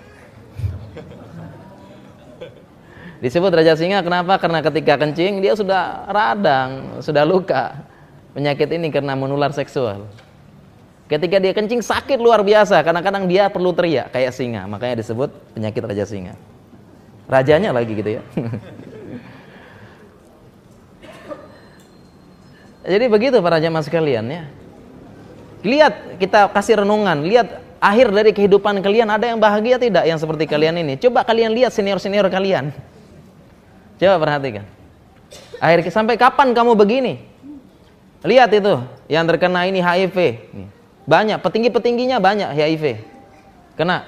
Disebut 3.22 3.54
raja 3.54 3.78
singa 3.78 4.02
kenapa? 4.02 4.34
Karena 4.42 4.66
ketika 4.66 4.98
kencing 4.98 5.46
dia 5.46 5.54
sudah 5.54 6.10
radang, 6.10 6.98
sudah 7.06 7.22
luka. 7.22 7.78
Penyakit 8.34 8.66
ini 8.74 8.90
karena 8.90 9.14
menular 9.14 9.54
seksual. 9.54 10.10
Ketika 11.06 11.38
dia 11.38 11.54
kencing 11.54 11.84
sakit 11.84 12.18
luar 12.18 12.42
biasa, 12.42 12.82
kadang-kadang 12.82 13.28
dia 13.28 13.52
perlu 13.52 13.76
teriak 13.76 14.16
kayak 14.16 14.32
singa, 14.32 14.64
makanya 14.66 15.04
disebut 15.04 15.30
penyakit 15.54 15.84
raja 15.84 16.08
singa. 16.08 16.40
Rajanya 17.28 17.76
lagi 17.76 17.92
gitu 17.96 18.12
ya. 18.20 18.22
Jadi 22.96 23.06
begitu 23.06 23.38
para 23.44 23.62
jamaah 23.62 23.86
sekalian 23.86 24.26
ya. 24.26 24.50
Lihat 25.62 26.18
kita 26.18 26.50
kasih 26.50 26.82
renungan, 26.82 27.22
lihat 27.22 27.62
akhir 27.78 28.14
dari 28.14 28.32
kehidupan 28.34 28.82
kalian 28.82 29.10
ada 29.10 29.30
yang 29.30 29.38
bahagia 29.38 29.78
tidak 29.78 30.06
yang 30.06 30.18
seperti 30.18 30.50
kalian 30.50 30.78
ini. 30.82 30.98
Coba 30.98 31.22
kalian 31.22 31.54
lihat 31.54 31.74
senior-senior 31.74 32.30
kalian. 32.30 32.74
Coba 34.02 34.16
perhatikan. 34.18 34.66
Akhir 35.62 35.86
sampai 35.94 36.18
kapan 36.18 36.58
kamu 36.58 36.74
begini? 36.74 37.22
Lihat 38.22 38.54
itu 38.54 38.82
yang 39.10 39.26
terkena 39.26 39.66
ini 39.66 39.82
HIV. 39.82 40.18
Banyak 41.06 41.42
petinggi-petingginya 41.42 42.18
banyak 42.22 42.50
HIV. 42.54 43.02
Kena. 43.78 44.06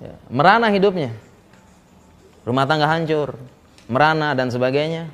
Ya, 0.00 0.16
merana 0.32 0.72
hidupnya. 0.72 1.12
Rumah 2.44 2.64
tangga 2.64 2.88
hancur, 2.88 3.36
merana 3.84 4.32
dan 4.32 4.48
sebagainya. 4.48 5.12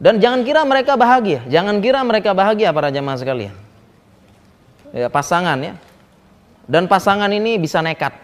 Dan 0.00 0.16
jangan 0.16 0.40
kira 0.48 0.64
mereka 0.64 0.96
bahagia, 0.96 1.44
jangan 1.44 1.76
kira 1.84 2.00
mereka 2.00 2.32
bahagia 2.32 2.72
para 2.72 2.88
jamaah 2.88 3.20
sekalian. 3.20 3.52
Ya, 4.96 5.12
pasangan 5.12 5.60
ya. 5.60 5.76
Dan 6.64 6.88
pasangan 6.88 7.28
ini 7.28 7.60
bisa 7.60 7.84
nekat. 7.84 8.16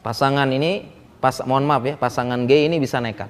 Pasangan 0.00 0.48
ini 0.48 0.88
pas 1.20 1.44
mohon 1.44 1.68
maaf 1.68 1.84
ya, 1.84 1.94
pasangan 2.00 2.40
gay 2.48 2.72
ini 2.72 2.80
bisa 2.80 3.04
nekat. 3.04 3.28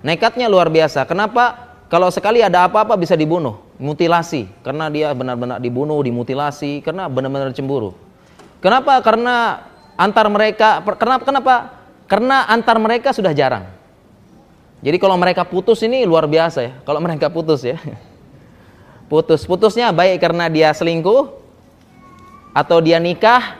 Nekatnya 0.00 0.48
luar 0.48 0.72
biasa. 0.72 1.04
Kenapa? 1.04 1.76
Kalau 1.92 2.08
sekali 2.08 2.40
ada 2.40 2.64
apa-apa 2.64 2.96
bisa 2.96 3.12
dibunuh, 3.12 3.60
mutilasi. 3.76 4.48
Karena 4.64 4.88
dia 4.88 5.12
benar-benar 5.12 5.60
dibunuh, 5.60 6.00
dimutilasi, 6.00 6.80
karena 6.80 7.12
benar-benar 7.12 7.52
cemburu. 7.52 7.92
Kenapa? 8.64 8.96
Karena 9.04 9.68
antar 10.00 10.32
mereka, 10.32 10.80
kenapa? 10.96 11.22
Kenapa? 11.28 11.54
Karena 12.08 12.48
antar 12.48 12.80
mereka 12.80 13.12
sudah 13.12 13.36
jarang. 13.36 13.75
Jadi 14.86 15.02
kalau 15.02 15.18
mereka 15.18 15.42
putus 15.42 15.82
ini 15.82 16.06
luar 16.06 16.30
biasa 16.30 16.62
ya. 16.62 16.72
Kalau 16.86 17.02
mereka 17.02 17.26
putus 17.26 17.66
ya. 17.66 17.74
Putus, 19.10 19.46
putusnya 19.46 19.94
baik 19.94 20.18
karena 20.18 20.50
dia 20.50 20.74
selingkuh 20.74 21.30
atau 22.50 22.78
dia 22.82 22.98
nikah 22.98 23.54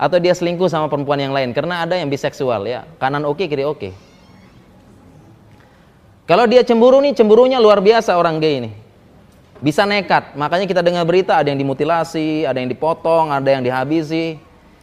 atau 0.00 0.16
dia 0.16 0.32
selingkuh 0.32 0.72
sama 0.72 0.88
perempuan 0.88 1.20
yang 1.20 1.36
lain. 1.36 1.52
Karena 1.52 1.84
ada 1.84 2.00
yang 2.00 2.08
biseksual 2.08 2.64
ya. 2.64 2.88
Kanan 2.96 3.28
oke 3.28 3.44
kiri 3.44 3.64
oke. 3.64 3.92
Kalau 6.24 6.48
dia 6.48 6.64
cemburu 6.64 7.00
nih 7.04 7.12
cemburunya 7.12 7.60
luar 7.60 7.80
biasa 7.84 8.16
orang 8.16 8.40
gay 8.40 8.64
ini. 8.64 8.70
Bisa 9.60 9.84
nekat. 9.84 10.32
Makanya 10.36 10.64
kita 10.64 10.80
dengar 10.80 11.04
berita 11.04 11.36
ada 11.36 11.48
yang 11.52 11.60
dimutilasi 11.60 12.48
ada 12.48 12.56
yang 12.56 12.68
dipotong 12.68 13.32
ada 13.32 13.48
yang 13.48 13.60
dihabisi. 13.60 14.40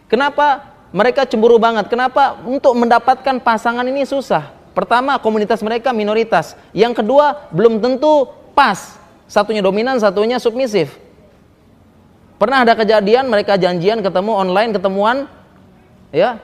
Kenapa 0.10 0.74
mereka 0.90 1.26
cemburu 1.26 1.58
banget? 1.58 1.90
Kenapa 1.90 2.38
untuk 2.46 2.78
mendapatkan 2.78 3.42
pasangan 3.42 3.86
ini 3.86 4.06
susah 4.06 4.57
pertama 4.78 5.18
komunitas 5.18 5.66
mereka 5.66 5.90
minoritas 5.90 6.54
yang 6.70 6.94
kedua 6.94 7.50
belum 7.50 7.82
tentu 7.82 8.30
pas 8.54 9.02
satunya 9.26 9.66
dominan 9.66 9.98
satunya 9.98 10.38
submisif 10.38 10.94
Pernah 12.38 12.62
ada 12.62 12.78
kejadian 12.78 13.34
mereka 13.34 13.58
janjian 13.58 14.06
ketemu 14.06 14.32
online 14.38 14.70
ketemuan 14.70 15.26
ya. 16.14 16.38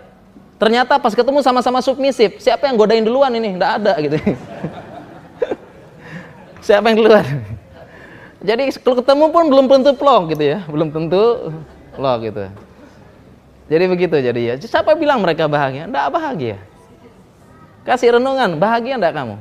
Ternyata 0.58 0.98
pas 0.98 1.14
ketemu 1.14 1.46
sama-sama 1.46 1.86
submisif. 1.86 2.42
Siapa 2.42 2.66
yang 2.66 2.82
godain 2.82 3.06
duluan 3.06 3.30
ini? 3.38 3.54
Enggak 3.54 3.78
ada 3.82 3.94
gitu. 4.02 4.18
Siapa 6.66 6.90
yang 6.90 6.98
duluan? 6.98 7.26
Jadi 8.42 8.74
kalau 8.82 8.96
ketemu 9.06 9.26
pun 9.30 9.44
belum 9.54 9.66
tentu 9.70 9.92
plong 9.94 10.34
gitu 10.34 10.44
ya, 10.44 10.66
belum 10.66 10.90
tentu 10.90 11.54
plong 11.94 12.20
gitu. 12.26 12.42
Jadi 13.70 13.84
begitu 13.86 14.16
jadi 14.18 14.42
ya. 14.42 14.54
Siapa 14.58 14.98
bilang 14.98 15.22
mereka 15.22 15.46
bahagia? 15.46 15.86
Enggak 15.86 16.10
bahagia. 16.10 16.58
Kasih 17.84 18.16
renungan, 18.16 18.56
bahagia 18.56 18.96
enggak 18.96 19.16
kamu? 19.16 19.36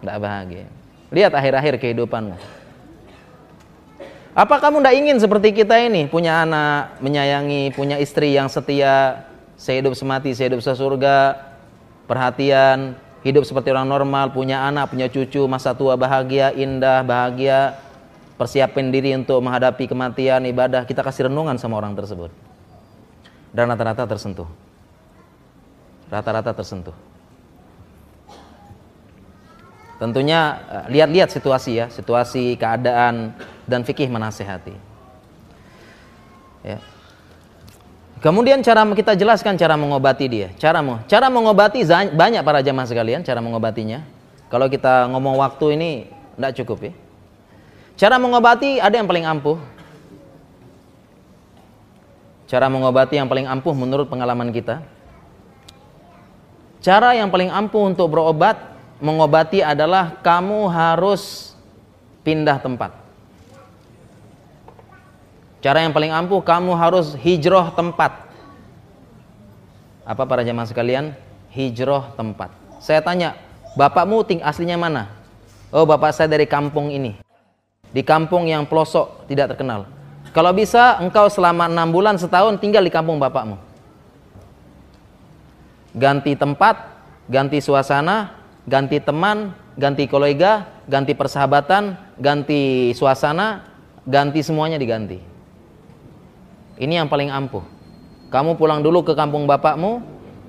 Enggak 0.00 0.18
bahagia. 0.20 0.66
Lihat 1.12 1.32
akhir-akhir 1.32 1.74
kehidupanmu. 1.80 2.36
Apa 4.36 4.60
kamu 4.60 4.84
tidak 4.84 4.94
ingin 5.00 5.16
seperti 5.16 5.48
kita 5.56 5.80
ini 5.80 6.12
punya 6.12 6.44
anak, 6.44 7.00
menyayangi, 7.00 7.72
punya 7.72 7.96
istri 7.96 8.36
yang 8.36 8.52
setia, 8.52 9.24
sehidup 9.56 9.96
semati, 9.96 10.36
sehidup 10.36 10.60
sesurga, 10.60 11.40
perhatian, 12.04 13.00
hidup 13.24 13.48
seperti 13.48 13.72
orang 13.72 13.88
normal, 13.88 14.36
punya 14.36 14.68
anak, 14.68 14.92
punya 14.92 15.08
cucu, 15.08 15.48
masa 15.48 15.72
tua 15.72 15.96
bahagia, 15.96 16.52
indah, 16.52 17.00
bahagia, 17.00 17.80
persiapin 18.36 18.92
diri 18.92 19.16
untuk 19.16 19.40
menghadapi 19.40 19.88
kematian, 19.88 20.44
ibadah, 20.44 20.84
kita 20.84 21.00
kasih 21.00 21.32
renungan 21.32 21.56
sama 21.56 21.80
orang 21.80 21.96
tersebut. 21.96 22.28
Dan 23.56 23.72
rata-rata 23.72 24.04
tersentuh. 24.04 24.48
Rata-rata 26.12 26.52
tersentuh. 26.52 27.15
Tentunya 29.96 30.60
eh, 30.68 30.84
lihat-lihat 30.92 31.32
situasi 31.32 31.80
ya, 31.80 31.86
situasi, 31.88 32.60
keadaan 32.60 33.32
dan 33.64 33.80
fikih 33.80 34.12
menasehati. 34.12 34.76
Ya. 36.66 36.78
Kemudian 38.20 38.60
cara 38.64 38.82
kita 38.96 39.12
jelaskan 39.14 39.54
cara 39.54 39.76
mengobati 39.78 40.26
dia. 40.26 40.48
Cara 40.56 40.82
cara 41.06 41.26
mengobati 41.28 41.84
banyak 42.12 42.42
para 42.42 42.60
jamaah 42.64 42.88
sekalian 42.88 43.22
cara 43.22 43.40
mengobatinya. 43.40 44.02
Kalau 44.52 44.66
kita 44.68 45.10
ngomong 45.12 45.38
waktu 45.40 45.66
ini 45.78 45.90
tidak 46.36 46.52
cukup 46.62 46.78
ya. 46.90 46.92
Cara 47.96 48.20
mengobati 48.20 48.76
ada 48.82 48.92
yang 48.98 49.08
paling 49.08 49.24
ampuh. 49.24 49.56
Cara 52.46 52.70
mengobati 52.70 53.18
yang 53.18 53.26
paling 53.26 53.48
ampuh 53.48 53.74
menurut 53.74 54.06
pengalaman 54.06 54.52
kita. 54.52 54.84
Cara 56.84 57.16
yang 57.18 57.32
paling 57.32 57.50
ampuh 57.50 57.90
untuk 57.90 58.12
berobat 58.12 58.75
mengobati 59.00 59.60
adalah 59.60 60.20
kamu 60.24 60.68
harus 60.72 61.52
pindah 62.24 62.58
tempat. 62.60 62.92
Cara 65.60 65.82
yang 65.82 65.90
paling 65.90 66.12
ampuh 66.14 66.40
kamu 66.44 66.72
harus 66.78 67.18
hijrah 67.18 67.74
tempat. 67.74 68.28
Apa 70.06 70.22
para 70.22 70.46
jemaah 70.46 70.68
sekalian? 70.68 71.16
Hijrah 71.50 72.14
tempat. 72.14 72.54
Saya 72.78 73.02
tanya, 73.02 73.34
bapakmu 73.74 74.22
ting 74.22 74.40
aslinya 74.44 74.78
mana? 74.78 75.10
Oh, 75.74 75.82
bapak 75.82 76.14
saya 76.14 76.30
dari 76.30 76.46
kampung 76.46 76.94
ini. 76.94 77.18
Di 77.90 78.06
kampung 78.06 78.46
yang 78.46 78.68
pelosok 78.68 79.26
tidak 79.26 79.56
terkenal. 79.56 79.90
Kalau 80.30 80.52
bisa 80.52 81.00
engkau 81.00 81.32
selama 81.32 81.66
enam 81.66 81.88
bulan 81.90 82.20
setahun 82.20 82.60
tinggal 82.60 82.84
di 82.84 82.92
kampung 82.92 83.16
bapakmu. 83.16 83.56
Ganti 85.96 86.36
tempat, 86.36 86.76
ganti 87.24 87.56
suasana, 87.58 88.35
ganti 88.66 88.98
teman, 88.98 89.54
ganti 89.78 90.10
kolega, 90.10 90.66
ganti 90.90 91.14
persahabatan, 91.14 91.96
ganti 92.18 92.92
suasana, 92.92 93.62
ganti 94.04 94.42
semuanya 94.42 94.76
diganti. 94.76 95.22
Ini 96.76 97.00
yang 97.02 97.08
paling 97.08 97.32
ampuh. 97.32 97.64
Kamu 98.28 98.58
pulang 98.58 98.82
dulu 98.82 99.06
ke 99.06 99.14
kampung 99.14 99.46
bapakmu, 99.46 100.02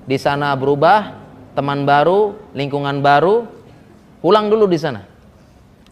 di 0.10 0.18
sana 0.18 0.52
berubah, 0.58 1.14
teman 1.54 1.86
baru, 1.86 2.36
lingkungan 2.58 3.00
baru, 3.00 3.46
pulang 4.20 4.50
dulu 4.50 4.66
di 4.66 4.82
sana. 4.82 5.06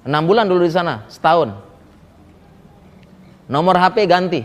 Enam 0.06 0.26
bulan 0.26 0.50
dulu 0.50 0.66
di 0.66 0.74
sana, 0.74 1.06
setahun. 1.08 1.54
Nomor 3.46 3.78
HP 3.78 4.10
ganti. 4.10 4.42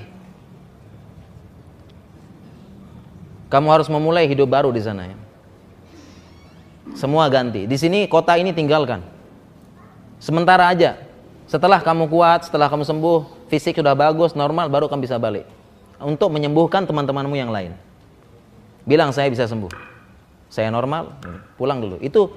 Kamu 3.50 3.66
harus 3.72 3.90
memulai 3.90 4.30
hidup 4.30 4.46
baru 4.46 4.70
di 4.70 4.78
sana 4.78 5.10
ya. 5.10 5.16
Semua 6.95 7.30
ganti. 7.30 7.64
Di 7.66 7.76
sini 7.78 8.07
kota 8.11 8.34
ini 8.36 8.55
tinggalkan. 8.55 9.03
Sementara 10.20 10.68
aja. 10.68 11.01
Setelah 11.51 11.82
kamu 11.82 12.07
kuat, 12.07 12.47
setelah 12.47 12.70
kamu 12.70 12.86
sembuh, 12.86 13.51
fisik 13.51 13.82
sudah 13.82 13.99
bagus, 13.99 14.38
normal, 14.38 14.70
baru 14.70 14.86
kamu 14.86 15.03
bisa 15.03 15.18
balik 15.18 15.43
untuk 15.99 16.30
menyembuhkan 16.30 16.86
teman-temanmu 16.86 17.34
yang 17.34 17.51
lain. 17.51 17.74
Bilang 18.86 19.11
saya 19.11 19.26
bisa 19.28 19.51
sembuh. 19.51 19.68
Saya 20.47 20.70
normal, 20.70 21.11
pulang 21.59 21.82
dulu. 21.82 21.99
Itu 21.99 22.30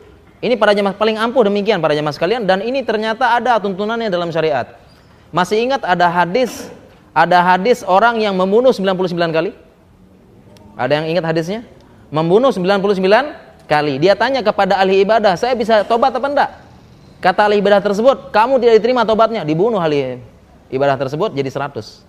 ini 0.44 0.58
para 0.58 0.74
jemaah 0.76 0.98
paling 0.98 1.16
ampuh 1.18 1.48
demikian 1.48 1.80
para 1.80 1.96
jemaah 1.96 2.12
sekalian 2.12 2.44
dan 2.44 2.60
ini 2.66 2.84
ternyata 2.84 3.38
ada 3.38 3.62
tuntunannya 3.62 4.10
dalam 4.10 4.34
syariat. 4.34 4.76
Masih 5.30 5.62
ingat 5.62 5.82
ada 5.86 6.10
hadis 6.10 6.70
ada 7.14 7.46
hadis 7.46 7.86
orang 7.86 8.18
yang 8.18 8.34
membunuh 8.34 8.74
99 8.74 9.14
kali? 9.30 9.54
Ada 10.74 11.02
yang 11.02 11.06
ingat 11.14 11.26
hadisnya? 11.30 11.62
Membunuh 12.10 12.50
99 12.50 12.90
kali. 13.66 14.00
Dia 14.00 14.14
tanya 14.14 14.44
kepada 14.44 14.80
ahli 14.80 15.04
ibadah, 15.04 15.36
"Saya 15.40 15.54
bisa 15.54 15.84
tobat 15.88 16.14
apa 16.14 16.28
enggak?" 16.28 16.50
Kata 17.24 17.48
ahli 17.48 17.64
ibadah 17.64 17.80
tersebut, 17.80 18.34
"Kamu 18.36 18.60
tidak 18.60 18.84
diterima 18.84 19.08
tobatnya." 19.08 19.48
Dibunuh 19.48 19.80
ahli 19.80 20.20
ibadah 20.74 20.98
tersebut 20.98 21.32
jadi 21.32 21.48
100. 21.48 22.04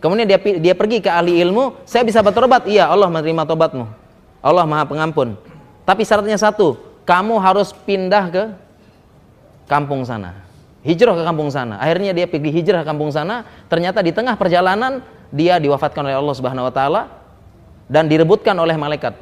Kemudian 0.00 0.24
dia 0.24 0.40
dia 0.40 0.72
pergi 0.72 1.04
ke 1.04 1.12
ahli 1.12 1.36
ilmu, 1.44 1.84
saya 1.84 2.00
bisa 2.08 2.24
bertobat? 2.24 2.64
Iya, 2.64 2.88
Allah 2.88 3.12
menerima 3.12 3.44
tobatmu. 3.44 3.84
Allah 4.40 4.64
Maha 4.64 4.88
Pengampun. 4.88 5.36
Tapi 5.84 6.02
syaratnya 6.08 6.40
satu, 6.40 6.80
kamu 7.04 7.36
harus 7.36 7.76
pindah 7.84 8.24
ke 8.32 8.44
kampung 9.68 10.00
sana. 10.08 10.40
Hijrah 10.80 11.12
ke 11.12 11.24
kampung 11.28 11.52
sana. 11.52 11.76
Akhirnya 11.76 12.16
dia 12.16 12.24
pergi 12.24 12.48
hijrah 12.48 12.80
ke 12.80 12.88
kampung 12.88 13.12
sana, 13.12 13.44
ternyata 13.68 14.00
di 14.00 14.16
tengah 14.16 14.32
perjalanan 14.40 15.04
dia 15.28 15.60
diwafatkan 15.60 16.00
oleh 16.00 16.16
Allah 16.16 16.34
Subhanahu 16.34 16.64
wa 16.64 16.72
taala 16.72 17.02
dan 17.84 18.08
direbutkan 18.08 18.56
oleh 18.56 18.80
malaikat. 18.80 19.12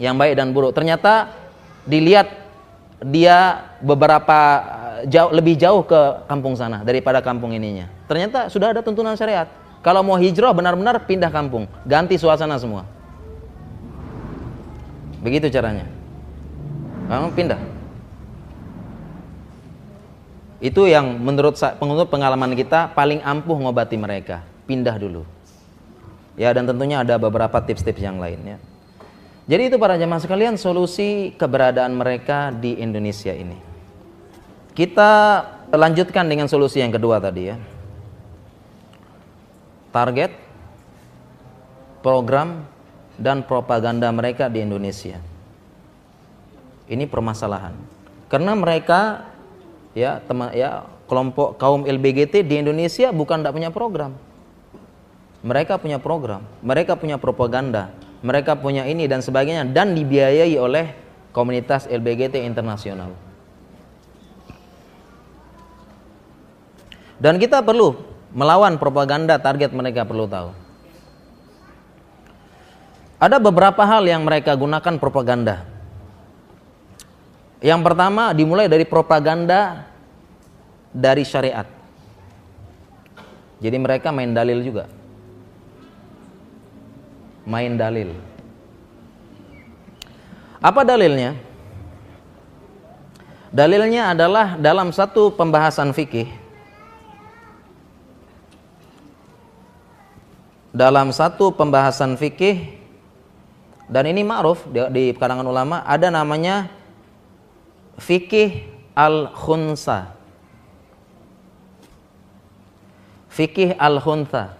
Yang 0.00 0.14
baik 0.16 0.34
dan 0.38 0.48
buruk. 0.52 0.72
Ternyata 0.72 1.32
dilihat 1.84 2.28
dia 3.02 3.66
beberapa 3.82 4.38
jauh 5.06 5.34
lebih 5.34 5.58
jauh 5.58 5.82
ke 5.82 6.26
kampung 6.30 6.54
sana 6.54 6.86
daripada 6.86 7.18
kampung 7.18 7.50
ininya. 7.50 7.90
Ternyata 8.06 8.46
sudah 8.46 8.70
ada 8.70 8.80
tuntunan 8.84 9.18
syariat. 9.18 9.50
Kalau 9.82 10.06
mau 10.06 10.14
hijrah 10.14 10.54
benar-benar 10.54 11.02
pindah 11.02 11.30
kampung, 11.34 11.66
ganti 11.82 12.14
suasana 12.14 12.54
semua. 12.54 12.86
Begitu 15.22 15.50
caranya. 15.50 15.86
Kamu 17.10 17.34
pindah. 17.34 17.58
Itu 20.62 20.86
yang 20.86 21.18
menurut 21.18 21.58
menurut 21.82 22.06
pengalaman 22.06 22.54
kita 22.54 22.94
paling 22.94 23.18
ampuh 23.26 23.58
ngobati 23.58 23.98
mereka. 23.98 24.46
Pindah 24.70 24.94
dulu. 24.94 25.26
Ya 26.38 26.54
dan 26.54 26.70
tentunya 26.70 27.02
ada 27.02 27.18
beberapa 27.18 27.58
tips-tips 27.58 27.98
yang 27.98 28.22
lainnya. 28.22 28.62
Jadi 29.42 29.74
itu 29.74 29.76
para 29.78 29.98
jemaah 29.98 30.22
sekalian 30.22 30.54
solusi 30.54 31.34
keberadaan 31.34 31.98
mereka 31.98 32.54
di 32.54 32.78
Indonesia 32.78 33.34
ini. 33.34 33.58
Kita 34.72 35.42
lanjutkan 35.74 36.30
dengan 36.30 36.46
solusi 36.46 36.78
yang 36.78 36.94
kedua 36.94 37.18
tadi 37.18 37.50
ya. 37.50 37.56
Target, 39.92 40.32
program, 42.00 42.64
dan 43.20 43.44
propaganda 43.44 44.08
mereka 44.14 44.48
di 44.48 44.64
Indonesia. 44.64 45.20
Ini 46.88 47.04
permasalahan. 47.10 47.76
Karena 48.32 48.56
mereka 48.56 49.28
ya 49.92 50.24
teman 50.24 50.56
ya 50.56 50.88
kelompok 51.04 51.60
kaum 51.60 51.84
LBGT 51.84 52.46
di 52.46 52.62
Indonesia 52.62 53.12
bukan 53.12 53.44
tidak 53.44 53.52
punya 53.52 53.70
program. 53.74 54.16
Mereka 55.42 55.76
punya 55.82 55.98
program, 55.98 56.46
mereka 56.62 56.94
punya 56.94 57.18
propaganda, 57.18 57.90
mereka 58.22 58.54
punya 58.54 58.86
ini 58.86 59.10
dan 59.10 59.18
sebagainya 59.18 59.66
dan 59.74 59.98
dibiayai 59.98 60.54
oleh 60.54 60.94
komunitas 61.34 61.90
LBGT 61.90 62.46
internasional. 62.46 63.10
Dan 67.18 67.38
kita 67.38 67.62
perlu 67.62 67.98
melawan 68.34 68.78
propaganda 68.78 69.38
target 69.38 69.70
mereka 69.70 70.02
perlu 70.02 70.26
tahu. 70.26 70.50
Ada 73.22 73.38
beberapa 73.38 73.86
hal 73.86 74.02
yang 74.02 74.26
mereka 74.26 74.58
gunakan 74.58 74.98
propaganda. 74.98 75.62
Yang 77.62 77.80
pertama 77.86 78.34
dimulai 78.34 78.66
dari 78.66 78.82
propaganda 78.82 79.86
dari 80.90 81.22
syariat. 81.22 81.70
Jadi 83.62 83.76
mereka 83.78 84.10
main 84.10 84.34
dalil 84.34 84.58
juga. 84.66 84.90
Main 87.42 87.74
dalil. 87.74 88.14
Apa 90.62 90.86
dalilnya? 90.86 91.34
Dalilnya 93.52 94.14
adalah 94.14 94.56
dalam 94.56 94.94
satu 94.94 95.34
pembahasan 95.34 95.92
fikih 95.92 96.42
dalam 100.72 101.12
satu 101.12 101.52
pembahasan 101.52 102.16
fikih 102.16 102.80
dan 103.92 104.08
ini 104.08 104.24
ma'ruf 104.24 104.64
di, 104.72 104.80
di 104.88 105.04
kalangan 105.12 105.44
ulama 105.44 105.84
ada 105.84 106.08
namanya 106.08 106.72
fikih 108.00 108.64
al-khunsa. 108.96 110.16
Fikih 113.28 113.76
al-khunsa. 113.76 114.56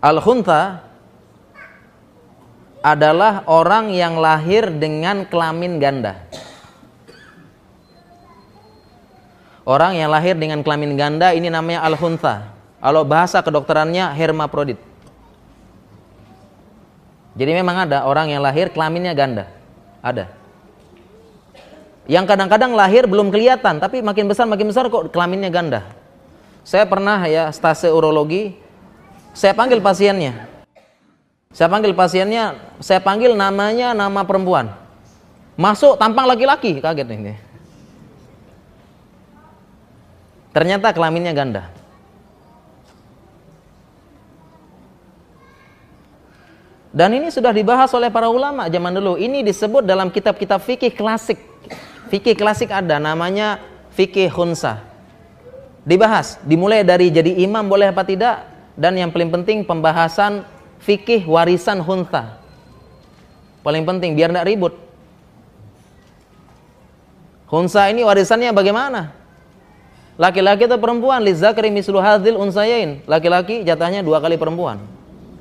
Al-khunsa 0.00 0.87
adalah 2.92 3.44
orang 3.44 3.92
yang 3.92 4.16
lahir 4.16 4.72
dengan 4.72 5.28
kelamin 5.28 5.76
ganda. 5.76 6.24
Orang 9.68 10.00
yang 10.00 10.08
lahir 10.08 10.32
dengan 10.32 10.64
kelamin 10.64 10.96
ganda 10.96 11.36
ini 11.36 11.52
namanya 11.52 11.84
al-khunsa. 11.84 12.56
Kalau 12.80 13.04
bahasa 13.04 13.44
kedokterannya 13.44 14.16
hermaprodit. 14.16 14.80
Jadi 17.36 17.52
memang 17.52 17.84
ada 17.84 18.08
orang 18.08 18.32
yang 18.32 18.40
lahir 18.40 18.72
kelaminnya 18.72 19.12
ganda. 19.12 19.44
Ada. 20.00 20.32
Yang 22.08 22.24
kadang-kadang 22.32 22.72
lahir 22.72 23.04
belum 23.04 23.28
kelihatan, 23.28 23.76
tapi 23.76 24.00
makin 24.00 24.32
besar 24.32 24.48
makin 24.48 24.72
besar 24.72 24.88
kok 24.88 25.12
kelaminnya 25.12 25.52
ganda. 25.52 25.84
Saya 26.64 26.88
pernah 26.88 27.20
ya 27.28 27.52
stase 27.52 27.92
urologi, 27.92 28.56
saya 29.36 29.52
panggil 29.52 29.84
pasiennya. 29.84 30.57
Saya 31.58 31.66
panggil 31.66 31.90
pasiennya, 31.90 32.54
saya 32.78 33.02
panggil 33.02 33.34
namanya 33.34 33.90
nama 33.90 34.22
perempuan. 34.22 34.70
Masuk 35.58 35.98
tampang 35.98 36.22
laki-laki, 36.22 36.78
kaget 36.78 37.10
ini. 37.18 37.34
Ternyata 40.54 40.94
kelaminnya 40.94 41.34
ganda. 41.34 41.66
Dan 46.94 47.18
ini 47.18 47.26
sudah 47.34 47.50
dibahas 47.50 47.90
oleh 47.90 48.06
para 48.06 48.30
ulama 48.30 48.70
zaman 48.70 48.94
dulu. 48.94 49.18
Ini 49.18 49.42
disebut 49.42 49.82
dalam 49.82 50.14
kitab-kitab 50.14 50.62
fikih 50.62 50.94
klasik. 50.94 51.42
Fikih 52.06 52.38
klasik 52.38 52.70
ada 52.70 53.02
namanya 53.02 53.58
fikih 53.98 54.30
khunsa. 54.30 54.78
Dibahas, 55.82 56.38
dimulai 56.46 56.86
dari 56.86 57.10
jadi 57.10 57.34
imam 57.42 57.66
boleh 57.66 57.90
apa 57.90 58.06
tidak 58.06 58.46
dan 58.78 58.94
yang 58.94 59.10
paling 59.10 59.34
penting 59.34 59.66
pembahasan 59.66 60.46
fikih 60.82 61.26
warisan 61.26 61.82
hunta. 61.82 62.38
Paling 63.62 63.84
penting 63.84 64.14
biar 64.14 64.30
tidak 64.32 64.46
ribut. 64.48 64.74
Hunsa 67.48 67.88
ini 67.88 68.04
warisannya 68.04 68.52
bagaimana? 68.52 69.16
Laki-laki 70.20 70.66
atau 70.68 70.76
perempuan? 70.76 71.22
Lizakri 71.24 71.72
mislu 71.72 71.96
hadzil 72.02 72.36
unsayain. 72.36 73.00
Laki-laki 73.08 73.64
jatahnya 73.64 74.04
dua 74.04 74.20
kali 74.20 74.36
perempuan. 74.36 74.82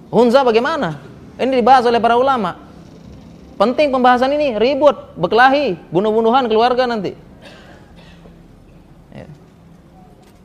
Hunsa 0.07 0.45
bagaimana? 0.45 1.01
Ini 1.35 1.51
dibahas 1.51 1.83
oleh 1.83 1.99
para 1.99 2.15
ulama. 2.15 2.55
Penting 3.57 3.89
pembahasan 3.89 4.29
ini, 4.37 4.53
ribut, 4.55 5.17
berkelahi, 5.17 5.81
bunuh-bunuhan 5.89 6.45
keluarga 6.45 6.85
nanti. 6.85 7.17
Ya. 9.09 9.25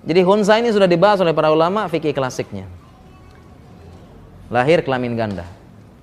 Jadi 0.09 0.21
hunsa 0.25 0.57
ini 0.57 0.73
sudah 0.73 0.89
dibahas 0.89 1.21
oleh 1.21 1.37
para 1.37 1.53
ulama 1.53 1.85
fikih 1.93 2.17
klasiknya. 2.17 2.65
Lahir 4.53 4.85
kelamin 4.85 5.17
ganda. 5.17 5.49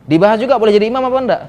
Dibahas 0.10 0.42
juga 0.42 0.58
boleh 0.58 0.74
jadi 0.74 0.90
imam 0.90 1.06
apa 1.06 1.20
enggak? 1.22 1.44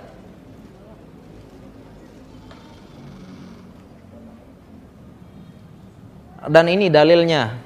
Dan 6.45 6.69
ini 6.69 6.93
dalilnya 6.93 7.57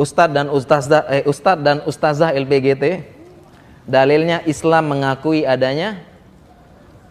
Ustadz 0.00 0.32
dan 0.32 0.48
Ustazah 0.48 1.04
eh, 1.12 1.24
Ustadz 1.28 1.60
dan 1.60 1.76
Ustazah 1.84 2.32
LPGT 2.32 3.04
dalilnya 3.84 4.40
Islam 4.48 4.96
mengakui 4.96 5.44
adanya 5.44 6.00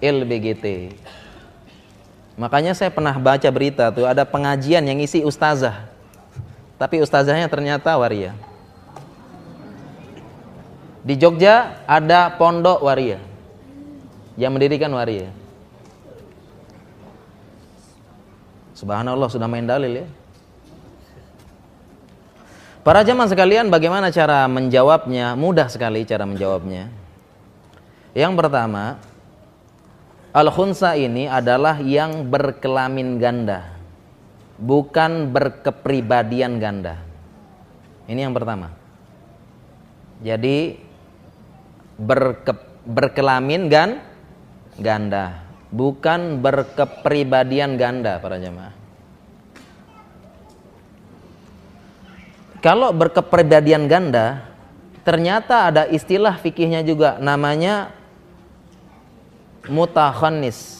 LBGT. 0.03 0.93
Makanya 2.36 2.76
saya 2.76 2.91
pernah 2.91 3.16
baca 3.16 3.47
berita 3.47 3.88
tuh 3.95 4.03
ada 4.03 4.28
pengajian 4.28 4.84
yang 4.84 4.99
isi 4.99 5.24
ustazah. 5.24 5.88
Tapi 6.76 6.99
ustazahnya 6.99 7.47
ternyata 7.47 7.95
waria. 7.95 8.36
Di 11.06 11.14
Jogja 11.22 11.86
ada 11.86 12.34
pondok 12.34 12.82
waria. 12.82 13.22
Yang 14.36 14.51
mendirikan 14.58 14.91
waria. 14.91 15.30
Subhanallah 18.74 19.30
sudah 19.30 19.47
main 19.47 19.64
dalil 19.64 20.03
ya. 20.03 20.08
Para 22.84 23.01
jamaah 23.06 23.30
sekalian 23.30 23.70
bagaimana 23.70 24.12
cara 24.12 24.49
menjawabnya? 24.49 25.38
Mudah 25.38 25.70
sekali 25.72 26.03
cara 26.03 26.28
menjawabnya. 26.28 26.91
Yang 28.14 28.34
pertama, 28.36 28.99
Al-khunsa 30.36 30.99
ini 30.99 31.32
adalah 31.32 31.80
yang 31.80 32.28
berkelamin 32.28 33.24
ganda, 33.24 33.72
bukan 34.60 35.32
berkepribadian 35.32 36.60
ganda. 36.60 36.99
Ini 38.03 38.28
yang 38.28 38.36
pertama. 38.36 38.76
Jadi 40.20 40.76
berke, 41.96 42.54
berkelamin 42.86 43.68
gan 43.72 44.04
ganda, 44.80 45.43
bukan 45.72 46.39
berkepribadian 46.43 47.80
ganda 47.80 48.20
para 48.20 48.39
jemaah. 48.39 48.76
Kalau 52.60 52.89
berkepribadian 52.89 53.86
ganda, 53.86 54.41
ternyata 55.06 55.70
ada 55.70 55.84
istilah 55.86 56.34
fikihnya 56.41 56.82
juga 56.82 57.22
namanya 57.22 57.93
mutakhannis. 59.70 60.74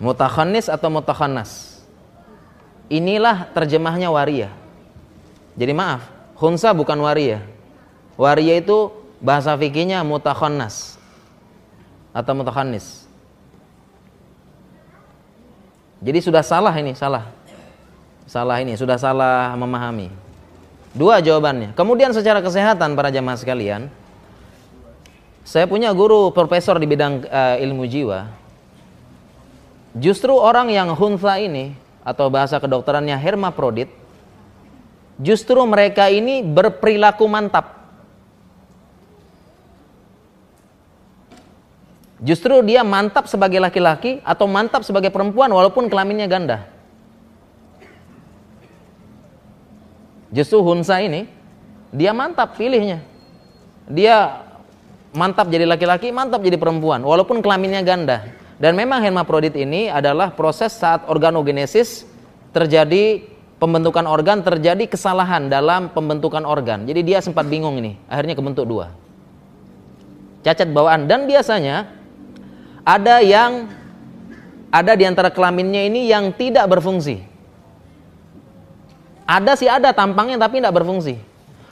Mutakhannis 0.00 0.72
atau 0.72 0.88
mutakhannas. 0.88 1.84
Inilah 2.88 3.52
terjemahnya 3.52 4.08
waria. 4.08 4.50
Jadi 5.52 5.72
maaf, 5.76 6.08
khunsa 6.42 6.74
bukan 6.74 6.98
waria. 6.98 7.46
Waria 8.18 8.58
itu 8.58 8.90
bahasa 9.22 9.54
fikihnya 9.54 10.02
mutakhannas 10.02 10.98
atau 12.10 12.34
mutakhannis. 12.34 13.06
Jadi 16.02 16.18
sudah 16.18 16.42
salah 16.42 16.74
ini, 16.74 16.98
salah. 16.98 17.30
Salah 18.26 18.58
ini, 18.58 18.74
sudah 18.74 18.98
salah 18.98 19.54
memahami. 19.54 20.10
Dua 20.98 21.22
jawabannya. 21.22 21.78
Kemudian 21.78 22.10
secara 22.10 22.42
kesehatan 22.42 22.98
para 22.98 23.14
jamaah 23.14 23.38
sekalian, 23.38 23.86
saya 25.46 25.70
punya 25.70 25.94
guru 25.94 26.34
profesor 26.34 26.74
di 26.82 26.90
bidang 26.90 27.22
uh, 27.22 27.56
ilmu 27.62 27.86
jiwa. 27.86 28.26
Justru 29.94 30.34
orang 30.34 30.74
yang 30.74 30.90
hunfa 30.90 31.38
ini 31.38 31.78
atau 32.02 32.26
bahasa 32.26 32.58
kedokterannya 32.58 33.14
hermaprodit, 33.14 34.01
justru 35.20 35.60
mereka 35.68 36.08
ini 36.08 36.40
berperilaku 36.40 37.24
mantap. 37.28 37.82
Justru 42.22 42.62
dia 42.62 42.86
mantap 42.86 43.26
sebagai 43.26 43.58
laki-laki 43.58 44.22
atau 44.22 44.46
mantap 44.46 44.86
sebagai 44.86 45.10
perempuan 45.10 45.50
walaupun 45.50 45.90
kelaminnya 45.90 46.30
ganda. 46.30 46.70
Justru 50.30 50.62
hunsa 50.62 51.02
ini 51.02 51.26
dia 51.90 52.14
mantap 52.14 52.54
pilihnya. 52.54 53.02
Dia 53.90 54.46
mantap 55.12 55.50
jadi 55.52 55.68
laki-laki, 55.68 56.08
mantap 56.14 56.40
jadi 56.40 56.56
perempuan, 56.56 57.04
walaupun 57.04 57.44
kelaminnya 57.44 57.84
ganda. 57.84 58.24
Dan 58.56 58.78
memang 58.78 59.04
hermaprodit 59.04 59.52
ini 59.58 59.90
adalah 59.90 60.32
proses 60.32 60.72
saat 60.72 61.04
organogenesis 61.10 62.08
terjadi 62.54 63.31
pembentukan 63.62 64.02
organ, 64.10 64.42
terjadi 64.42 64.90
kesalahan 64.90 65.46
dalam 65.46 65.94
pembentukan 65.94 66.42
organ. 66.42 66.82
Jadi 66.82 67.06
dia 67.06 67.22
sempat 67.22 67.46
bingung 67.46 67.78
ini, 67.78 67.94
akhirnya 68.10 68.34
kebentuk 68.34 68.66
dua. 68.66 68.90
Cacat 70.42 70.74
bawaan 70.74 71.06
dan 71.06 71.30
biasanya 71.30 71.86
ada 72.82 73.22
yang 73.22 73.70
ada 74.74 74.98
di 74.98 75.06
antara 75.06 75.30
kelaminnya 75.30 75.86
ini 75.86 76.10
yang 76.10 76.34
tidak 76.34 76.66
berfungsi. 76.66 77.22
Ada 79.22 79.54
sih 79.54 79.70
ada 79.70 79.94
tampangnya 79.94 80.34
tapi 80.42 80.58
tidak 80.58 80.82
berfungsi. 80.82 81.14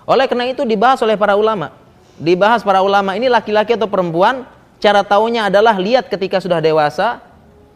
Oleh 0.06 0.30
karena 0.30 0.46
itu 0.46 0.62
dibahas 0.62 1.02
oleh 1.02 1.18
para 1.18 1.34
ulama 1.34 1.74
dibahas 2.20 2.60
para 2.60 2.84
ulama 2.84 3.16
ini 3.16 3.32
laki-laki 3.32 3.74
atau 3.74 3.88
perempuan, 3.88 4.44
cara 4.76 5.00
taunya 5.00 5.48
adalah 5.48 5.74
lihat 5.80 6.12
ketika 6.12 6.38
sudah 6.38 6.60
dewasa, 6.60 7.24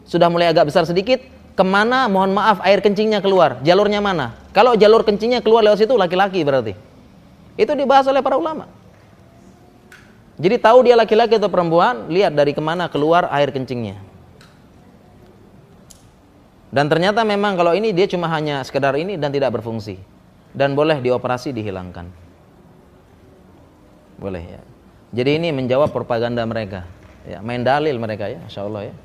sudah 0.05 0.29
mulai 0.29 0.53
agak 0.53 0.69
besar 0.69 0.85
sedikit, 0.85 1.19
ke 1.55 1.63
mana 1.63 2.11
mohon 2.11 2.35
maaf 2.35 2.59
air 2.67 2.83
kencingnya 2.83 3.23
keluar, 3.23 3.63
jalurnya 3.63 4.03
mana. 4.03 4.35
Kalau 4.51 4.75
jalur 4.75 5.07
kencingnya 5.07 5.39
keluar 5.39 5.63
lewat 5.63 5.87
situ 5.87 5.95
laki-laki 5.95 6.43
berarti. 6.43 6.75
Itu 7.55 7.71
dibahas 7.71 8.03
oleh 8.11 8.19
para 8.19 8.35
ulama. 8.35 8.67
Jadi 10.35 10.59
tahu 10.59 10.83
dia 10.83 10.99
laki-laki 10.99 11.39
atau 11.39 11.47
perempuan, 11.47 12.11
lihat 12.11 12.35
dari 12.35 12.51
ke 12.51 12.59
mana 12.59 12.91
keluar 12.91 13.31
air 13.31 13.55
kencingnya. 13.55 13.95
Dan 16.75 16.91
ternyata 16.91 17.23
memang 17.23 17.55
kalau 17.55 17.71
ini 17.71 17.95
dia 17.95 18.03
cuma 18.03 18.27
hanya 18.27 18.59
sekedar 18.67 18.91
ini 18.99 19.15
dan 19.15 19.31
tidak 19.31 19.55
berfungsi. 19.55 19.95
Dan 20.51 20.75
boleh 20.75 20.99
dioperasi 20.99 21.55
dihilangkan. 21.55 22.11
Boleh 24.19 24.43
ya. 24.43 24.61
Jadi 25.15 25.39
ini 25.39 25.55
menjawab 25.55 25.95
propaganda 25.95 26.43
mereka. 26.43 26.83
Ya, 27.23 27.39
main 27.39 27.63
dalil 27.63 27.95
mereka 27.95 28.27
ya, 28.27 28.43
Masya 28.43 28.61
Allah 28.67 28.91
ya. 28.91 28.95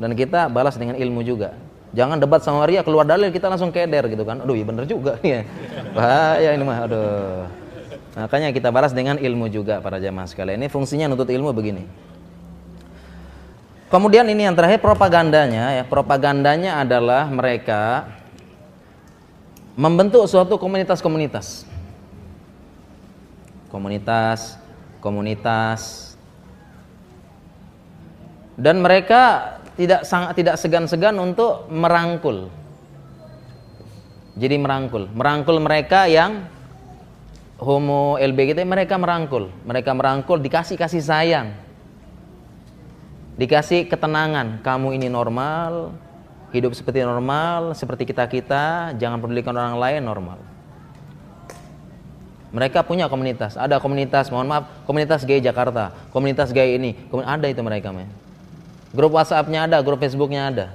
Dan 0.00 0.16
kita 0.16 0.48
balas 0.48 0.80
dengan 0.80 0.96
ilmu 0.96 1.20
juga. 1.20 1.52
Jangan 1.92 2.16
debat 2.16 2.40
sama 2.40 2.64
Ria 2.64 2.80
keluar 2.80 3.04
dalil 3.04 3.28
kita 3.28 3.52
langsung 3.52 3.68
keder 3.68 4.08
gitu 4.08 4.24
kan. 4.24 4.40
Aduh, 4.40 4.56
ya 4.56 4.64
bener 4.64 4.84
juga 4.88 5.20
ya. 5.20 5.44
Bahaya 5.92 6.56
ini 6.56 6.64
mah. 6.64 6.78
Aduh. 6.88 7.44
Makanya 8.12 8.52
kita 8.52 8.68
balas 8.72 8.92
dengan 8.92 9.16
ilmu 9.16 9.48
juga 9.48 9.80
para 9.80 10.00
jamaah 10.00 10.28
sekalian. 10.28 10.60
Ini 10.60 10.68
fungsinya 10.72 11.08
nuntut 11.08 11.28
ilmu 11.28 11.52
begini. 11.52 11.84
Kemudian 13.92 14.24
ini 14.24 14.48
yang 14.48 14.56
terakhir 14.56 14.80
propagandanya 14.80 15.80
ya. 15.80 15.84
Propagandanya 15.84 16.80
adalah 16.80 17.28
mereka 17.28 18.08
membentuk 19.76 20.24
suatu 20.28 20.56
komunitas-komunitas 20.56 21.68
komunitas, 23.72 24.60
komunitas. 25.00 26.12
Dan 28.60 28.84
mereka 28.84 29.56
tidak 29.76 30.04
sangat 30.04 30.36
tidak 30.36 30.56
segan-segan 30.60 31.16
untuk 31.16 31.68
merangkul. 31.72 32.52
Jadi 34.32 34.56
merangkul, 34.56 35.12
merangkul 35.12 35.60
mereka 35.60 36.08
yang 36.08 36.48
homo 37.60 38.16
LBGT 38.16 38.64
mereka 38.64 38.96
merangkul, 38.96 39.52
mereka 39.62 39.92
merangkul 39.92 40.40
dikasih 40.40 40.80
kasih 40.80 41.04
sayang. 41.04 41.52
Dikasih 43.36 43.88
ketenangan, 43.88 44.60
kamu 44.60 44.96
ini 44.96 45.08
normal, 45.08 45.96
hidup 46.52 46.76
seperti 46.76 47.00
normal, 47.00 47.72
seperti 47.72 48.04
kita-kita, 48.04 48.92
jangan 49.00 49.20
pedulikan 49.20 49.56
orang 49.56 49.76
lain 49.80 50.02
normal. 50.04 50.38
Mereka 52.52 52.84
punya 52.84 53.08
komunitas. 53.08 53.56
Ada 53.56 53.80
komunitas, 53.80 54.28
mohon 54.28 54.44
maaf, 54.44 54.68
komunitas 54.84 55.24
gay 55.24 55.40
Jakarta, 55.40 55.96
komunitas 56.12 56.52
gay 56.52 56.76
ini, 56.76 56.92
ada 57.24 57.48
itu 57.48 57.64
mereka, 57.64 57.88
men. 57.88 58.12
Grup 58.92 59.16
WhatsApp-nya 59.16 59.64
ada, 59.64 59.80
grup 59.80 60.00
Facebook-nya 60.00 60.52
ada. 60.52 60.66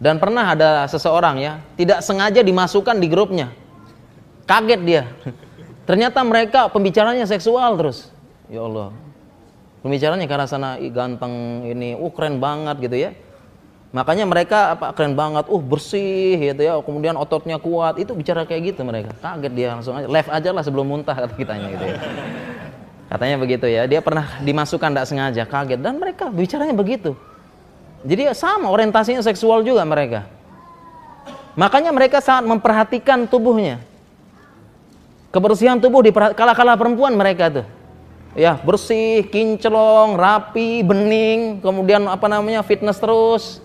Dan 0.00 0.16
pernah 0.16 0.56
ada 0.56 0.88
seseorang 0.88 1.36
ya, 1.42 1.60
tidak 1.76 2.00
sengaja 2.00 2.40
dimasukkan 2.40 2.96
di 2.96 3.06
grupnya. 3.10 3.52
Kaget 4.48 4.80
dia. 4.86 5.02
Ternyata 5.88 6.24
mereka 6.24 6.72
pembicaranya 6.72 7.28
seksual 7.28 7.76
terus. 7.76 8.08
Ya 8.48 8.64
Allah. 8.64 8.94
Pembicaranya 9.84 10.24
karena 10.24 10.46
sana 10.48 10.80
ganteng 10.80 11.66
ini, 11.68 11.98
uh 11.98 12.12
keren 12.12 12.40
banget 12.40 12.80
gitu 12.80 12.96
ya 12.96 13.10
Makanya 13.90 14.22
mereka 14.22 14.78
apa 14.78 14.94
keren 14.94 15.18
banget, 15.18 15.50
uh 15.50 15.62
bersih 15.62 16.38
gitu 16.38 16.62
ya, 16.62 16.78
kemudian 16.78 17.18
ototnya 17.18 17.58
kuat. 17.58 17.98
Itu 17.98 18.14
bicara 18.14 18.46
kayak 18.46 18.74
gitu 18.74 18.86
mereka. 18.86 19.10
Kaget 19.18 19.52
dia 19.52 19.68
langsung 19.74 19.98
aja, 19.98 20.06
live 20.06 20.30
aja 20.30 20.50
lah 20.54 20.62
sebelum 20.62 20.86
muntah 20.86 21.14
kata 21.18 21.34
kitanya 21.34 21.68
gitu 21.74 21.84
ya. 21.90 21.96
Katanya 23.10 23.36
begitu 23.42 23.66
ya. 23.66 23.90
Dia 23.90 23.98
pernah 23.98 24.38
dimasukkan 24.38 24.94
tidak 24.94 25.06
sengaja, 25.10 25.42
kaget 25.42 25.82
dan 25.82 25.98
mereka 25.98 26.30
bicaranya 26.30 26.70
begitu. 26.70 27.18
Jadi 28.06 28.30
sama 28.38 28.70
orientasinya 28.70 29.18
seksual 29.20 29.66
juga 29.66 29.82
mereka. 29.82 30.30
Makanya 31.58 31.90
mereka 31.90 32.22
sangat 32.22 32.46
memperhatikan 32.46 33.26
tubuhnya. 33.26 33.82
Kebersihan 35.34 35.82
tubuh 35.82 36.06
di 36.06 36.14
kala-kala 36.14 36.78
perempuan 36.78 37.18
mereka 37.18 37.50
tuh. 37.50 37.66
Ya, 38.38 38.54
bersih, 38.62 39.26
kinclong, 39.26 40.14
rapi, 40.14 40.86
bening, 40.86 41.58
kemudian 41.58 42.06
apa 42.06 42.30
namanya? 42.30 42.62
fitness 42.62 43.02
terus. 43.02 43.58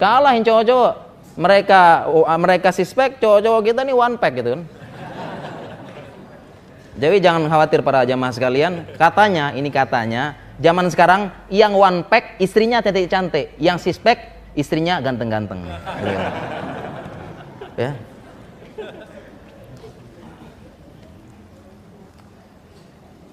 Kalahin 0.00 0.40
cowok-cowok. 0.40 0.94
Mereka 1.38 1.80
oh, 2.08 2.24
mereka 2.40 2.72
sispek, 2.72 3.20
cowok-cowok 3.20 3.60
kita 3.68 3.80
nih 3.84 3.94
one 3.94 4.16
pack 4.16 4.32
gitu 4.40 4.56
kan. 4.56 4.62
Jadi 6.98 7.22
jangan 7.22 7.46
khawatir 7.46 7.80
para 7.86 8.02
jamaah 8.02 8.34
sekalian. 8.34 8.82
Katanya, 8.98 9.54
ini 9.54 9.70
katanya, 9.70 10.34
zaman 10.58 10.90
sekarang 10.90 11.30
yang 11.46 11.78
one 11.78 12.02
pack 12.02 12.42
istrinya 12.42 12.82
cantik 12.82 13.06
cantik, 13.06 13.54
yang 13.62 13.78
sispek 13.78 14.18
istrinya 14.58 14.98
ganteng-ganteng. 14.98 15.62
ya. 17.78 17.94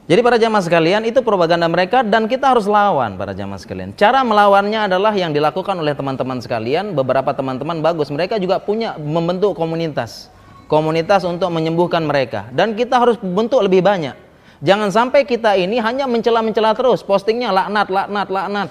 Jadi 0.06 0.22
para 0.22 0.38
jamaah 0.38 0.62
sekalian 0.62 1.02
itu 1.10 1.18
propaganda 1.26 1.66
mereka 1.66 2.06
dan 2.06 2.30
kita 2.30 2.54
harus 2.54 2.70
lawan 2.70 3.18
para 3.18 3.34
jamaah 3.34 3.58
sekalian. 3.58 3.90
Cara 3.98 4.22
melawannya 4.22 4.86
adalah 4.86 5.10
yang 5.18 5.34
dilakukan 5.34 5.74
oleh 5.82 5.98
teman-teman 5.98 6.38
sekalian. 6.38 6.94
Beberapa 6.94 7.34
teman-teman 7.34 7.82
bagus, 7.82 8.14
mereka 8.14 8.38
juga 8.38 8.62
punya 8.62 8.94
membentuk 9.02 9.58
komunitas. 9.58 10.30
Komunitas 10.66 11.22
untuk 11.22 11.54
menyembuhkan 11.54 12.02
mereka 12.02 12.50
dan 12.50 12.74
kita 12.74 12.98
harus 12.98 13.22
bentuk 13.22 13.62
lebih 13.62 13.86
banyak. 13.86 14.18
Jangan 14.66 14.90
sampai 14.90 15.22
kita 15.22 15.54
ini 15.54 15.78
hanya 15.78 16.10
mencela-mencela 16.10 16.74
terus, 16.74 17.06
postingnya 17.06 17.54
laknat, 17.54 17.86
laknat, 17.94 18.28
laknat. 18.34 18.70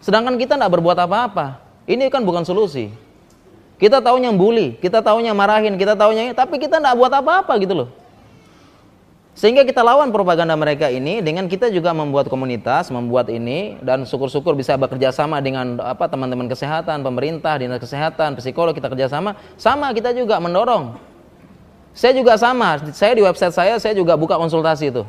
Sedangkan 0.00 0.40
kita 0.40 0.56
tidak 0.56 0.72
berbuat 0.72 0.96
apa-apa. 1.04 1.60
Ini 1.84 2.08
kan 2.08 2.24
bukan 2.24 2.48
solusi. 2.48 2.88
Kita 3.76 4.00
tahunya 4.00 4.32
bully, 4.34 4.80
kita 4.80 5.04
tahunya 5.04 5.36
marahin, 5.36 5.76
kita 5.76 5.94
tahunya 5.94 6.32
tapi 6.32 6.56
kita 6.56 6.80
tidak 6.80 6.96
buat 6.96 7.12
apa-apa 7.12 7.60
gitu 7.60 7.74
loh. 7.76 7.88
Sehingga 9.38 9.62
kita 9.62 9.86
lawan 9.86 10.10
propaganda 10.10 10.58
mereka 10.58 10.90
ini 10.90 11.22
dengan 11.22 11.46
kita 11.46 11.70
juga 11.70 11.94
membuat 11.94 12.26
komunitas, 12.26 12.90
membuat 12.90 13.30
ini 13.30 13.78
dan 13.86 14.02
syukur-syukur 14.02 14.58
bisa 14.58 14.74
bekerja 14.74 15.14
sama 15.14 15.38
dengan 15.38 15.78
apa 15.78 16.10
teman-teman 16.10 16.50
kesehatan, 16.50 17.06
pemerintah, 17.06 17.54
dinas 17.54 17.78
kesehatan, 17.78 18.34
psikolog 18.42 18.74
kita 18.74 18.90
kerjasama. 18.90 19.38
Sama 19.54 19.94
kita 19.94 20.10
juga 20.10 20.42
mendorong 20.42 20.98
saya 21.98 22.14
juga 22.14 22.38
sama, 22.38 22.78
saya 22.94 23.18
di 23.18 23.26
website 23.26 23.50
saya 23.50 23.74
saya 23.82 23.90
juga 23.90 24.14
buka 24.14 24.38
konsultasi 24.38 24.94
itu. 24.94 25.02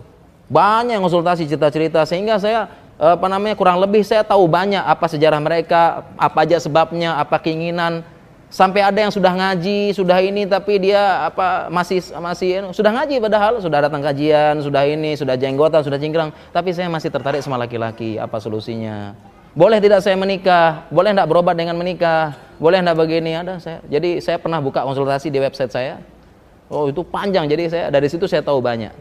Banyak 0.50 0.98
konsultasi 0.98 1.46
cerita-cerita 1.46 2.02
sehingga 2.10 2.42
saya 2.42 2.66
apa 2.98 3.30
namanya 3.30 3.54
kurang 3.54 3.78
lebih 3.78 4.02
saya 4.02 4.26
tahu 4.26 4.50
banyak 4.50 4.82
apa 4.82 5.06
sejarah 5.06 5.38
mereka, 5.38 6.10
apa 6.18 6.50
aja 6.50 6.58
sebabnya, 6.58 7.22
apa 7.22 7.38
keinginan. 7.38 8.02
Sampai 8.50 8.82
ada 8.82 8.98
yang 8.98 9.14
sudah 9.14 9.30
ngaji, 9.30 9.94
sudah 9.94 10.18
ini 10.18 10.50
tapi 10.50 10.82
dia 10.82 11.30
apa 11.30 11.70
masih 11.70 12.02
masih 12.18 12.74
sudah 12.74 12.90
ngaji 12.90 13.22
padahal 13.22 13.62
sudah 13.62 13.86
datang 13.86 14.02
kajian, 14.02 14.58
sudah 14.58 14.82
ini, 14.90 15.14
sudah 15.14 15.38
jenggotan, 15.38 15.86
sudah 15.86 16.02
cingkrang, 16.02 16.34
tapi 16.50 16.74
saya 16.74 16.90
masih 16.90 17.14
tertarik 17.14 17.46
sama 17.46 17.62
laki-laki. 17.62 18.18
Apa 18.18 18.42
solusinya? 18.42 19.14
Boleh 19.54 19.78
tidak 19.78 20.02
saya 20.02 20.18
menikah? 20.18 20.90
Boleh 20.90 21.14
tidak 21.14 21.30
berobat 21.30 21.54
dengan 21.54 21.78
menikah? 21.78 22.34
Boleh 22.58 22.82
tidak 22.82 22.98
begini? 22.98 23.38
Ada 23.38 23.62
saya. 23.62 23.78
Jadi 23.86 24.26
saya 24.26 24.42
pernah 24.42 24.58
buka 24.58 24.82
konsultasi 24.82 25.30
di 25.30 25.38
website 25.38 25.70
saya 25.70 26.02
Oh 26.70 26.86
itu 26.86 27.01
panjang, 27.01 27.49
jadi 27.49 27.63
saya 27.65 27.86
dari 27.89 28.05
situ 28.05 28.30
saya 28.30 28.45
tahu 28.45 28.61
banyak. 28.61 28.93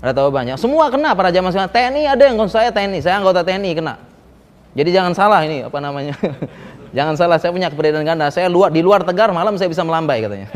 Ada 0.00 0.16
tahu 0.16 0.30
banyak. 0.32 0.56
Semua 0.56 0.88
kena 0.88 1.12
para 1.12 1.28
jamaah 1.28 1.52
sekalian. 1.52 1.72
TNI 1.74 2.02
ada 2.08 2.22
yang 2.24 2.36
saya 2.48 2.70
TNI, 2.72 2.98
saya 3.04 3.20
anggota 3.20 3.44
TNI 3.44 3.70
kena. 3.76 3.94
Jadi 4.72 4.90
jangan 4.94 5.12
salah 5.12 5.42
ini 5.44 5.66
apa 5.66 5.78
namanya. 5.82 6.14
jangan 6.96 7.18
salah, 7.18 7.36
saya 7.36 7.52
punya 7.52 7.68
kepribadian 7.68 8.06
ganda. 8.06 8.30
Saya 8.32 8.48
luar 8.48 8.72
di 8.72 8.80
luar 8.80 9.04
tegar 9.04 9.28
malam 9.34 9.58
saya 9.58 9.68
bisa 9.68 9.84
melambai 9.84 10.24
katanya. 10.24 10.48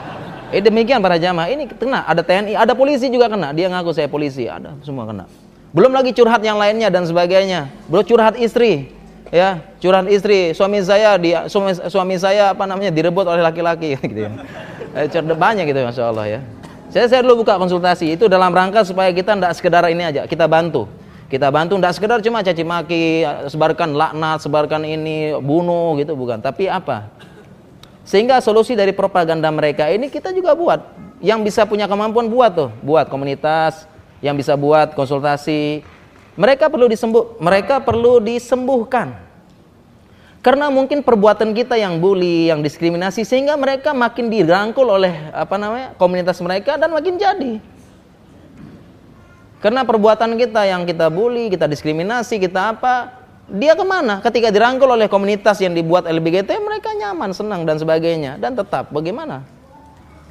eh 0.56 0.64
demikian 0.64 0.98
para 0.98 1.20
jamaah 1.20 1.52
ini 1.52 1.70
kena. 1.70 2.02
Ada 2.08 2.24
TNI, 2.24 2.56
ada 2.56 2.72
polisi 2.74 3.06
juga 3.12 3.30
kena. 3.30 3.54
Dia 3.54 3.70
ngaku 3.70 3.94
saya 3.94 4.08
polisi, 4.10 4.48
ada 4.48 4.74
semua 4.82 5.06
kena. 5.06 5.28
Belum 5.70 5.94
lagi 5.94 6.10
curhat 6.10 6.42
yang 6.42 6.58
lainnya 6.58 6.90
dan 6.90 7.06
sebagainya. 7.06 7.70
Belum 7.86 8.02
curhat 8.02 8.34
istri, 8.42 8.90
ya 9.30 9.62
curhat 9.78 10.10
istri 10.10 10.50
suami 10.50 10.82
saya 10.82 11.14
di 11.14 11.30
suami, 11.46 11.78
suami 11.78 12.16
saya 12.18 12.50
apa 12.50 12.66
namanya 12.66 12.90
direbut 12.90 13.22
oleh 13.22 13.38
laki-laki 13.38 13.94
gitu 14.02 14.26
ya 14.26 14.30
eh, 14.94 15.34
banyak 15.36 15.64
gitu 15.68 15.80
masya 15.86 16.04
Allah 16.10 16.26
ya. 16.26 16.40
Saya 16.90 17.06
saya 17.06 17.20
dulu 17.22 17.46
buka 17.46 17.54
konsultasi 17.54 18.18
itu 18.18 18.26
dalam 18.26 18.50
rangka 18.50 18.82
supaya 18.82 19.14
kita 19.14 19.38
tidak 19.38 19.52
sekedar 19.54 19.86
ini 19.86 20.02
aja 20.10 20.26
kita 20.26 20.50
bantu. 20.50 20.90
Kita 21.30 21.46
bantu 21.46 21.78
tidak 21.78 21.94
sekedar 21.94 22.18
cuma 22.18 22.42
caci 22.42 22.66
maki 22.66 23.22
sebarkan 23.46 23.94
laknat 23.94 24.42
sebarkan 24.42 24.82
ini 24.82 25.38
bunuh 25.38 25.94
gitu 26.02 26.18
bukan. 26.18 26.42
Tapi 26.42 26.66
apa? 26.66 27.06
Sehingga 28.02 28.42
solusi 28.42 28.74
dari 28.74 28.90
propaganda 28.90 29.46
mereka 29.54 29.86
ini 29.86 30.10
kita 30.10 30.34
juga 30.34 30.58
buat. 30.58 30.82
Yang 31.22 31.52
bisa 31.52 31.62
punya 31.68 31.86
kemampuan 31.86 32.26
buat 32.26 32.50
tuh 32.58 32.70
buat 32.82 33.06
komunitas 33.06 33.86
yang 34.18 34.34
bisa 34.34 34.58
buat 34.58 34.98
konsultasi. 34.98 35.86
Mereka 36.34 36.66
perlu 36.66 36.90
disembuh, 36.90 37.38
mereka 37.38 37.78
perlu 37.78 38.18
disembuhkan. 38.18 39.29
Karena 40.40 40.72
mungkin 40.72 41.04
perbuatan 41.04 41.52
kita 41.52 41.76
yang 41.76 42.00
bully, 42.00 42.48
yang 42.48 42.64
diskriminasi 42.64 43.28
sehingga 43.28 43.60
mereka 43.60 43.92
makin 43.92 44.32
dirangkul 44.32 44.88
oleh 44.88 45.28
apa 45.36 45.60
namanya? 45.60 45.92
komunitas 46.00 46.40
mereka 46.40 46.80
dan 46.80 46.96
makin 46.96 47.20
jadi. 47.20 47.60
Karena 49.60 49.84
perbuatan 49.84 50.40
kita 50.40 50.64
yang 50.64 50.88
kita 50.88 51.12
bully, 51.12 51.52
kita 51.52 51.68
diskriminasi, 51.68 52.40
kita 52.40 52.72
apa, 52.72 53.20
dia 53.52 53.76
ke 53.76 53.84
mana? 53.84 54.24
Ketika 54.24 54.48
dirangkul 54.48 54.88
oleh 54.88 55.04
komunitas 55.12 55.60
yang 55.60 55.76
dibuat 55.76 56.08
LBGT, 56.08 56.48
mereka 56.56 56.96
nyaman, 56.96 57.36
senang 57.36 57.68
dan 57.68 57.76
sebagainya. 57.76 58.40
Dan 58.40 58.56
tetap 58.56 58.88
bagaimana? 58.88 59.44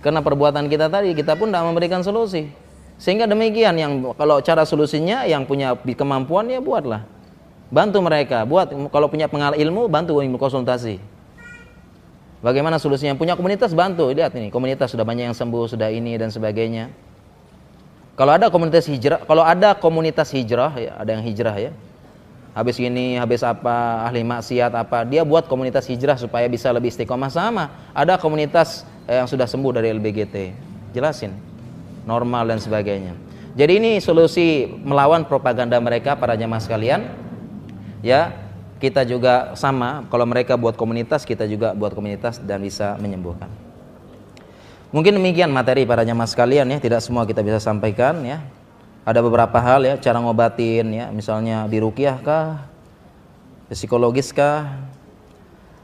Karena 0.01 0.25
perbuatan 0.25 0.65
kita 0.65 0.89
tadi, 0.89 1.13
kita 1.13 1.37
pun 1.37 1.53
tidak 1.53 1.69
memberikan 1.69 2.01
solusi. 2.01 2.49
Sehingga 2.97 3.29
demikian 3.29 3.77
yang 3.77 4.01
kalau 4.17 4.41
cara 4.41 4.65
solusinya 4.65 5.29
yang 5.29 5.45
punya 5.45 5.77
kemampuan 5.77 6.49
ya 6.49 6.57
buatlah. 6.57 7.18
Bantu 7.69 8.01
mereka, 8.01 8.45
buat 8.49 8.73
kalau 8.89 9.07
punya 9.09 9.29
pengal 9.29 9.53
ilmu 9.53 9.85
bantu 9.85 10.17
ilmu 10.17 10.41
konsultasi. 10.41 10.97
Bagaimana 12.41 12.81
solusinya? 12.81 13.13
Punya 13.13 13.35
komunitas 13.37 13.75
bantu, 13.77 14.09
lihat 14.09 14.33
ini 14.33 14.49
komunitas 14.49 14.89
sudah 14.89 15.05
banyak 15.05 15.29
yang 15.29 15.37
sembuh, 15.37 15.69
sudah 15.69 15.91
ini 15.91 16.17
dan 16.17 16.33
sebagainya. 16.33 16.89
Kalau 18.17 18.35
ada 18.35 18.49
komunitas 18.49 18.87
hijrah, 18.87 19.21
kalau 19.23 19.43
ada 19.45 19.75
komunitas 19.77 20.31
hijrah 20.33 20.71
ya, 20.75 20.91
ada 20.97 21.09
yang 21.13 21.23
hijrah 21.23 21.55
ya. 21.55 21.71
Habis 22.57 22.81
ini, 22.81 23.15
habis 23.15 23.45
apa, 23.45 24.03
ahli 24.03 24.25
maksiat 24.25 24.73
apa, 24.73 25.05
dia 25.05 25.21
buat 25.21 25.45
komunitas 25.45 25.85
hijrah 25.85 26.17
supaya 26.17 26.49
bisa 26.49 26.73
lebih 26.73 26.89
istiqomah 26.89 27.29
sama. 27.31 27.69
Ada 27.93 28.17
komunitas 28.17 28.83
yang 29.05 29.29
sudah 29.29 29.45
sembuh 29.45 29.77
dari 29.77 29.93
LBGT. 29.93 30.35
Jelasin 30.91 31.49
normal 32.09 32.49
dan 32.49 32.57
sebagainya. 32.57 33.13
Jadi 33.53 33.77
ini 33.77 33.91
solusi 34.01 34.65
melawan 34.65 35.29
propaganda 35.29 35.77
mereka 35.77 36.17
para 36.17 36.33
jamaah 36.33 36.63
sekalian. 36.63 37.28
Ya, 37.99 38.31
kita 38.79 39.03
juga 39.03 39.53
sama 39.59 40.07
kalau 40.07 40.23
mereka 40.23 40.55
buat 40.55 40.79
komunitas, 40.79 41.27
kita 41.27 41.43
juga 41.45 41.75
buat 41.75 41.91
komunitas 41.91 42.39
dan 42.39 42.63
bisa 42.63 42.95
menyembuhkan. 42.95 43.51
Mungkin 44.89 45.19
demikian 45.21 45.53
materi 45.53 45.85
para 45.85 46.01
jamaah 46.01 46.25
sekalian 46.25 46.65
ya, 46.65 46.79
tidak 46.81 47.03
semua 47.03 47.27
kita 47.27 47.43
bisa 47.43 47.59
sampaikan 47.61 48.23
ya. 48.25 48.41
Ada 49.03 49.19
beberapa 49.21 49.57
hal 49.59 49.85
ya, 49.85 49.95
cara 49.99 50.17
ngobatin 50.23 50.87
ya, 50.95 51.05
misalnya 51.11 51.67
di 51.67 51.77
rukiah 51.77 52.17
kah, 52.23 52.71
psikologis 53.69 54.31
kah, 54.31 54.79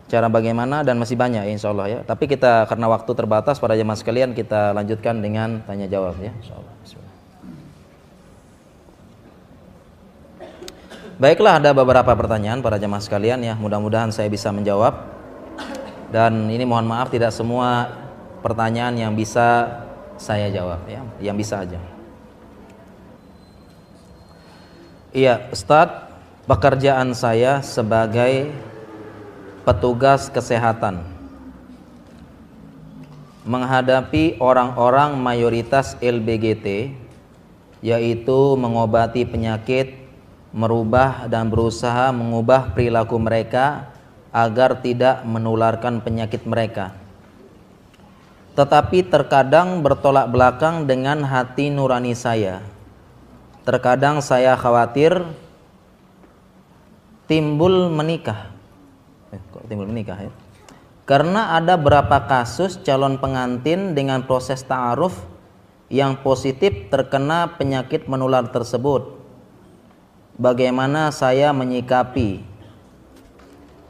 cara 0.09 0.30
bagaimana 0.30 0.82
dan 0.82 0.97
masih 0.97 1.18
banyak 1.20 1.45
ya 1.45 1.51
insya 1.51 1.70
Allah 1.76 1.88
ya. 1.89 1.99
Tapi 2.01 2.32
kita 2.32 2.66
karena 2.66 2.88
waktu 2.89 3.11
terbatas 3.11 3.59
pada 3.59 3.76
jemaah 3.76 3.97
sekalian 3.97 4.32
kita 4.34 4.74
lanjutkan 4.74 5.20
dengan 5.22 5.61
tanya 5.68 5.86
jawab 5.86 6.18
ya 6.22 6.32
insya 6.32 6.55
Allah. 6.57 6.74
Baiklah 11.16 11.63
ada 11.63 11.72
beberapa 11.72 12.11
pertanyaan 12.11 12.59
para 12.59 12.76
jemaah 12.76 12.99
sekalian 12.99 13.39
ya. 13.39 13.55
Mudah-mudahan 13.55 14.11
saya 14.11 14.28
bisa 14.28 14.51
menjawab. 14.51 15.16
Dan 16.11 16.51
ini 16.51 16.68
mohon 16.68 16.84
maaf 16.84 17.07
tidak 17.07 17.32
semua 17.32 17.88
pertanyaan 18.43 18.99
yang 18.99 19.13
bisa 19.16 19.80
saya 20.20 20.51
jawab 20.51 20.84
ya. 20.91 20.99
Yang 21.24 21.36
bisa 21.39 21.55
aja. 21.63 21.80
Iya 25.16 25.47
Ustadz 25.55 26.11
pekerjaan 26.43 27.16
saya 27.16 27.63
sebagai 27.63 28.51
petugas 29.63 30.28
kesehatan. 30.28 30.99
Menghadapi 33.47 34.36
orang-orang 34.43 35.16
mayoritas 35.16 35.95
LBGT 36.03 36.91
yaitu 37.80 38.39
mengobati 38.57 39.24
penyakit, 39.24 40.05
merubah 40.56 41.28
dan 41.28 41.51
berusaha 41.51 42.16
mengubah 42.16 42.72
perilaku 42.72 43.20
mereka 43.20 43.91
agar 44.32 44.80
tidak 44.80 45.28
menularkan 45.28 45.99
penyakit 45.99 46.47
mereka. 46.47 46.95
Tetapi 48.56 49.12
terkadang 49.12 49.84
bertolak 49.84 50.32
belakang 50.32 50.88
dengan 50.88 51.28
hati 51.28 51.68
nurani 51.68 52.16
saya. 52.16 52.64
Terkadang 53.68 54.24
saya 54.24 54.56
khawatir 54.56 55.28
timbul 57.28 57.91
menikah. 57.91 58.56
Eh, 59.36 59.41
kok 59.51 59.68
timbul 59.68 59.91
menikah 59.91 60.24
ya? 60.24 60.32
Karena 61.03 61.60
ada 61.60 61.76
berapa 61.76 62.32
kasus 62.32 62.80
calon 62.80 63.20
pengantin 63.20 63.91
dengan 63.91 64.24
proses 64.24 64.64
ta'aruf 64.64 65.20
yang 65.91 66.24
positif 66.24 66.88
terkena 66.88 67.60
penyakit 67.60 68.08
menular 68.08 68.47
tersebut. 68.47 69.25
Bagaimana 70.36 71.16
saya 71.16 71.56
menyikapi 71.56 72.44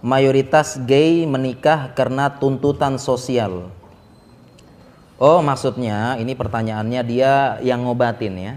mayoritas 0.06 0.78
gay 0.86 1.26
menikah 1.26 1.90
karena 1.98 2.30
tuntutan 2.30 3.02
sosial? 3.02 3.74
Oh, 5.18 5.42
maksudnya 5.42 6.22
ini 6.22 6.38
pertanyaannya 6.38 7.02
dia 7.02 7.58
yang 7.66 7.82
ngobatin 7.82 8.38
ya. 8.38 8.54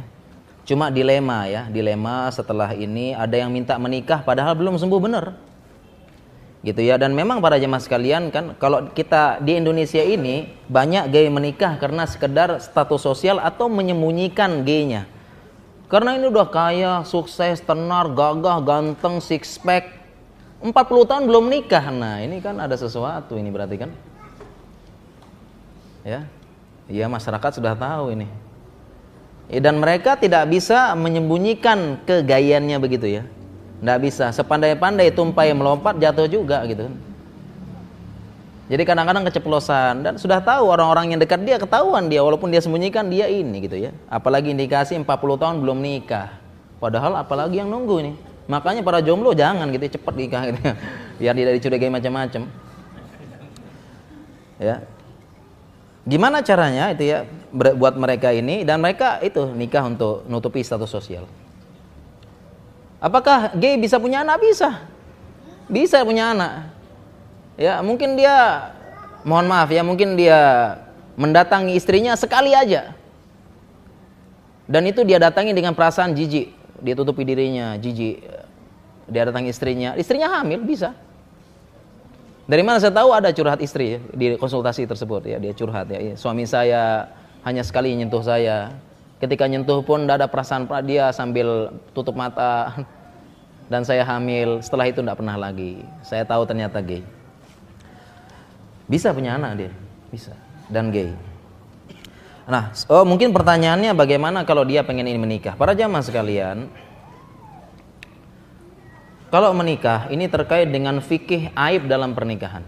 Cuma 0.69 0.93
dilema 0.93 1.49
ya, 1.49 1.65
dilema 1.73 2.29
setelah 2.29 2.77
ini 2.77 3.17
ada 3.17 3.41
yang 3.41 3.49
minta 3.49 3.81
menikah 3.81 4.21
padahal 4.21 4.53
belum 4.53 4.77
sembuh 4.77 5.01
benar 5.01 5.49
gitu 6.59 6.83
ya 6.83 6.99
dan 6.99 7.15
memang 7.15 7.39
para 7.39 7.55
jemaah 7.55 7.79
sekalian 7.79 8.35
kan 8.35 8.59
kalau 8.59 8.91
kita 8.91 9.39
di 9.39 9.63
Indonesia 9.63 10.03
ini 10.03 10.51
banyak 10.67 11.07
gay 11.15 11.31
menikah 11.31 11.79
karena 11.79 12.03
sekedar 12.03 12.59
status 12.59 12.99
sosial 12.99 13.39
atau 13.39 13.71
menyembunyikan 13.71 14.67
gaynya 14.67 15.07
karena 15.89 16.21
ini 16.21 16.29
udah 16.29 16.47
kaya 16.53 16.93
sukses 17.09 17.65
tenar 17.65 18.13
gagah 18.13 18.61
ganteng 18.61 19.25
six 19.25 19.57
pack 19.57 19.99
40 20.61 20.75
tahun 21.09 21.25
belum 21.25 21.49
nikah. 21.49 21.89
Nah 21.89 22.21
ini 22.21 22.45
kan 22.45 22.61
ada 22.61 22.77
sesuatu 22.77 23.41
ini 23.41 23.49
berarti 23.49 23.77
kan? 23.81 23.91
Ya. 26.05 26.29
Ya 26.89 27.07
masyarakat 27.09 27.61
sudah 27.61 27.73
tahu 27.73 28.13
ini. 28.17 28.29
Ya, 29.49 29.65
dan 29.65 29.81
mereka 29.81 30.13
tidak 30.17 30.45
bisa 30.53 30.93
menyembunyikan 30.93 32.05
kegayannya 32.05 32.77
begitu 32.77 33.09
ya. 33.09 33.23
Nggak 33.81 33.99
bisa. 34.05 34.29
Sepandai-pandai 34.35 35.09
tumpai 35.15 35.57
melompat 35.57 35.97
jatuh 35.97 36.29
juga 36.29 36.65
gitu. 36.69 36.93
Jadi 38.69 38.85
kadang-kadang 38.85 39.25
keceplosan 39.25 40.05
dan 40.05 40.15
sudah 40.21 40.45
tahu 40.45 40.69
orang-orang 40.69 41.17
yang 41.17 41.21
dekat 41.21 41.41
dia 41.41 41.57
ketahuan 41.57 42.13
dia 42.13 42.21
walaupun 42.21 42.53
dia 42.53 42.61
sembunyikan 42.61 43.09
dia 43.09 43.25
ini 43.25 43.65
gitu 43.65 43.81
ya. 43.81 43.97
Apalagi 44.13 44.53
indikasi 44.53 44.93
40 44.93 45.09
tahun 45.41 45.57
belum 45.65 45.81
nikah. 45.81 46.37
Padahal 46.77 47.17
apalagi 47.17 47.65
yang 47.65 47.73
nunggu 47.73 47.97
nih. 48.05 48.15
Makanya 48.45 48.85
para 48.85 49.01
jomblo 49.01 49.33
jangan 49.33 49.73
gitu 49.73 49.97
cepet 49.97 50.15
nikah 50.21 50.43
gitu. 50.53 50.61
Biar 51.21 51.33
tidak 51.33 51.53
dicurigai 51.57 51.89
macam-macam. 51.89 52.45
Ya. 54.61 54.85
Gimana 56.05 56.45
caranya 56.45 56.93
itu 56.93 57.09
ya 57.09 57.25
buat 57.53 57.97
mereka 57.97 58.37
ini 58.37 58.69
dan 58.69 58.85
mereka 58.85 59.17
itu 59.25 59.49
nikah 59.49 59.89
untuk 59.89 60.29
nutupi 60.29 60.61
status 60.61 60.93
sosial. 60.93 61.25
Apakah 63.01 63.57
gay 63.57 63.81
bisa 63.81 63.97
punya 63.97 64.21
anak? 64.21 64.45
Bisa. 64.45 64.85
Bisa 65.73 66.05
punya 66.05 66.37
anak. 66.37 66.78
Ya, 67.59 67.83
mungkin 67.83 68.15
dia 68.15 68.71
mohon 69.27 69.51
maaf 69.51 69.69
ya, 69.69 69.83
mungkin 69.83 70.15
dia 70.15 70.39
mendatangi 71.19 71.75
istrinya 71.75 72.15
sekali 72.15 72.55
aja. 72.55 72.95
Dan 74.69 74.87
itu 74.87 75.03
dia 75.03 75.19
datangi 75.19 75.51
dengan 75.51 75.75
perasaan 75.75 76.15
jijik, 76.15 76.55
dia 76.81 76.95
tutupi 76.95 77.27
dirinya, 77.27 77.75
jijik. 77.75 78.23
Dia 79.09 79.27
datangi 79.27 79.51
istrinya, 79.51 79.97
istrinya 79.99 80.39
hamil 80.39 80.63
bisa. 80.63 80.95
Dari 82.49 82.63
mana 82.63 82.81
saya 82.81 82.95
tahu 82.95 83.13
ada 83.13 83.29
curhat 83.35 83.61
istri 83.61 83.97
ya, 83.97 84.01
di 84.15 84.27
konsultasi 84.39 84.87
tersebut 84.87 85.27
ya, 85.27 85.37
dia 85.37 85.53
curhat 85.53 85.91
ya, 85.91 86.17
suami 86.17 86.49
saya 86.49 87.11
hanya 87.45 87.61
sekali 87.61 87.93
nyentuh 87.93 88.25
saya, 88.25 88.73
Ketika 89.19 89.51
nyentuh 89.51 89.83
pun 89.83 90.07
tidak 90.07 90.23
ada 90.23 90.29
perasaan 90.31 90.71
dia 90.87 91.11
sambil 91.11 91.75
tutup 91.91 92.15
mata 92.15 92.71
dan 93.73 93.83
saya 93.83 94.07
hamil. 94.07 94.63
Setelah 94.63 94.87
itu 94.87 95.03
tidak 95.03 95.19
pernah 95.19 95.35
lagi. 95.35 95.83
Saya 96.07 96.23
tahu 96.23 96.47
ternyata 96.47 96.79
gay. 96.79 97.03
Bisa 98.89 99.13
punya 99.13 99.37
anak 99.37 99.53
dia, 99.61 99.73
bisa 100.09 100.33
dan 100.73 100.89
gay. 100.89 101.13
Nah, 102.49 102.73
oh 102.89 103.05
mungkin 103.05 103.37
pertanyaannya 103.37 103.93
bagaimana 103.93 104.49
kalau 104.49 104.65
dia 104.65 104.81
pengen 104.81 105.05
ini 105.05 105.21
menikah? 105.21 105.53
Para 105.53 105.77
jamaah 105.77 106.01
sekalian, 106.01 106.73
kalau 109.29 109.53
menikah 109.53 110.09
ini 110.09 110.25
terkait 110.25 110.73
dengan 110.73 111.05
fikih 111.05 111.53
aib 111.53 111.85
dalam 111.85 112.17
pernikahan. 112.17 112.65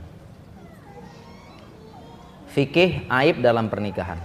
Fikih 2.53 3.09
aib 3.09 3.41
dalam 3.41 3.73
pernikahan. 3.73 4.21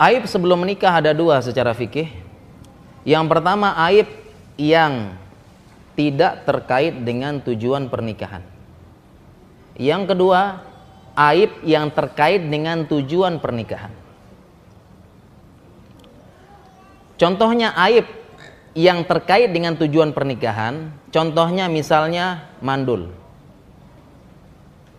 Aib 0.00 0.24
sebelum 0.24 0.64
menikah 0.64 0.96
ada 0.96 1.12
dua 1.12 1.44
secara 1.44 1.76
fikih. 1.76 2.08
Yang 3.04 3.24
pertama 3.28 3.76
aib 3.92 4.08
yang 4.56 5.12
tidak 5.92 6.48
terkait 6.48 6.96
dengan 7.04 7.44
tujuan 7.44 7.92
pernikahan. 7.92 8.55
Yang 9.76 10.16
kedua, 10.16 10.64
aib 11.16 11.64
yang 11.64 11.92
terkait 11.92 12.44
dengan 12.44 12.88
tujuan 12.88 13.40
pernikahan. 13.40 13.92
Contohnya 17.16 17.72
aib 17.88 18.04
yang 18.76 19.08
terkait 19.08 19.48
dengan 19.52 19.72
tujuan 19.76 20.12
pernikahan, 20.12 20.92
contohnya 21.08 21.64
misalnya 21.68 22.44
mandul, 22.60 23.08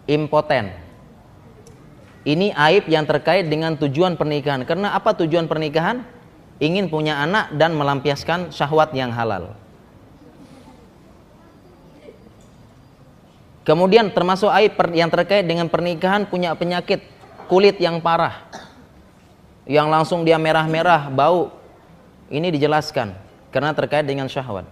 impoten, 0.09 0.73
ini 2.27 2.51
aib 2.51 2.91
yang 2.91 3.07
terkait 3.07 3.47
dengan 3.47 3.79
tujuan 3.79 4.19
pernikahan. 4.19 4.67
Karena 4.67 4.91
apa 4.91 5.15
tujuan 5.15 5.47
pernikahan? 5.47 6.03
Ingin 6.59 6.91
punya 6.91 7.23
anak 7.23 7.55
dan 7.55 7.71
melampiaskan 7.71 8.51
syahwat 8.51 8.91
yang 8.91 9.15
halal. 9.15 9.55
Kemudian 13.67 14.07
termasuk 14.15 14.47
aib 14.47 14.79
yang 14.95 15.11
terkait 15.11 15.43
dengan 15.43 15.67
pernikahan 15.67 16.23
punya 16.23 16.55
penyakit 16.55 17.03
kulit 17.51 17.75
yang 17.83 17.99
parah. 17.99 18.47
Yang 19.67 19.87
langsung 19.91 20.23
dia 20.23 20.39
merah-merah, 20.39 21.11
bau. 21.11 21.51
Ini 22.31 22.47
dijelaskan 22.47 23.11
karena 23.51 23.75
terkait 23.75 24.07
dengan 24.07 24.31
syahwat. 24.31 24.63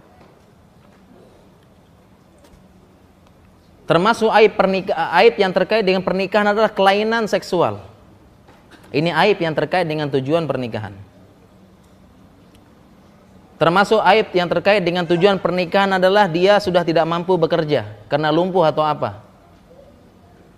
Termasuk 3.83 4.31
aib, 4.31 4.55
pernikah, 4.55 5.11
aib 5.19 5.35
yang 5.43 5.51
terkait 5.51 5.83
dengan 5.83 5.99
pernikahan 5.99 6.55
adalah 6.55 6.71
kelainan 6.71 7.27
seksual. 7.27 7.83
Ini 8.95 9.11
aib 9.27 9.43
yang 9.43 9.51
terkait 9.51 9.83
dengan 9.83 10.07
tujuan 10.07 10.47
pernikahan. 10.47 10.95
Termasuk 13.55 14.03
aib 14.03 14.35
yang 14.35 14.51
terkait 14.51 14.83
dengan 14.83 15.07
tujuan 15.07 15.39
pernikahan 15.39 15.95
adalah 15.95 16.27
dia 16.27 16.59
sudah 16.59 16.83
tidak 16.83 17.07
mampu 17.07 17.39
bekerja 17.39 17.87
karena 18.11 18.27
lumpuh 18.27 18.67
atau 18.67 18.83
apa? 18.83 19.23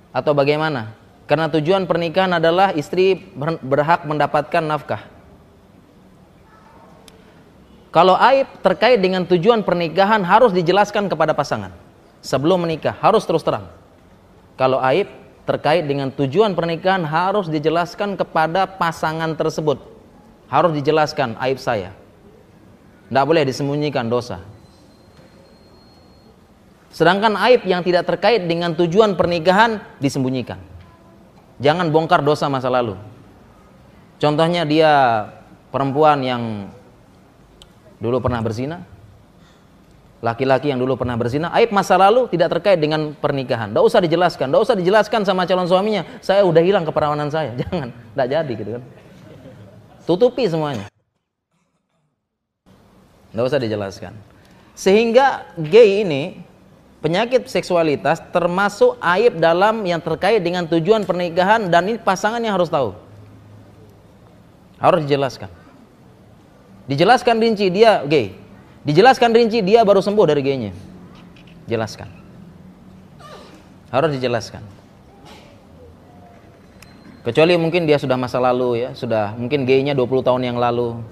Atau 0.09 0.33
bagaimana? 0.33 0.97
Karena 1.29 1.45
tujuan 1.45 1.85
pernikahan 1.85 2.41
adalah 2.41 2.73
istri 2.73 3.21
berhak 3.61 4.01
mendapatkan 4.09 4.63
nafkah. 4.65 5.05
Kalau 7.93 8.17
aib 8.17 8.49
terkait 8.65 8.97
dengan 8.97 9.21
tujuan 9.29 9.61
pernikahan 9.61 10.25
harus 10.25 10.49
dijelaskan 10.49 11.05
kepada 11.05 11.37
pasangan 11.37 11.73
sebelum 12.25 12.65
menikah 12.65 12.97
harus 12.97 13.21
terus 13.29 13.45
terang. 13.45 13.69
Kalau 14.57 14.81
aib 14.89 15.05
terkait 15.45 15.85
dengan 15.85 16.09
tujuan 16.09 16.57
pernikahan 16.57 17.05
harus 17.05 17.45
dijelaskan 17.45 18.17
kepada 18.17 18.65
pasangan 18.65 19.37
tersebut. 19.37 19.77
Harus 20.49 20.73
dijelaskan 20.73 21.37
aib 21.45 21.61
saya. 21.61 21.93
Tidak 23.07 23.23
boleh 23.23 23.47
disembunyikan 23.47 24.11
dosa. 24.11 24.43
Sedangkan 26.91 27.37
aib 27.47 27.63
yang 27.69 27.85
tidak 27.85 28.09
terkait 28.09 28.43
dengan 28.49 28.73
tujuan 28.73 29.13
pernikahan 29.13 29.79
disembunyikan. 30.01 30.57
Jangan 31.61 31.93
bongkar 31.93 32.25
dosa 32.25 32.49
masa 32.49 32.73
lalu. 32.73 32.97
Contohnya 34.17 34.65
dia 34.65 34.91
perempuan 35.69 36.25
yang 36.25 36.73
dulu 38.01 38.17
pernah 38.17 38.41
berzina, 38.41 38.81
laki-laki 40.25 40.73
yang 40.73 40.81
dulu 40.81 40.97
pernah 40.97 41.13
berzina, 41.13 41.53
aib 41.61 41.69
masa 41.69 42.01
lalu 42.01 42.25
tidak 42.33 42.57
terkait 42.57 42.81
dengan 42.81 43.13
pernikahan. 43.13 43.69
Tidak 43.69 43.83
usah 43.85 44.01
dijelaskan, 44.01 44.49
tidak 44.49 44.63
usah 44.65 44.75
dijelaskan 44.77 45.21
sama 45.21 45.45
calon 45.45 45.69
suaminya. 45.69 46.01
Saya 46.21 46.41
udah 46.49 46.61
hilang 46.65 46.85
keperawanan 46.85 47.29
saya, 47.29 47.53
jangan, 47.61 47.93
tidak 47.93 48.27
jadi 48.27 48.53
gitu 48.57 48.71
kan. 48.81 48.83
Tutupi 50.09 50.49
semuanya. 50.49 50.89
Tidak 53.31 53.43
usah 53.43 53.59
dijelaskan. 53.61 54.13
Sehingga 54.77 55.49
gay 55.57 56.05
ini 56.05 56.41
penyakit 57.01 57.49
seksualitas 57.49 58.21
termasuk 58.29 58.97
aib 59.01 59.41
dalam 59.41 59.81
yang 59.85 60.01
terkait 60.01 60.41
dengan 60.41 60.65
tujuan 60.69 61.03
pernikahan 61.03 61.67
dan 61.67 61.89
ini 61.89 61.97
pasangan 61.97 62.39
yang 62.39 62.55
harus 62.55 62.69
tahu. 62.69 62.93
Harus 64.77 65.05
dijelaskan. 65.09 65.49
Dijelaskan 66.87 67.35
rinci 67.41 67.67
dia 67.67 68.05
gay, 68.05 68.31
Dijelaskan 68.87 69.35
rinci 69.35 69.59
dia 69.59 69.83
baru 69.83 69.99
sembuh 69.99 70.31
dari 70.31 70.39
gaynya. 70.39 70.71
Jelaskan. 71.67 72.07
Harus 73.91 74.15
dijelaskan. 74.15 74.63
Kecuali 77.27 77.59
mungkin 77.59 77.83
dia 77.83 77.99
sudah 77.99 78.15
masa 78.15 78.39
lalu 78.39 78.87
ya, 78.87 78.95
sudah 78.95 79.35
mungkin 79.35 79.67
gaynya 79.67 79.91
20 79.91 80.23
tahun 80.23 80.39
yang 80.47 80.55
lalu 80.55 81.03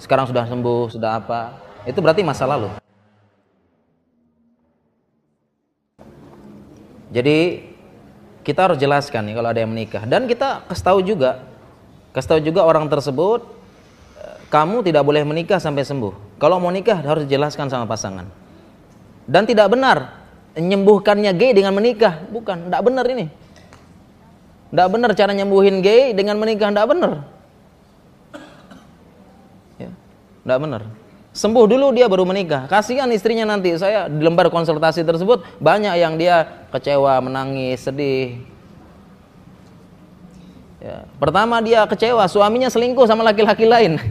sekarang 0.00 0.24
sudah 0.26 0.48
sembuh, 0.48 0.88
sudah 0.88 1.20
apa. 1.20 1.60
Itu 1.84 2.00
berarti 2.00 2.24
masa 2.24 2.48
lalu. 2.48 2.72
Jadi 7.12 7.68
kita 8.40 8.70
harus 8.70 8.78
jelaskan 8.80 9.28
nih 9.28 9.34
kalau 9.36 9.48
ada 9.52 9.60
yang 9.60 9.70
menikah 9.70 10.06
dan 10.08 10.24
kita 10.24 10.64
kasih 10.70 10.84
tahu 10.86 10.98
juga 11.04 11.42
kasih 12.14 12.28
tahu 12.30 12.40
juga 12.40 12.62
orang 12.64 12.86
tersebut 12.86 13.44
eh, 14.16 14.36
kamu 14.48 14.86
tidak 14.86 15.02
boleh 15.02 15.22
menikah 15.26 15.58
sampai 15.58 15.82
sembuh. 15.82 16.38
Kalau 16.40 16.56
mau 16.62 16.72
nikah 16.72 17.02
harus 17.02 17.26
jelaskan 17.28 17.68
sama 17.68 17.84
pasangan. 17.84 18.30
Dan 19.30 19.44
tidak 19.46 19.70
benar 19.70 20.18
menyembuhkannya 20.56 21.30
gay 21.38 21.54
dengan 21.54 21.70
menikah, 21.76 22.26
bukan, 22.32 22.66
tidak 22.66 22.82
benar 22.82 23.04
ini. 23.06 23.26
Tidak 24.70 24.88
benar 24.90 25.10
cara 25.14 25.32
nyembuhin 25.34 25.82
gay 25.82 26.10
dengan 26.16 26.38
menikah, 26.38 26.70
tidak 26.74 26.88
benar. 26.90 27.12
Tidak 30.50 30.66
benar. 30.66 30.82
Sembuh 31.30 31.70
dulu 31.70 31.94
dia 31.94 32.10
baru 32.10 32.26
menikah. 32.26 32.66
Kasihan 32.66 33.06
istrinya 33.14 33.46
nanti. 33.46 33.70
Saya 33.78 34.10
di 34.10 34.18
lembar 34.18 34.50
konsultasi 34.50 35.06
tersebut 35.06 35.46
banyak 35.62 35.94
yang 35.94 36.18
dia 36.18 36.66
kecewa, 36.74 37.22
menangis, 37.22 37.86
sedih. 37.86 38.42
Ya. 40.82 41.06
Pertama 41.22 41.62
dia 41.62 41.86
kecewa, 41.86 42.26
suaminya 42.26 42.66
selingkuh 42.66 43.06
sama 43.06 43.22
laki-laki 43.22 43.62
lain. 43.62 44.02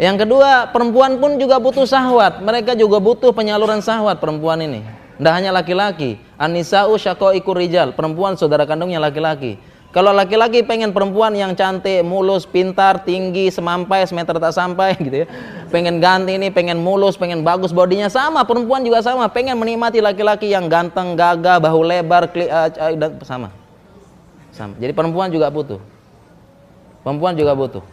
Yang 0.00 0.26
kedua, 0.26 0.72
perempuan 0.72 1.20
pun 1.20 1.36
juga 1.36 1.60
butuh 1.60 1.84
sahwat. 1.84 2.40
Mereka 2.40 2.72
juga 2.72 2.98
butuh 3.04 3.36
penyaluran 3.36 3.84
sahwat 3.84 4.16
perempuan 4.16 4.64
ini. 4.64 4.80
Tidak 5.20 5.34
hanya 5.34 5.52
laki-laki. 5.52 6.16
Anisa'u 6.40 6.96
ikur 7.36 7.60
rijal. 7.60 7.92
Perempuan 7.92 8.34
saudara 8.40 8.64
kandungnya 8.64 8.98
laki-laki. 8.98 9.60
Kalau 9.94 10.10
laki-laki 10.10 10.66
pengen 10.66 10.90
perempuan 10.90 11.30
yang 11.38 11.54
cantik, 11.54 12.02
mulus, 12.02 12.42
pintar, 12.42 13.06
tinggi, 13.06 13.46
semampai, 13.46 14.02
semeter 14.02 14.34
tak 14.42 14.50
sampai 14.50 14.98
gitu 15.06 15.22
ya. 15.22 15.26
Pengen 15.70 16.02
ganti 16.02 16.34
ini, 16.34 16.50
pengen 16.50 16.82
mulus, 16.82 17.14
pengen 17.14 17.46
bagus 17.46 17.70
bodinya 17.70 18.10
sama, 18.10 18.42
perempuan 18.42 18.82
juga 18.82 19.06
sama, 19.06 19.30
pengen 19.30 19.54
menikmati 19.54 20.02
laki-laki 20.02 20.50
yang 20.50 20.66
ganteng, 20.66 21.14
gagah, 21.14 21.62
bahu 21.62 21.86
lebar, 21.86 22.26
kli, 22.34 22.50
uh, 22.50 22.66
uh, 22.74 23.22
sama. 23.22 23.54
Sama. 24.50 24.74
Jadi 24.82 24.90
perempuan 24.90 25.30
juga 25.30 25.46
butuh. 25.46 25.78
Perempuan 27.06 27.38
juga 27.38 27.54
butuh. 27.54 27.86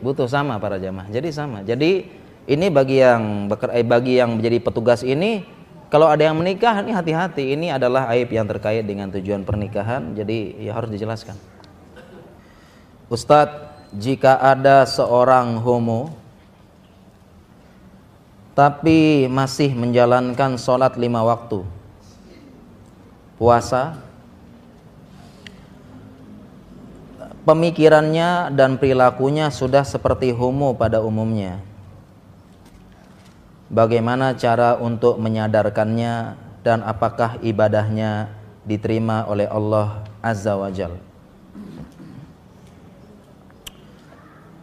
Butuh 0.00 0.24
sama 0.24 0.56
para 0.56 0.80
jamaah. 0.80 1.12
Jadi 1.12 1.28
sama. 1.36 1.60
Jadi 1.60 2.08
ini 2.48 2.66
bagi 2.72 3.00
yang 3.00 3.52
eh, 3.72 3.84
bagi 3.84 4.20
yang 4.20 4.40
menjadi 4.40 4.56
petugas 4.60 5.04
ini 5.04 5.44
kalau 5.94 6.10
ada 6.10 6.26
yang 6.26 6.34
menikah 6.34 6.82
ini 6.82 6.90
hati-hati, 6.90 7.54
ini 7.54 7.70
adalah 7.70 8.10
aib 8.10 8.26
yang 8.34 8.50
terkait 8.50 8.82
dengan 8.82 9.14
tujuan 9.14 9.46
pernikahan, 9.46 10.10
jadi 10.18 10.66
ya 10.66 10.74
harus 10.74 10.90
dijelaskan. 10.90 11.38
Ustadz, 13.06 13.94
jika 13.94 14.42
ada 14.42 14.82
seorang 14.90 15.54
homo 15.62 16.10
tapi 18.58 19.30
masih 19.30 19.70
menjalankan 19.70 20.58
sholat 20.58 20.98
lima 20.98 21.22
waktu, 21.22 21.62
puasa, 23.38 23.94
pemikirannya 27.46 28.50
dan 28.50 28.82
perilakunya 28.82 29.46
sudah 29.46 29.86
seperti 29.86 30.34
homo 30.34 30.74
pada 30.74 30.98
umumnya 30.98 31.62
bagaimana 33.68 34.36
cara 34.36 34.76
untuk 34.80 35.16
menyadarkannya 35.20 36.36
dan 36.64 36.80
apakah 36.80 37.36
ibadahnya 37.44 38.32
diterima 38.64 39.28
oleh 39.28 39.44
Allah 39.44 40.04
Azza 40.24 40.56
wa 40.56 40.72
Jal. 40.72 40.96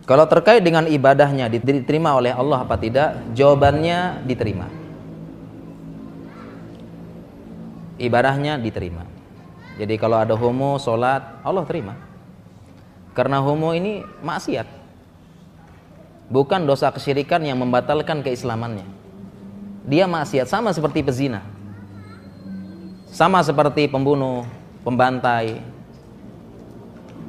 Kalau 0.09 0.25
terkait 0.25 0.65
dengan 0.65 0.89
ibadahnya 0.89 1.47
diterima 1.47 2.17
oleh 2.17 2.33
Allah 2.33 2.65
apa 2.65 2.75
tidak? 2.75 3.15
Jawabannya 3.37 4.25
diterima. 4.25 4.67
Ibadahnya 8.01 8.57
diterima. 8.57 9.05
Jadi 9.77 9.95
kalau 10.01 10.17
ada 10.17 10.33
homo 10.33 10.81
sholat, 10.81 11.21
Allah 11.45 11.63
terima. 11.69 11.93
Karena 13.13 13.39
homo 13.39 13.77
ini 13.77 14.01
maksiat. 14.25 14.80
Bukan 16.31 16.63
dosa 16.63 16.87
kesyirikan 16.95 17.43
yang 17.43 17.59
membatalkan 17.59 18.23
keislamannya 18.23 19.01
dia 19.81 20.05
maksiat 20.05 20.45
sama 20.45 20.69
seperti 20.69 21.01
pezina. 21.01 21.41
Sama 23.11 23.41
seperti 23.43 23.89
pembunuh, 23.89 24.47
pembantai. 24.85 25.59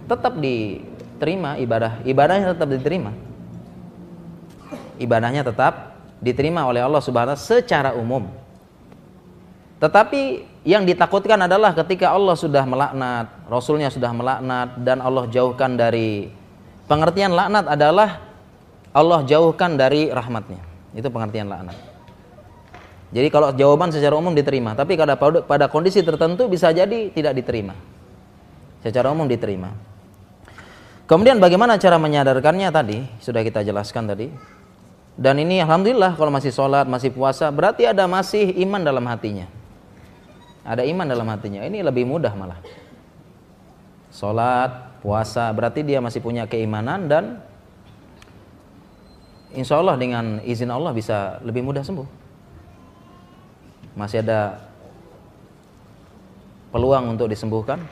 Tetap 0.07 0.37
diterima 0.39 1.57
ibadah, 1.59 2.05
ibadahnya 2.05 2.55
tetap 2.55 2.69
diterima. 2.71 3.11
Ibadahnya 5.01 5.43
tetap 5.43 5.97
diterima 6.23 6.69
oleh 6.69 6.85
Allah 6.85 7.03
Subhanahu 7.03 7.41
secara 7.41 7.97
umum. 7.97 8.31
Tetapi 9.83 10.47
yang 10.63 10.87
ditakutkan 10.87 11.43
adalah 11.43 11.75
ketika 11.75 12.15
Allah 12.15 12.39
sudah 12.39 12.63
melaknat, 12.63 13.27
Rasulnya 13.51 13.91
sudah 13.91 14.15
melaknat 14.15 14.79
dan 14.79 15.03
Allah 15.03 15.27
jauhkan 15.27 15.75
dari 15.75 16.31
pengertian 16.87 17.35
laknat 17.35 17.67
adalah 17.67 18.23
Allah 18.93 19.25
jauhkan 19.25 19.81
dari 19.81 20.13
rahmatnya. 20.13 20.61
Itu 20.93 21.09
pengertian 21.09 21.49
laknat. 21.49 21.77
Jadi 23.13 23.29
kalau 23.29 23.53
jawaban 23.53 23.93
secara 23.93 24.17
umum 24.17 24.33
diterima, 24.33 24.73
tapi 24.73 24.97
pada 24.97 25.17
pada 25.21 25.67
kondisi 25.69 26.01
tertentu 26.01 26.49
bisa 26.49 26.73
jadi 26.73 27.13
tidak 27.13 27.37
diterima. 27.37 27.77
Secara 28.81 29.13
umum 29.13 29.29
diterima. 29.29 29.73
Kemudian 31.05 31.37
bagaimana 31.37 31.77
cara 31.77 32.01
menyadarkannya 32.01 32.69
tadi 32.73 33.05
sudah 33.21 33.45
kita 33.45 33.61
jelaskan 33.61 34.09
tadi. 34.09 34.33
Dan 35.13 35.37
ini 35.45 35.61
alhamdulillah 35.61 36.17
kalau 36.17 36.33
masih 36.33 36.49
sholat, 36.49 36.89
masih 36.89 37.13
puasa, 37.13 37.53
berarti 37.53 37.85
ada 37.85 38.09
masih 38.09 38.49
iman 38.65 38.81
dalam 38.81 39.05
hatinya. 39.05 39.45
Ada 40.65 40.89
iman 40.89 41.05
dalam 41.05 41.29
hatinya. 41.29 41.69
Ini 41.69 41.85
lebih 41.85 42.09
mudah 42.09 42.33
malah. 42.33 42.65
Sholat, 44.09 45.05
puasa, 45.05 45.53
berarti 45.53 45.85
dia 45.85 46.01
masih 46.01 46.25
punya 46.25 46.49
keimanan 46.49 47.13
dan 47.13 47.45
insya 49.55 49.79
Allah 49.79 49.97
dengan 49.97 50.41
izin 50.43 50.69
Allah 50.73 50.93
bisa 50.93 51.41
lebih 51.45 51.65
mudah 51.65 51.85
sembuh 51.85 52.09
masih 53.93 54.25
ada 54.25 54.57
peluang 56.73 57.13
untuk 57.13 57.29
disembuhkan 57.29 57.85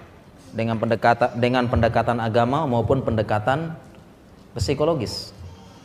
dengan 0.50 0.80
pendekatan 0.80 1.36
dengan 1.36 1.68
pendekatan 1.68 2.18
agama 2.18 2.64
maupun 2.64 3.04
pendekatan 3.04 3.76
psikologis. 4.56 5.36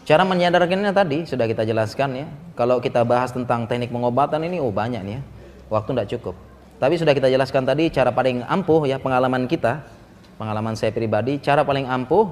Cara 0.06 0.22
menyadarkannya 0.22 0.94
tadi 0.94 1.26
sudah 1.26 1.50
kita 1.50 1.66
jelaskan 1.66 2.10
ya. 2.16 2.28
Kalau 2.54 2.80
kita 2.80 3.02
bahas 3.04 3.34
tentang 3.34 3.66
teknik 3.66 3.92
pengobatan 3.92 4.42
ini 4.46 4.62
oh 4.62 4.72
banyak 4.72 5.02
nih 5.02 5.14
ya. 5.20 5.22
Waktu 5.68 5.90
tidak 5.98 6.08
cukup. 6.18 6.36
Tapi 6.78 6.96
sudah 6.96 7.14
kita 7.18 7.28
jelaskan 7.28 7.66
tadi 7.66 7.90
cara 7.90 8.14
paling 8.14 8.46
ampuh 8.46 8.86
ya 8.86 9.02
pengalaman 9.02 9.50
kita, 9.50 9.82
pengalaman 10.38 10.78
saya 10.78 10.94
pribadi, 10.94 11.42
cara 11.42 11.66
paling 11.66 11.90
ampuh 11.90 12.32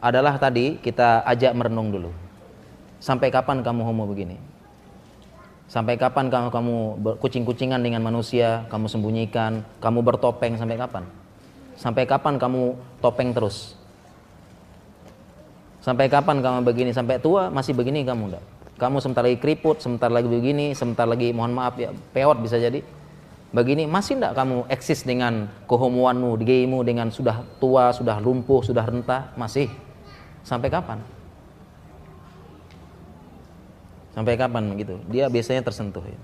adalah 0.00 0.40
tadi 0.40 0.80
kita 0.80 1.22
ajak 1.28 1.52
merenung 1.52 1.92
dulu. 1.92 2.25
Sampai 2.98 3.28
kapan 3.28 3.60
kamu 3.60 3.84
homo 3.84 4.08
begini? 4.08 4.36
Sampai 5.66 5.98
kapan 5.98 6.30
kamu 6.30 6.48
kamu 6.54 6.76
kucing-kucingan 7.18 7.82
dengan 7.82 7.98
manusia, 7.98 8.64
kamu 8.70 8.86
sembunyikan, 8.86 9.66
kamu 9.82 9.98
bertopeng 9.98 10.54
sampai 10.54 10.78
kapan? 10.78 11.04
Sampai 11.74 12.06
kapan 12.06 12.38
kamu 12.38 12.78
topeng 13.02 13.34
terus? 13.34 13.74
Sampai 15.82 16.06
kapan 16.06 16.38
kamu 16.38 16.62
begini? 16.62 16.90
Sampai 16.94 17.18
tua 17.18 17.50
masih 17.50 17.74
begini 17.74 18.06
kamu 18.06 18.30
enggak? 18.30 18.44
Kamu 18.78 19.02
sebentar 19.02 19.26
lagi 19.26 19.38
keriput, 19.42 19.82
sebentar 19.82 20.12
lagi 20.12 20.28
begini, 20.30 20.72
sebentar 20.76 21.08
lagi 21.08 21.34
mohon 21.34 21.50
maaf 21.50 21.74
ya, 21.80 21.90
peot 22.14 22.38
bisa 22.38 22.62
jadi. 22.62 22.80
Begini 23.50 23.90
masih 23.90 24.22
enggak 24.22 24.38
kamu 24.38 24.70
eksis 24.70 25.02
dengan 25.02 25.50
kehomoanmu, 25.66 26.38
gaymu 26.46 26.86
dengan 26.86 27.10
sudah 27.10 27.42
tua, 27.58 27.90
sudah 27.90 28.22
lumpuh, 28.22 28.62
sudah 28.62 28.86
rentah? 28.86 29.34
Masih. 29.34 29.66
Sampai 30.46 30.70
kapan? 30.70 31.15
Sampai 34.16 34.40
kapan 34.40 34.72
begitu? 34.72 34.96
Dia 35.12 35.28
biasanya 35.28 35.60
tersentuh. 35.60 36.00
Ya. 36.00 36.16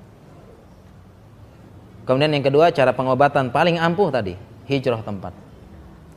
Kemudian 2.09 2.32
yang 2.32 2.40
kedua 2.40 2.73
cara 2.73 2.97
pengobatan 2.97 3.52
paling 3.52 3.77
ampuh 3.77 4.09
tadi 4.09 4.32
hijrah 4.64 5.05
tempat. 5.05 5.36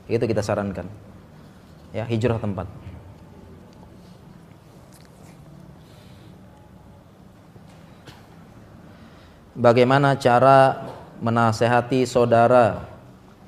Itu 0.07 0.23
kita 0.23 0.39
sarankan. 0.39 0.87
Ya 1.91 2.07
hijrah 2.07 2.39
tempat. 2.39 2.71
Bagaimana 9.55 10.15
cara 10.15 10.91
menasehati 11.19 12.07
saudara 12.07 12.87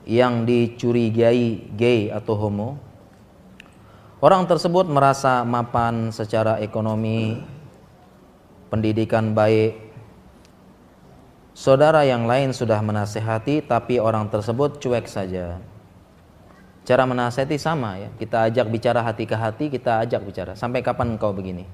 yang 0.03 0.43
dicurigai 0.43 1.67
gay 1.79 2.11
atau 2.11 2.35
homo? 2.35 2.69
Orang 4.23 4.47
tersebut 4.47 4.87
merasa 4.87 5.43
mapan 5.43 6.09
secara 6.15 6.63
ekonomi, 6.63 7.43
pendidikan 8.67 9.31
baik. 9.31 9.75
Saudara 11.57 12.05
yang 12.05 12.29
lain 12.29 12.53
sudah 12.53 12.77
menasehati 12.85 13.65
tapi 13.65 13.97
orang 13.97 14.29
tersebut 14.29 14.77
cuek 14.77 15.09
saja. 15.09 15.57
Cara 16.87 17.03
menasehati 17.03 17.59
sama 17.59 17.99
ya. 17.99 18.09
Kita 18.15 18.47
ajak 18.47 18.67
bicara 18.71 19.03
hati 19.03 19.27
ke 19.27 19.35
hati, 19.35 19.67
kita 19.67 20.05
ajak 20.07 20.21
bicara. 20.23 20.53
Sampai 20.55 20.79
kapan 20.79 21.17
engkau 21.17 21.35
begini? 21.35 21.67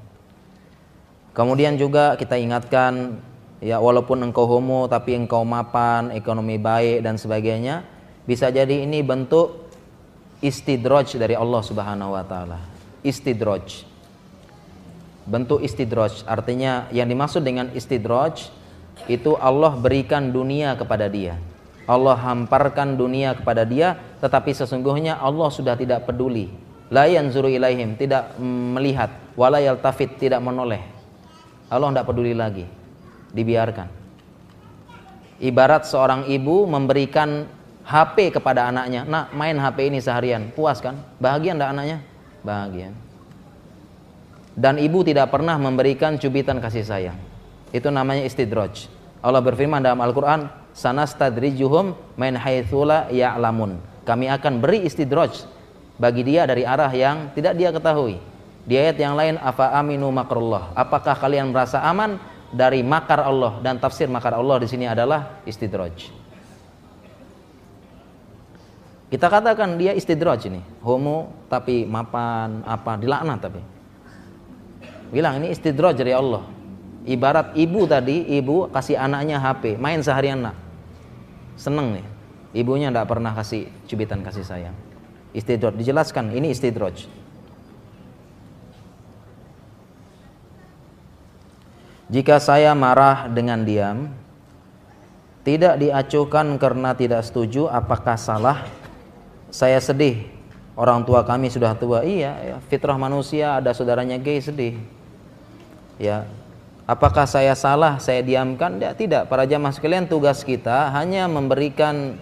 Kemudian 1.38 1.78
juga 1.78 2.18
kita 2.18 2.38
ingatkan 2.38 3.22
ya 3.62 3.78
walaupun 3.78 4.22
engkau 4.26 4.46
homo 4.46 4.90
tapi 4.90 5.14
engkau 5.18 5.46
mapan, 5.46 6.10
ekonomi 6.14 6.58
baik 6.58 7.06
dan 7.06 7.18
sebagainya, 7.22 7.86
bisa 8.26 8.50
jadi 8.50 8.86
ini 8.86 9.06
bentuk 9.06 9.70
istidraj 10.44 11.16
dari 11.16 11.38
Allah 11.38 11.62
Subhanahu 11.62 12.16
wa 12.16 12.24
taala. 12.26 12.60
Istidraj. 13.04 13.93
Bentuk 15.24 15.64
istidraj 15.64 16.28
artinya 16.28 16.92
yang 16.92 17.08
dimaksud 17.08 17.44
dengan 17.44 17.72
istidraj 17.72 18.52
itu 19.08 19.40
Allah 19.40 19.72
berikan 19.76 20.36
dunia 20.36 20.76
kepada 20.76 21.08
dia. 21.08 21.40
Allah 21.84 22.16
hamparkan 22.16 22.96
dunia 22.96 23.36
kepada 23.36 23.64
dia 23.64 24.00
tetapi 24.20 24.52
sesungguhnya 24.52 25.20
Allah 25.20 25.48
sudah 25.52 25.76
tidak 25.80 26.08
peduli. 26.08 26.52
La 26.94 27.10
yanzuru 27.10 27.50
ilaihim, 27.50 27.98
tidak 27.98 28.38
melihat, 28.76 29.10
wala 29.34 29.58
yaltafit, 29.58 30.14
tidak 30.22 30.38
menoleh. 30.46 30.84
Allah 31.66 31.90
tidak 31.90 32.06
peduli 32.06 32.38
lagi. 32.38 32.70
Dibiarkan. 33.34 33.90
Ibarat 35.42 35.90
seorang 35.90 36.30
ibu 36.30 36.70
memberikan 36.70 37.50
HP 37.82 38.38
kepada 38.38 38.70
anaknya. 38.70 39.10
Nak, 39.10 39.34
main 39.34 39.58
HP 39.58 39.90
ini 39.90 40.00
seharian. 40.00 40.54
Puas 40.54 40.78
kan? 40.80 41.02
Bahagia 41.18 41.58
enggak 41.58 41.72
anaknya? 41.74 41.98
Bahagia. 42.46 42.94
Dan 44.54 44.78
ibu 44.78 45.02
tidak 45.02 45.34
pernah 45.34 45.58
memberikan 45.58 46.18
cubitan 46.22 46.62
kasih 46.62 46.86
sayang. 46.86 47.18
Itu 47.74 47.90
namanya 47.90 48.22
istidraj. 48.22 48.86
Allah 49.18 49.42
berfirman 49.42 49.82
dalam 49.82 49.98
Al-Qur'an, 49.98 50.52
"Sanastadrijuhum 50.78 51.98
min 52.14 52.38
haitsula 52.38 53.10
ya'lamun." 53.10 53.82
Kami 54.06 54.30
akan 54.30 54.62
beri 54.62 54.86
istidraj 54.86 55.50
bagi 55.98 56.22
dia 56.22 56.46
dari 56.46 56.68
arah 56.68 56.92
yang 56.94 57.34
tidak 57.34 57.58
dia 57.58 57.74
ketahui. 57.74 58.22
Di 58.64 58.78
ayat 58.78 58.98
yang 59.02 59.18
lain, 59.18 59.42
"Afa 59.42 59.74
aminu 59.74 60.14
makrullah." 60.14 60.76
Apakah 60.78 61.18
kalian 61.18 61.50
merasa 61.50 61.82
aman 61.82 62.22
dari 62.54 62.86
makar 62.86 63.26
Allah 63.26 63.58
dan 63.66 63.82
tafsir 63.82 64.06
makar 64.06 64.38
Allah 64.38 64.62
di 64.62 64.70
sini 64.70 64.86
adalah 64.86 65.42
istidraj. 65.50 66.14
Kita 69.10 69.30
katakan 69.30 69.78
dia 69.78 69.94
istidraj 69.98 70.46
ini, 70.46 70.62
homo 70.86 71.46
tapi 71.50 71.86
mapan 71.86 72.62
apa 72.66 72.98
dilaknat 72.98 73.40
tapi. 73.42 73.73
Bilang 75.14 75.38
ini 75.38 75.54
istidraj 75.54 75.94
dari 75.94 76.10
Allah. 76.10 76.42
Ibarat 77.06 77.54
ibu 77.54 77.86
tadi, 77.86 78.34
ibu 78.34 78.66
kasih 78.74 78.98
anaknya 78.98 79.38
HP, 79.38 79.78
main 79.78 80.02
seharian 80.02 80.42
nak. 80.42 80.58
Seneng 81.54 82.02
nih. 82.02 82.06
Ibunya 82.58 82.90
tidak 82.90 83.14
pernah 83.14 83.38
kasih 83.38 83.70
cubitan 83.86 84.26
kasih 84.26 84.42
sayang. 84.42 84.74
Istidraj 85.38 85.78
dijelaskan 85.78 86.34
ini 86.34 86.50
istidraj. 86.50 87.06
Jika 92.10 92.38
saya 92.38 92.74
marah 92.74 93.26
dengan 93.30 93.66
diam, 93.66 94.10
tidak 95.42 95.82
diacuhkan 95.82 96.58
karena 96.62 96.94
tidak 96.94 97.26
setuju, 97.26 97.70
apakah 97.70 98.18
salah? 98.18 98.70
Saya 99.50 99.78
sedih, 99.82 100.30
orang 100.78 101.06
tua 101.06 101.26
kami 101.26 101.50
sudah 101.50 101.74
tua. 101.74 102.06
Iya, 102.06 102.32
ya, 102.38 102.56
fitrah 102.70 102.98
manusia 102.98 103.58
ada 103.58 103.74
saudaranya 103.74 104.22
gay 104.22 104.42
sedih. 104.42 104.78
Ya, 106.04 106.28
apakah 106.84 107.24
saya 107.24 107.56
salah? 107.56 107.96
Saya 108.04 108.20
diamkan? 108.20 108.76
Ya, 108.84 108.92
tidak. 108.92 109.32
Para 109.32 109.48
jamaah 109.48 109.72
sekalian, 109.72 110.12
tugas 110.12 110.44
kita 110.44 110.92
hanya 110.92 111.32
memberikan 111.32 112.20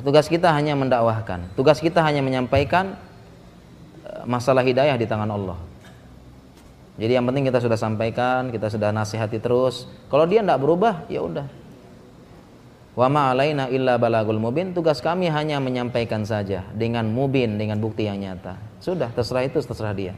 tugas 0.00 0.32
kita 0.32 0.48
hanya 0.56 0.72
mendakwahkan. 0.72 1.52
Tugas 1.52 1.76
kita 1.76 2.00
hanya 2.00 2.24
menyampaikan 2.24 2.96
eh, 4.08 4.24
masalah 4.24 4.64
hidayah 4.64 4.96
di 4.96 5.04
tangan 5.04 5.28
Allah. 5.28 5.60
Jadi 6.96 7.12
yang 7.12 7.28
penting 7.28 7.52
kita 7.52 7.60
sudah 7.60 7.76
sampaikan, 7.76 8.48
kita 8.48 8.72
sudah 8.72 8.88
nasihati 8.96 9.36
terus. 9.36 9.84
Kalau 10.08 10.24
dia 10.24 10.40
tidak 10.40 10.60
berubah, 10.60 11.04
ya 11.12 11.20
udah, 11.20 11.44
Wa 12.92 13.08
ma'alaina 13.08 13.72
illa 13.72 13.96
balagul 13.96 14.36
mubin. 14.36 14.76
Tugas 14.76 15.00
kami 15.00 15.32
hanya 15.32 15.56
menyampaikan 15.64 16.28
saja 16.28 16.68
dengan 16.76 17.08
mubin, 17.08 17.56
dengan 17.56 17.80
bukti 17.80 18.04
yang 18.04 18.20
nyata. 18.20 18.60
Sudah, 18.84 19.08
terserah 19.16 19.48
itu 19.48 19.64
terserah 19.64 19.96
dia. 19.96 20.12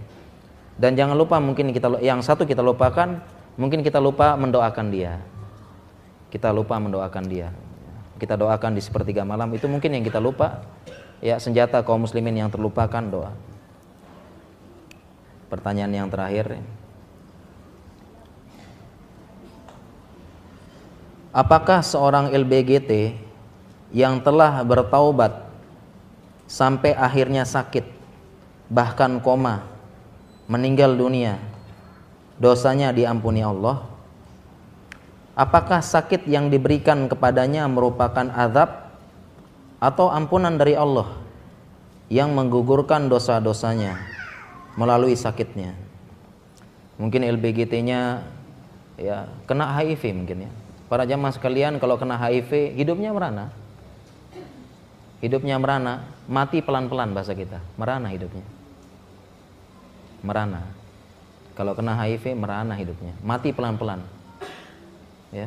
Dan 0.75 0.99
jangan 0.99 1.15
lupa 1.15 1.39
mungkin 1.39 1.71
kita 1.71 2.03
yang 2.03 2.19
satu 2.19 2.43
kita 2.43 2.59
lupakan, 2.59 3.23
mungkin 3.55 3.87
kita 3.87 4.03
lupa 4.03 4.35
mendoakan 4.35 4.91
dia. 4.91 5.23
Kita 6.35 6.51
lupa 6.51 6.83
mendoakan 6.83 7.25
dia. 7.31 7.55
Kita 8.19 8.35
doakan 8.35 8.75
di 8.75 8.83
sepertiga 8.83 9.23
malam 9.23 9.51
itu 9.55 9.71
mungkin 9.71 9.95
yang 9.95 10.03
kita 10.03 10.19
lupa. 10.19 10.67
Ya, 11.23 11.39
senjata 11.39 11.81
kaum 11.87 12.03
muslimin 12.03 12.35
yang 12.35 12.51
terlupakan 12.51 13.03
doa. 13.07 13.33
Pertanyaan 15.47 15.95
yang 15.95 16.09
terakhir. 16.11 16.59
Apakah 21.35 21.83
seorang 21.83 22.31
LBGT 22.31 23.15
yang 23.95 24.23
telah 24.23 24.63
bertaubat 24.63 25.51
sampai 26.47 26.95
akhirnya 26.95 27.43
sakit, 27.43 27.83
bahkan 28.71 29.19
koma, 29.19 29.74
meninggal 30.51 30.97
dunia, 30.97 31.41
dosanya 32.41 32.91
diampuni 32.91 33.41
Allah? 33.41 33.85
Apakah 35.35 35.83
sakit 35.83 36.31
yang 36.31 36.47
diberikan 36.47 37.11
kepadanya 37.11 37.67
merupakan 37.67 38.31
azab 38.31 38.95
atau 39.83 40.07
ampunan 40.15 40.55
dari 40.55 40.79
Allah 40.79 41.11
yang 42.07 42.31
menggugurkan 42.33 43.11
dosa-dosanya 43.11 43.99
melalui 44.79 45.19
sakitnya? 45.19 45.75
Mungkin 47.03 47.27
LBGT-nya 47.27 48.23
ya 48.95 49.27
kena 49.51 49.75
HIV 49.75 50.03
mungkin 50.15 50.47
ya 50.47 50.53
Para 50.85 51.09
jamaah 51.09 51.33
sekalian 51.33 51.81
kalau 51.81 51.97
kena 51.97 52.21
HIV 52.21 52.77
hidupnya 52.77 53.11
merana. 53.11 53.49
Hidupnya 55.25 55.57
merana, 55.57 56.05
mati 56.29 56.61
pelan-pelan 56.61 57.17
bahasa 57.17 57.33
kita. 57.33 57.59
Merana 57.81 58.13
hidupnya. 58.13 58.45
Merana. 60.25 60.65
Kalau 61.55 61.77
kena 61.77 61.95
HIV 61.95 62.35
merana 62.35 62.75
hidupnya, 62.75 63.15
mati 63.23 63.55
pelan-pelan. 63.55 64.03
Ya. 65.31 65.47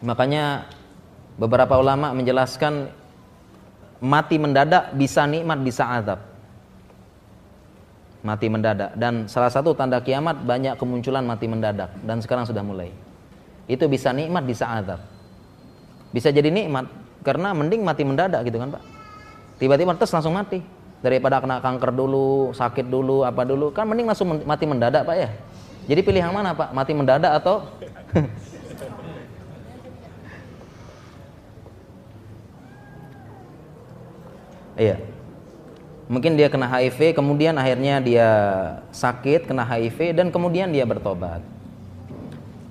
Makanya 0.00 0.70
beberapa 1.36 1.76
ulama 1.76 2.16
menjelaskan 2.16 2.88
mati 4.00 4.40
mendadak 4.40 4.96
bisa 4.96 5.28
nikmat 5.28 5.60
bisa 5.60 5.84
azab. 5.84 6.20
Mati 8.22 8.46
mendadak. 8.48 8.94
Dan 8.96 9.26
salah 9.26 9.50
satu 9.50 9.74
tanda 9.76 9.98
kiamat 10.00 10.40
banyak 10.46 10.78
kemunculan 10.78 11.26
mati 11.26 11.50
mendadak. 11.50 11.92
Dan 12.06 12.22
sekarang 12.22 12.46
sudah 12.48 12.64
mulai. 12.64 12.94
Itu 13.66 13.90
bisa 13.90 14.14
nikmat 14.14 14.46
bisa 14.46 14.70
azab. 14.72 15.00
Bisa 16.14 16.32
jadi 16.32 16.48
nikmat 16.48 16.86
karena 17.22 17.54
mending 17.54 17.82
mati 17.82 18.02
mendadak 18.02 18.42
gitu 18.46 18.56
kan 18.58 18.72
pak. 18.72 18.82
Tiba-tiba 19.58 19.94
terus 19.94 20.10
langsung 20.10 20.34
mati 20.34 20.81
daripada 21.02 21.42
kena 21.42 21.58
kanker 21.58 21.90
dulu 21.90 22.54
sakit 22.54 22.86
dulu 22.86 23.26
apa 23.26 23.42
dulu 23.42 23.74
kan 23.74 23.84
mending 23.90 24.06
langsung 24.06 24.30
mati 24.46 24.64
mendadak 24.64 25.02
pak 25.02 25.16
ya 25.18 25.28
jadi 25.90 26.00
pilih 26.00 26.22
yang 26.22 26.32
mana 26.32 26.54
pak 26.54 26.70
mati 26.70 26.94
mendadak 26.94 27.42
atau 27.42 27.66
iya 34.78 34.96
Mungkin 36.12 36.36
dia 36.36 36.52
kena 36.52 36.68
HIV, 36.68 37.16
kemudian 37.16 37.56
akhirnya 37.56 37.96
dia 37.96 38.28
sakit, 38.92 39.48
kena 39.48 39.64
HIV, 39.64 40.12
dan 40.12 40.28
kemudian 40.28 40.68
dia 40.68 40.84
bertobat. 40.84 41.40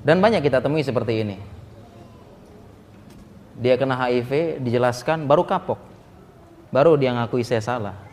Dan 0.05 0.21
banyak 0.21 0.45
kita 0.45 0.61
temui 0.61 0.85
seperti 0.85 1.25
ini. 1.25 1.41
Dia 3.57 3.81
kena 3.81 3.97
HIV, 3.97 4.61
dijelaskan, 4.61 5.25
baru 5.25 5.41
kapok. 5.41 5.81
Baru 6.69 6.93
dia 7.01 7.17
ngakui 7.17 7.41
saya 7.41 7.65
salah. 7.65 8.10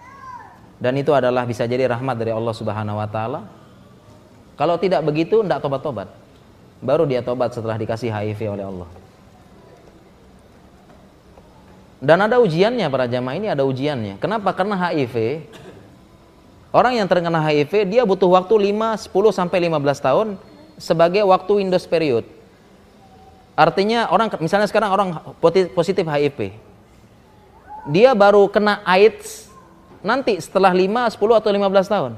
Dan 0.79 0.95
itu 0.95 1.11
adalah 1.11 1.43
bisa 1.43 1.67
jadi 1.67 1.91
rahmat 1.91 2.15
dari 2.15 2.31
Allah 2.31 2.55
Subhanahu 2.55 3.03
wa 3.03 3.09
taala. 3.11 3.43
Kalau 4.55 4.79
tidak 4.79 5.03
begitu, 5.03 5.43
tidak 5.43 5.59
tobat-tobat. 5.63 6.11
Baru 6.79 7.07
dia 7.07 7.23
tobat 7.23 7.51
setelah 7.51 7.75
dikasih 7.75 8.11
HIV 8.11 8.41
oleh 8.55 8.65
Allah. 8.67 8.89
Dan 11.99 12.23
ada 12.23 12.39
ujiannya 12.39 12.87
para 12.87 13.11
jamaah 13.11 13.35
ini 13.35 13.51
ada 13.51 13.67
ujiannya. 13.67 14.23
Kenapa? 14.23 14.55
Karena 14.55 14.79
HIV 14.79 15.43
orang 16.71 16.95
yang 16.95 17.11
terkena 17.11 17.43
HIV 17.43 17.91
dia 17.91 18.07
butuh 18.07 18.31
waktu 18.31 18.55
5, 18.71 19.11
10 19.11 19.35
sampai 19.35 19.59
15 19.67 19.99
tahun 19.99 20.29
sebagai 20.79 21.27
waktu 21.27 21.59
Windows 21.59 21.91
period. 21.91 22.23
Artinya 23.59 24.07
orang 24.15 24.31
misalnya 24.39 24.71
sekarang 24.71 24.95
orang 24.95 25.09
positif 25.75 26.07
HIV. 26.07 26.55
Dia 27.91 28.15
baru 28.15 28.47
kena 28.47 28.79
AIDS 28.87 29.48
nanti 30.05 30.39
setelah 30.39 30.71
5, 30.71 31.15
10 31.15 31.41
atau 31.41 31.51
15 31.51 31.89
tahun. 31.89 32.13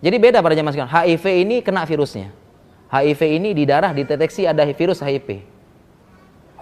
Jadi 0.00 0.16
beda 0.16 0.40
para 0.40 0.56
jamaah 0.56 0.72
sekalian. 0.72 0.92
HIV 0.92 1.24
ini 1.44 1.56
kena 1.60 1.84
virusnya. 1.84 2.32
HIV 2.90 3.20
ini 3.38 3.54
di 3.54 3.68
darah 3.68 3.92
dideteksi 3.92 4.48
ada 4.48 4.64
virus 4.74 4.98
HIV. 5.04 5.44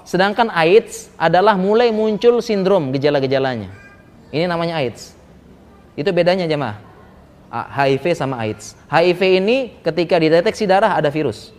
Sedangkan 0.03 0.49
AIDS 0.51 1.13
adalah 1.21 1.55
mulai 1.55 1.95
muncul 1.95 2.41
sindrom 2.43 2.91
gejala-gejalanya. 2.93 3.71
Ini 4.35 4.45
namanya 4.45 4.81
AIDS. 4.83 5.15
Itu 5.95 6.11
bedanya 6.13 6.45
jemaah. 6.45 6.81
HIV 7.49 8.13
sama 8.13 8.37
AIDS. 8.45 8.77
HIV 8.93 9.21
ini 9.41 9.57
ketika 9.81 10.21
dideteksi 10.21 10.69
darah 10.69 10.99
ada 10.99 11.09
virus. 11.09 11.55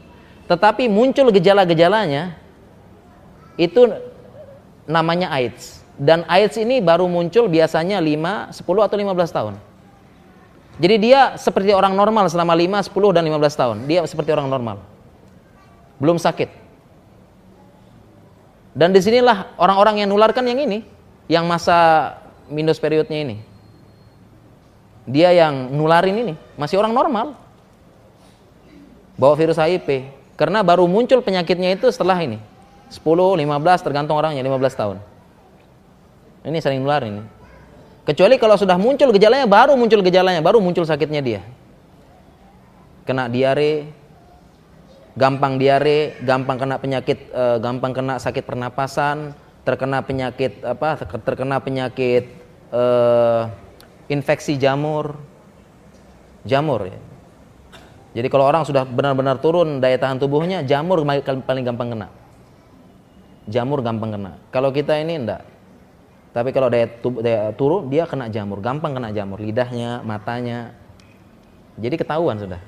Tetapi 0.45 0.85
muncul 0.89 1.33
gejala-gejalanya 1.33 2.37
itu 3.57 3.89
namanya 4.85 5.33
AIDS. 5.33 5.78
Dan 5.99 6.23
AIDS 6.31 6.55
ini 6.55 6.79
baru 6.79 7.11
muncul 7.11 7.51
biasanya 7.51 7.99
5, 7.99 8.55
10 8.55 8.87
atau 8.87 8.95
15 8.95 9.35
tahun. 9.35 9.53
Jadi 10.79 10.95
dia 10.95 11.35
seperti 11.35 11.75
orang 11.75 11.91
normal 11.91 12.31
selama 12.31 12.55
5, 12.55 12.87
10 12.87 13.11
dan 13.11 13.27
15 13.27 13.59
tahun. 13.59 13.77
Dia 13.83 14.07
seperti 14.07 14.31
orang 14.31 14.47
normal. 14.47 14.79
Belum 15.99 16.15
sakit. 16.15 16.47
Dan 18.71 18.95
di 18.95 19.03
sinilah 19.03 19.59
orang-orang 19.59 19.99
yang 19.99 20.07
nularkan 20.07 20.47
yang 20.47 20.63
ini, 20.63 20.87
yang 21.27 21.43
masa 21.43 22.15
minus 22.47 22.79
periodnya 22.79 23.19
ini. 23.19 23.43
Dia 25.03 25.35
yang 25.35 25.67
nularin 25.75 26.15
ini, 26.15 26.33
masih 26.55 26.79
orang 26.79 26.95
normal. 26.95 27.35
Bawa 29.19 29.35
virus 29.35 29.59
HIV. 29.59 30.15
Karena 30.39 30.63
baru 30.63 30.87
muncul 30.87 31.19
penyakitnya 31.19 31.75
itu 31.75 31.91
setelah 31.91 32.15
ini. 32.23 32.39
10, 32.87 33.03
15 33.03 33.83
tergantung 33.83 34.15
orangnya 34.15 34.39
15 34.39 34.79
tahun. 34.79 34.97
Ini 36.43 36.57
sering 36.63 36.83
nular 36.83 37.03
ini. 37.03 37.21
Kecuali 38.07 38.39
kalau 38.41 38.57
sudah 38.57 38.79
muncul 38.79 39.13
gejalanya 39.13 39.45
baru 39.45 39.77
muncul 39.77 40.01
gejalanya, 40.01 40.41
baru 40.41 40.57
muncul 40.63 40.87
sakitnya 40.87 41.21
dia. 41.21 41.41
Kena 43.05 43.29
diare, 43.29 43.89
gampang 45.13 45.61
diare, 45.61 46.17
gampang 46.23 46.57
kena 46.57 46.81
penyakit 46.81 47.29
e, 47.29 47.43
gampang 47.61 47.91
kena 47.93 48.17
sakit 48.17 48.43
pernapasan, 48.45 49.35
terkena 49.67 50.01
penyakit 50.01 50.63
apa? 50.65 51.05
terkena 51.05 51.61
penyakit 51.61 52.25
e, 52.73 52.83
infeksi 54.09 54.57
jamur. 54.57 55.19
Jamur 56.47 56.87
ya. 56.87 56.99
Jadi 58.15 58.27
kalau 58.31 58.49
orang 58.49 58.65
sudah 58.65 58.87
benar-benar 58.89 59.37
turun 59.37 59.77
daya 59.77 59.99
tahan 60.01 60.17
tubuhnya, 60.17 60.65
jamur 60.65 61.03
paling 61.45 61.61
gampang 61.67 61.93
kena 61.93 62.09
jamur 63.49 63.81
gampang 63.81 64.13
kena. 64.13 64.31
Kalau 64.53 64.69
kita 64.69 64.95
ini 65.01 65.17
enggak. 65.25 65.41
Tapi 66.29 66.53
kalau 66.53 66.69
daya, 66.69 66.85
daya 67.21 67.49
turun 67.57 67.89
dia 67.89 68.05
kena 68.05 68.29
jamur, 68.29 68.61
gampang 68.61 68.93
kena 68.93 69.09
jamur, 69.09 69.41
lidahnya, 69.41 70.05
matanya. 70.05 70.77
Jadi 71.79 71.95
ketahuan 71.97 72.37
sudah. 72.37 72.61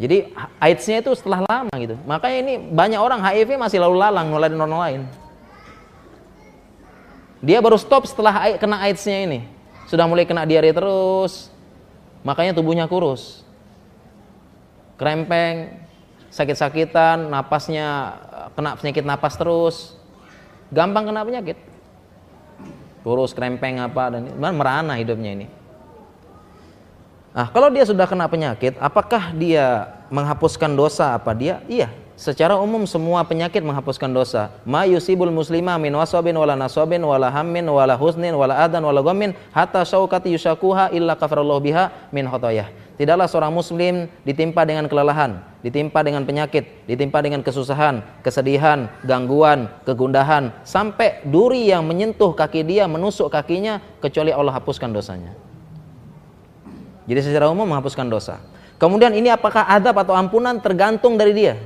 Jadi 0.00 0.32
AIDS-nya 0.60 1.04
itu 1.04 1.12
setelah 1.16 1.44
lama 1.44 1.72
gitu. 1.76 1.96
Makanya 2.08 2.36
ini 2.40 2.54
banyak 2.72 3.00
orang 3.00 3.20
HIV 3.20 3.56
masih 3.60 3.80
lalu 3.80 4.00
lalang 4.00 4.32
nularin 4.32 4.60
orang 4.60 4.80
lain. 4.80 5.02
Dia 7.40 7.60
baru 7.64 7.80
stop 7.80 8.04
setelah 8.04 8.56
kena 8.60 8.80
AIDS-nya 8.84 9.24
ini. 9.24 9.40
Sudah 9.88 10.04
mulai 10.04 10.28
kena 10.28 10.44
diare 10.44 10.72
terus. 10.72 11.48
Makanya 12.24 12.52
tubuhnya 12.52 12.84
kurus. 12.84 13.44
Krempeng, 15.00 15.80
sakit-sakitan, 16.28 17.32
napasnya 17.32 18.20
kena 18.52 18.76
penyakit 18.76 19.04
napas 19.04 19.34
terus, 19.40 19.96
gampang 20.68 21.08
kena 21.08 21.24
penyakit. 21.24 21.69
Kurus, 23.00 23.32
krempeng 23.32 23.80
apa 23.80 24.12
dan 24.12 24.36
merana 24.36 24.96
hidupnya 25.00 25.32
ini. 25.32 25.46
Nah, 27.30 27.46
kalau 27.54 27.70
dia 27.70 27.86
sudah 27.86 28.10
kena 28.10 28.26
penyakit, 28.26 28.74
apakah 28.82 29.30
dia 29.32 29.86
menghapuskan 30.10 30.74
dosa 30.74 31.14
apa 31.14 31.30
dia? 31.30 31.62
Iya, 31.70 31.94
secara 32.18 32.58
umum 32.58 32.82
semua 32.90 33.22
penyakit 33.22 33.62
menghapuskan 33.62 34.10
dosa. 34.10 34.50
Ma 34.66 34.82
yusibul 34.82 35.30
muslima 35.30 35.78
min 35.78 35.94
wasabin 35.94 36.34
wala 36.34 36.58
nasabin 36.58 37.00
wala 37.00 37.30
hammin 37.30 37.62
wala 37.70 37.94
husnin 37.94 38.34
wala 38.34 38.58
adan 38.58 38.82
wala 38.82 38.98
ghammin 38.98 39.30
hatta 39.54 39.86
syaukati 39.86 40.34
yusakuha 40.34 40.90
illa 40.90 41.14
kafarallahu 41.14 41.62
biha 41.62 42.10
min 42.10 42.26
khotoyah. 42.26 42.66
Tidaklah 42.98 43.30
seorang 43.30 43.54
muslim 43.54 44.10
ditimpa 44.26 44.66
dengan 44.66 44.90
kelelahan, 44.90 45.40
ditimpa 45.60 46.00
dengan 46.00 46.24
penyakit, 46.24 46.88
ditimpa 46.88 47.20
dengan 47.20 47.44
kesusahan, 47.44 48.00
kesedihan, 48.24 48.88
gangguan, 49.04 49.68
kegundahan, 49.84 50.52
sampai 50.64 51.20
duri 51.28 51.68
yang 51.68 51.84
menyentuh 51.84 52.32
kaki 52.32 52.64
dia, 52.64 52.88
menusuk 52.88 53.28
kakinya, 53.28 53.80
kecuali 54.00 54.32
Allah 54.32 54.56
hapuskan 54.56 54.88
dosanya. 54.88 55.36
Jadi 57.04 57.20
secara 57.26 57.52
umum 57.52 57.68
menghapuskan 57.68 58.08
dosa. 58.08 58.40
Kemudian 58.80 59.12
ini 59.12 59.28
apakah 59.28 59.68
adab 59.68 60.00
atau 60.00 60.16
ampunan 60.16 60.56
tergantung 60.56 61.20
dari 61.20 61.36
dia. 61.36 61.60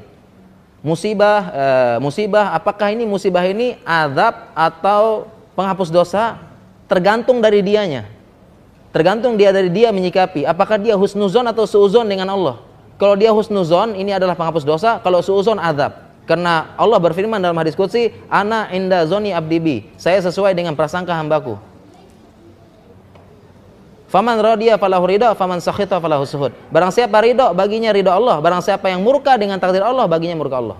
Musibah, 0.82 1.40
e, 1.48 1.64
musibah, 2.02 2.50
apakah 2.52 2.90
ini 2.90 3.06
musibah 3.06 3.46
ini 3.46 3.78
adab 3.86 4.50
atau 4.52 5.30
penghapus 5.54 5.88
dosa 5.94 6.42
tergantung 6.90 7.38
dari 7.38 7.62
dianya. 7.62 8.10
Tergantung 8.90 9.38
dia 9.38 9.54
dari 9.54 9.70
dia 9.70 9.94
menyikapi. 9.94 10.42
Apakah 10.42 10.78
dia 10.78 10.98
husnuzon 10.98 11.46
atau 11.46 11.66
suuzon 11.66 12.06
dengan 12.08 12.34
Allah. 12.34 12.73
Kalau 12.94 13.18
dia 13.18 13.34
husnuzon, 13.34 13.98
ini 13.98 14.14
adalah 14.14 14.38
penghapus 14.38 14.62
dosa. 14.62 15.02
Kalau 15.02 15.18
suuzon, 15.18 15.58
adab. 15.58 16.04
Karena 16.24 16.72
Allah 16.80 16.96
berfirman 16.96 17.36
dalam 17.36 17.56
hadis 17.60 17.76
Qudsi, 17.76 18.14
Ana 18.32 18.72
inda 18.72 19.04
zoni 19.04 19.34
abdibi. 19.34 19.92
Saya 20.00 20.24
sesuai 20.24 20.56
dengan 20.56 20.72
prasangka 20.72 21.12
hambaku. 21.12 21.60
Faman 24.08 24.38
radiya 24.38 24.78
falahu 24.78 25.10
ridha, 25.10 25.34
faman 25.34 25.58
sakhita 25.58 25.98
falahu 25.98 26.22
suhud. 26.22 26.54
Barang 26.70 26.94
siapa 26.94 27.18
ridho, 27.18 27.50
baginya 27.50 27.90
ridho 27.90 28.14
Allah. 28.14 28.38
Barang 28.38 28.62
siapa 28.62 28.86
yang 28.88 29.02
murka 29.02 29.34
dengan 29.34 29.58
takdir 29.58 29.82
Allah, 29.82 30.06
baginya 30.06 30.38
murka 30.38 30.62
Allah. 30.62 30.78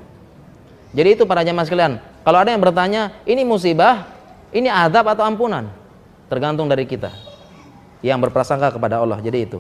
Jadi 0.95 1.19
itu 1.19 1.27
para 1.27 1.43
jemaah 1.43 1.67
sekalian. 1.67 1.99
Kalau 2.23 2.39
ada 2.39 2.55
yang 2.55 2.63
bertanya, 2.63 3.11
ini 3.27 3.43
musibah, 3.43 4.07
ini 4.55 4.71
adab 4.71 5.11
atau 5.11 5.27
ampunan? 5.27 5.67
Tergantung 6.31 6.71
dari 6.71 6.87
kita 6.87 7.11
yang 8.07 8.23
berprasangka 8.23 8.71
kepada 8.71 9.03
Allah. 9.03 9.19
Jadi 9.19 9.39
itu. 9.43 9.59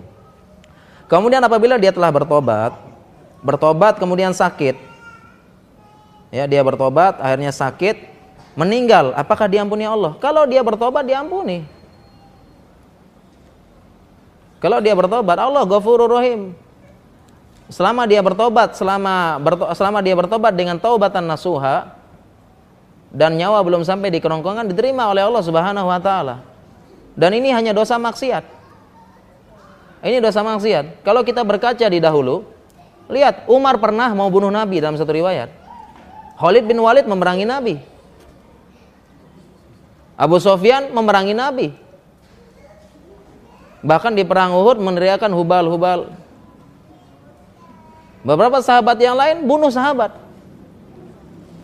Kemudian 1.15 1.39
apabila 1.47 1.79
dia 1.79 1.95
telah 1.95 2.11
bertobat, 2.11 2.75
bertobat 3.39 4.03
kemudian 4.03 4.35
sakit, 4.35 4.75
ya 6.35 6.43
dia 6.51 6.59
bertobat 6.67 7.23
akhirnya 7.23 7.55
sakit, 7.55 8.03
meninggal, 8.59 9.15
apakah 9.15 9.47
diampuni 9.47 9.87
Allah? 9.87 10.19
Kalau 10.19 10.43
dia 10.43 10.59
bertobat 10.67 11.07
diampuni. 11.07 11.63
Kalau 14.59 14.83
dia 14.83 14.91
bertobat, 14.99 15.39
Allah 15.39 15.63
Ghafurur 15.63 16.11
Rahim. 16.11 16.51
Selama 17.71 18.11
dia 18.11 18.19
bertobat, 18.19 18.75
selama 18.75 19.39
berto, 19.39 19.71
selama 19.71 20.03
dia 20.03 20.19
bertobat 20.19 20.51
dengan 20.51 20.83
taubatan 20.83 21.23
nasuha 21.31 21.95
dan 23.15 23.39
nyawa 23.39 23.63
belum 23.63 23.87
sampai 23.87 24.11
di 24.11 24.19
kerongkongan 24.19 24.67
diterima 24.67 25.07
oleh 25.15 25.23
Allah 25.23 25.47
Subhanahu 25.47 25.87
wa 25.87 26.01
taala. 26.03 26.43
Dan 27.15 27.39
ini 27.39 27.55
hanya 27.55 27.71
dosa 27.71 27.95
maksiat. 28.03 28.54
Ini 30.05 30.21
dosa 30.21 30.45
maksiat. 30.45 31.01
Kalau 31.01 31.25
kita 31.25 31.41
berkaca 31.41 31.89
di 31.89 31.97
dahulu, 31.97 32.45
lihat 33.09 33.49
Umar 33.49 33.81
pernah 33.81 34.13
mau 34.13 34.29
bunuh 34.29 34.53
Nabi 34.53 34.77
dalam 34.77 35.01
satu 35.01 35.17
riwayat. 35.17 35.49
Khalid 36.37 36.69
bin 36.69 36.77
Walid 36.77 37.09
memerangi 37.09 37.49
Nabi. 37.49 37.81
Abu 40.21 40.37
Sofyan 40.37 40.93
memerangi 40.93 41.33
Nabi. 41.33 41.73
Bahkan 43.81 44.13
di 44.13 44.29
perang 44.29 44.53
Uhud 44.53 44.77
meneriakan 44.77 45.33
hubal-hubal. 45.33 46.13
Beberapa 48.25 48.61
sahabat 48.61 49.01
yang 49.01 49.17
lain 49.17 49.49
bunuh 49.49 49.73
sahabat. 49.73 50.17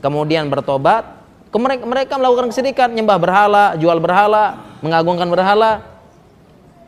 Kemudian 0.00 0.48
bertobat, 0.48 1.04
mereka 1.52 2.16
melakukan 2.16 2.48
kesedihan, 2.48 2.88
nyembah 2.88 3.20
berhala, 3.20 3.64
jual 3.76 4.00
berhala, 4.00 4.64
mengagungkan 4.80 5.28
berhala. 5.28 5.89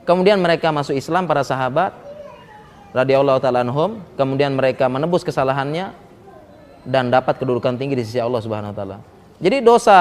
Kemudian 0.02 0.42
mereka 0.42 0.74
masuk 0.74 0.98
Islam 0.98 1.30
para 1.30 1.46
sahabat 1.46 1.94
radhiyallahu 2.90 3.38
taala 3.38 3.62
anhum, 3.62 4.02
kemudian 4.18 4.52
mereka 4.52 4.90
menebus 4.90 5.22
kesalahannya 5.22 5.94
dan 6.82 7.08
dapat 7.08 7.38
kedudukan 7.38 7.78
tinggi 7.78 7.94
di 7.94 8.04
sisi 8.04 8.18
Allah 8.18 8.42
Subhanahu 8.42 8.74
wa 8.74 8.76
taala. 8.76 8.98
Jadi 9.42 9.58
dosa 9.62 9.98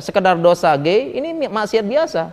sekedar, 0.00 0.36
dosa 0.40 0.72
gay 0.80 1.12
ini 1.16 1.48
maksiat 1.48 1.84
biasa. 1.84 2.32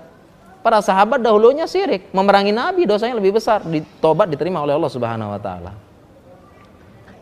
Para 0.64 0.80
sahabat 0.80 1.20
dahulunya 1.20 1.68
syirik, 1.68 2.08
memerangi 2.16 2.56
nabi 2.56 2.88
dosanya 2.88 3.20
lebih 3.20 3.36
besar, 3.36 3.68
ditobat 3.68 4.32
diterima 4.32 4.64
oleh 4.64 4.72
Allah 4.72 4.92
Subhanahu 4.92 5.36
wa 5.36 5.40
taala. 5.40 5.76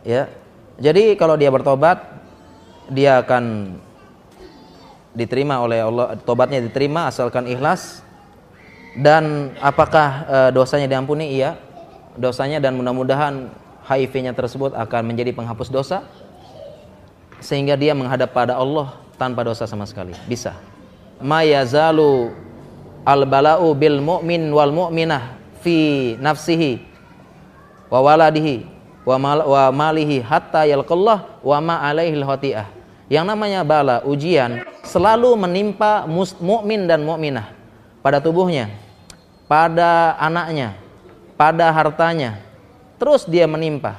Ya. 0.06 0.30
Jadi 0.78 1.18
kalau 1.18 1.38
dia 1.38 1.50
bertobat 1.50 2.02
dia 2.90 3.22
akan 3.22 3.78
diterima 5.18 5.62
oleh 5.62 5.82
Allah, 5.82 6.18
tobatnya 6.22 6.62
diterima 6.62 7.10
asalkan 7.10 7.50
ikhlas. 7.50 8.06
Dan 8.92 9.56
apakah 9.64 10.10
e, 10.28 10.38
dosanya 10.52 10.88
diampuni? 10.88 11.40
Iya. 11.40 11.56
Dosanya 12.20 12.60
dan 12.60 12.76
mudah-mudahan 12.76 13.48
HIV-nya 13.88 14.36
tersebut 14.36 14.76
akan 14.76 15.02
menjadi 15.08 15.32
penghapus 15.32 15.72
dosa 15.72 16.04
sehingga 17.40 17.80
dia 17.80 17.96
menghadap 17.96 18.36
pada 18.36 18.60
Allah 18.60 19.00
tanpa 19.16 19.48
dosa 19.48 19.64
sama 19.64 19.88
sekali. 19.88 20.12
Bisa. 20.28 20.54
Ma 21.24 21.42
yazalu 21.48 22.36
al 23.08 23.24
bala'u 23.26 23.72
bil 23.74 24.04
mu'min 24.04 24.52
wal 24.52 24.70
mu'minah 24.76 25.40
fi 25.64 26.14
nafsihi 26.20 26.84
wa 27.90 28.00
waladihi 28.04 28.68
wa, 29.08 29.16
mal, 29.18 29.40
wa 29.48 29.64
malihi 29.74 30.22
hatta 30.22 30.68
yalqallah 30.68 31.42
wa 31.42 31.58
ma 31.64 31.76
alaihi 31.82 32.22
al 32.22 32.38
yang 33.12 33.28
namanya 33.28 33.68
bala, 33.68 34.08
ujian 34.08 34.64
selalu 34.88 35.36
menimpa 35.36 36.08
mukmin 36.40 36.88
dan 36.88 37.04
mukminah 37.04 37.61
pada 38.02 38.18
tubuhnya, 38.22 38.70
pada 39.46 40.18
anaknya, 40.18 40.78
pada 41.38 41.70
hartanya. 41.74 42.42
Terus 43.02 43.26
dia 43.26 43.50
menimpa. 43.50 43.98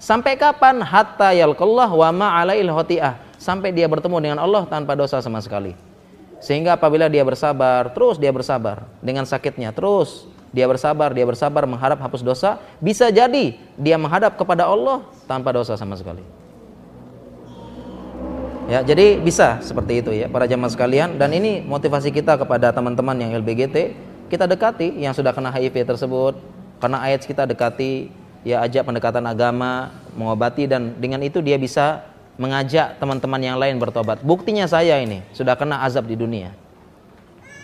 Sampai 0.00 0.36
kapan? 0.36 0.80
Hatta 0.80 1.32
yalqallah 1.32 1.88
wa 1.88 2.08
ma 2.12 2.28
alail 2.40 2.68
hoti'ah. 2.72 3.20
Sampai 3.40 3.72
dia 3.72 3.84
bertemu 3.84 4.16
dengan 4.20 4.38
Allah 4.40 4.64
tanpa 4.64 4.96
dosa 4.96 5.20
sama 5.20 5.40
sekali. 5.44 5.76
Sehingga 6.40 6.76
apabila 6.76 7.08
dia 7.08 7.24
bersabar, 7.24 7.92
terus 7.92 8.20
dia 8.20 8.28
bersabar 8.28 8.84
dengan 9.00 9.24
sakitnya, 9.24 9.72
terus 9.72 10.28
dia 10.52 10.68
bersabar, 10.68 11.12
dia 11.16 11.24
bersabar 11.24 11.64
mengharap 11.64 11.96
hapus 12.00 12.20
dosa, 12.20 12.60
bisa 12.80 13.08
jadi 13.08 13.56
dia 13.80 13.96
menghadap 13.96 14.36
kepada 14.36 14.68
Allah 14.68 15.04
tanpa 15.24 15.56
dosa 15.56 15.76
sama 15.80 15.96
sekali. 15.96 16.43
Ya, 18.64 18.80
jadi 18.80 19.20
bisa 19.20 19.60
seperti 19.60 20.00
itu 20.00 20.08
ya 20.16 20.24
para 20.24 20.48
jamaah 20.48 20.72
sekalian 20.72 21.20
dan 21.20 21.36
ini 21.36 21.60
motivasi 21.60 22.08
kita 22.08 22.40
kepada 22.40 22.72
teman-teman 22.72 23.12
yang 23.20 23.36
LBGT, 23.44 23.92
kita 24.32 24.48
dekati 24.48 25.04
yang 25.04 25.12
sudah 25.12 25.36
kena 25.36 25.52
HIV 25.52 25.84
tersebut, 25.84 26.40
karena 26.80 27.04
ayat 27.04 27.28
kita 27.28 27.44
dekati, 27.44 28.08
ya 28.40 28.64
ajak 28.64 28.88
pendekatan 28.88 29.20
agama, 29.28 29.92
mengobati 30.16 30.64
dan 30.64 30.96
dengan 30.96 31.20
itu 31.20 31.44
dia 31.44 31.60
bisa 31.60 32.08
mengajak 32.40 32.96
teman-teman 32.96 33.40
yang 33.44 33.60
lain 33.60 33.76
bertobat. 33.76 34.24
Buktinya 34.24 34.64
saya 34.64 34.96
ini 34.96 35.20
sudah 35.36 35.60
kena 35.60 35.84
azab 35.84 36.08
di 36.08 36.16
dunia. 36.16 36.56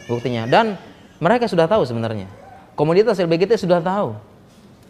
Buktinya 0.04 0.44
dan 0.44 0.76
mereka 1.16 1.48
sudah 1.48 1.64
tahu 1.64 1.80
sebenarnya. 1.88 2.28
Komunitas 2.76 3.16
LBGT 3.16 3.56
sudah 3.56 3.80
tahu. 3.80 4.20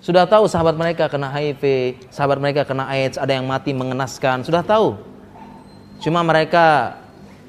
Sudah 0.03 0.27
tahu 0.27 0.51
sahabat 0.51 0.75
mereka 0.75 1.07
kena 1.07 1.31
HIV, 1.31 1.63
sahabat 2.11 2.43
mereka 2.43 2.67
kena 2.67 2.89
AIDS, 2.91 3.15
ada 3.15 3.37
yang 3.37 3.47
mati 3.47 3.71
mengenaskan, 3.77 4.43
sudah 4.43 4.65
tahu 4.65 4.97
Cuma 6.01 6.25
mereka 6.25 6.97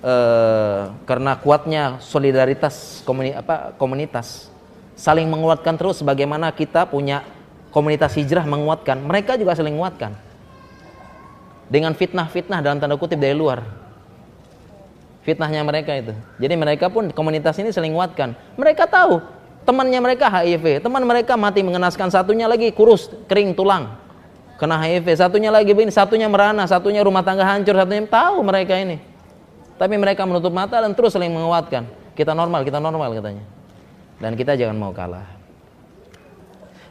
eh, 0.03 0.91
karena 1.07 1.40
kuatnya 1.40 1.84
solidaritas 2.03 2.99
komuni, 3.07 3.32
apa, 3.32 3.72
komunitas 3.80 4.52
saling 4.99 5.26
menguatkan 5.32 5.80
terus 5.80 6.03
bagaimana 6.03 6.52
kita 6.52 6.86
punya 6.86 7.23
komunitas 7.72 8.11
hijrah 8.19 8.44
menguatkan. 8.44 8.99
Mereka 8.99 9.40
juga 9.40 9.56
saling 9.56 9.73
menguatkan. 9.73 10.14
Dengan 11.72 11.95
fitnah-fitnah 11.95 12.60
dalam 12.60 12.84
tanda 12.84 12.99
kutip 12.99 13.15
dari 13.15 13.32
luar. 13.32 13.64
Fitnahnya 15.23 15.64
mereka 15.64 15.95
itu. 15.95 16.11
Jadi 16.36 16.53
mereka 16.60 16.91
pun 16.91 17.07
komunitas 17.15 17.56
ini 17.64 17.72
saling 17.72 17.95
menguatkan. 17.95 18.36
Mereka 18.60 18.91
tahu 18.91 19.23
temannya 19.64 20.03
mereka 20.03 20.28
HIV, 20.28 20.84
teman 20.84 21.06
mereka 21.07 21.40
mati 21.40 21.64
mengenaskan, 21.64 22.11
satunya 22.11 22.49
lagi 22.49 22.73
kurus, 22.76 23.07
kering 23.30 23.56
tulang 23.56 24.10
kena 24.61 24.77
HIV, 24.77 25.17
satunya 25.17 25.49
lagi 25.49 25.73
begini, 25.73 25.89
satunya 25.89 26.29
merana, 26.29 26.69
satunya 26.69 27.01
rumah 27.01 27.25
tangga 27.25 27.41
hancur, 27.41 27.73
satunya 27.73 28.05
tahu 28.05 28.45
mereka 28.45 28.77
ini. 28.77 29.01
Tapi 29.81 29.97
mereka 29.97 30.21
menutup 30.29 30.53
mata 30.53 30.77
dan 30.77 30.93
terus 30.93 31.17
saling 31.17 31.33
menguatkan. 31.33 31.89
Kita 32.13 32.38
normal, 32.38 32.61
kita 32.61 32.77
normal 32.77 33.17
katanya. 33.17 33.41
Dan 34.21 34.38
kita 34.38 34.53
jangan 34.53 34.77
mau 34.77 34.93
kalah. 34.93 35.25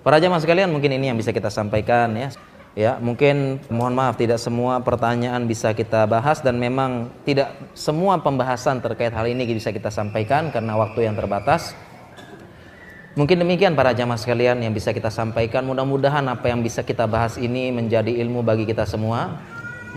Para 0.03 0.19
jamaah 0.19 0.43
sekalian, 0.43 0.75
mungkin 0.75 0.99
ini 0.99 1.15
yang 1.15 1.19
bisa 1.21 1.31
kita 1.31 1.47
sampaikan 1.47 2.11
ya. 2.19 2.35
Ya, 2.75 2.99
mungkin 2.99 3.63
mohon 3.71 3.95
maaf 3.95 4.19
tidak 4.19 4.43
semua 4.43 4.79
pertanyaan 4.83 5.47
bisa 5.47 5.71
kita 5.71 6.07
bahas 6.07 6.39
dan 6.39 6.59
memang 6.59 7.11
tidak 7.27 7.55
semua 7.75 8.19
pembahasan 8.19 8.79
terkait 8.79 9.11
hal 9.11 9.27
ini 9.27 9.43
bisa 9.47 9.75
kita 9.75 9.91
sampaikan 9.91 10.51
karena 10.51 10.75
waktu 10.75 11.07
yang 11.07 11.15
terbatas. 11.15 11.75
Mungkin 13.19 13.43
demikian 13.43 13.75
para 13.75 13.91
jamaah 13.91 14.15
sekalian 14.15 14.63
yang 14.63 14.71
bisa 14.71 14.95
kita 14.95 15.11
sampaikan. 15.11 15.67
Mudah-mudahan 15.67 16.23
apa 16.31 16.47
yang 16.47 16.63
bisa 16.63 16.87
kita 16.87 17.11
bahas 17.11 17.35
ini 17.43 17.75
menjadi 17.75 18.15
ilmu 18.23 18.47
bagi 18.47 18.63
kita 18.63 18.87
semua. 18.87 19.35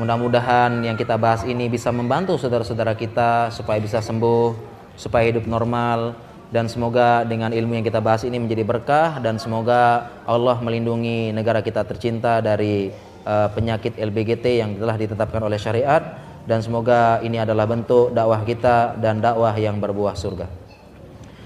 Mudah-mudahan 0.02 0.82
yang 0.82 0.98
kita 0.98 1.22
bahas 1.22 1.46
ini 1.46 1.70
bisa 1.70 1.94
membantu 1.94 2.42
saudara-saudara 2.42 2.98
kita 2.98 3.54
supaya 3.54 3.78
bisa 3.78 4.02
sembuh, 4.02 4.58
supaya 4.98 5.30
hidup 5.30 5.46
normal 5.46 6.18
dan 6.50 6.66
semoga 6.66 7.22
dengan 7.22 7.54
ilmu 7.54 7.78
yang 7.78 7.86
kita 7.86 8.02
bahas 8.02 8.26
ini 8.26 8.42
menjadi 8.42 8.66
berkah 8.66 9.22
dan 9.22 9.38
semoga 9.38 10.10
Allah 10.26 10.58
melindungi 10.58 11.30
negara 11.30 11.62
kita 11.62 11.86
tercinta 11.86 12.42
dari 12.42 12.90
uh, 13.30 13.46
penyakit 13.54 13.94
LBGT 13.94 14.46
yang 14.58 14.74
telah 14.82 14.98
ditetapkan 14.98 15.46
oleh 15.46 15.62
syariat 15.62 16.18
dan 16.50 16.66
semoga 16.66 17.22
ini 17.22 17.38
adalah 17.38 17.70
bentuk 17.70 18.10
dakwah 18.10 18.42
kita 18.42 18.98
dan 18.98 19.22
dakwah 19.22 19.54
yang 19.54 19.78
berbuah 19.78 20.18
surga. 20.18 20.63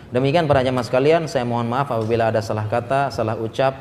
Demikian 0.07 0.47
para 0.47 0.63
jemaah 0.63 0.88
sekalian, 0.88 1.27
saya 1.27 1.43
mohon 1.43 1.67
maaf 1.67 1.91
apabila 1.91 2.31
ada 2.31 2.39
salah 2.39 2.63
kata, 2.71 3.11
salah 3.11 3.35
ucap, 3.35 3.75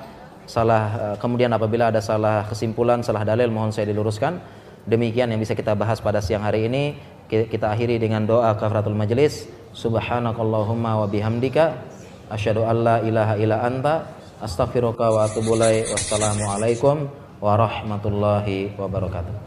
salah 0.50 1.14
eh, 1.14 1.16
kemudian 1.22 1.54
apabila 1.54 1.94
ada 1.94 2.02
salah 2.02 2.42
kesimpulan, 2.50 3.06
salah 3.06 3.22
dalil 3.22 3.46
mohon 3.50 3.70
saya 3.70 3.86
diluruskan. 3.86 4.42
Demikian 4.86 5.30
yang 5.30 5.42
bisa 5.42 5.54
kita 5.54 5.74
bahas 5.74 5.98
pada 5.98 6.22
siang 6.22 6.46
hari 6.46 6.66
ini. 6.70 6.94
Kita 7.26 7.74
akhiri 7.74 7.98
dengan 7.98 8.22
doa 8.22 8.54
kafaratul 8.54 8.94
majelis. 8.94 9.50
Subhanakallahumma 9.74 11.02
wa 11.02 11.06
bihamdika 11.10 11.74
asyhadu 12.30 12.62
an 12.62 12.76
la 12.86 12.96
ilaha 13.02 13.34
illa 13.34 13.66
anta 13.66 14.06
astaghfiruka 14.38 15.10
wa 15.10 15.26
atubu 15.26 15.58
ilaik. 15.58 15.90
Wassalamualaikum 15.90 17.10
warahmatullahi 17.42 18.78
wabarakatuh. 18.78 19.45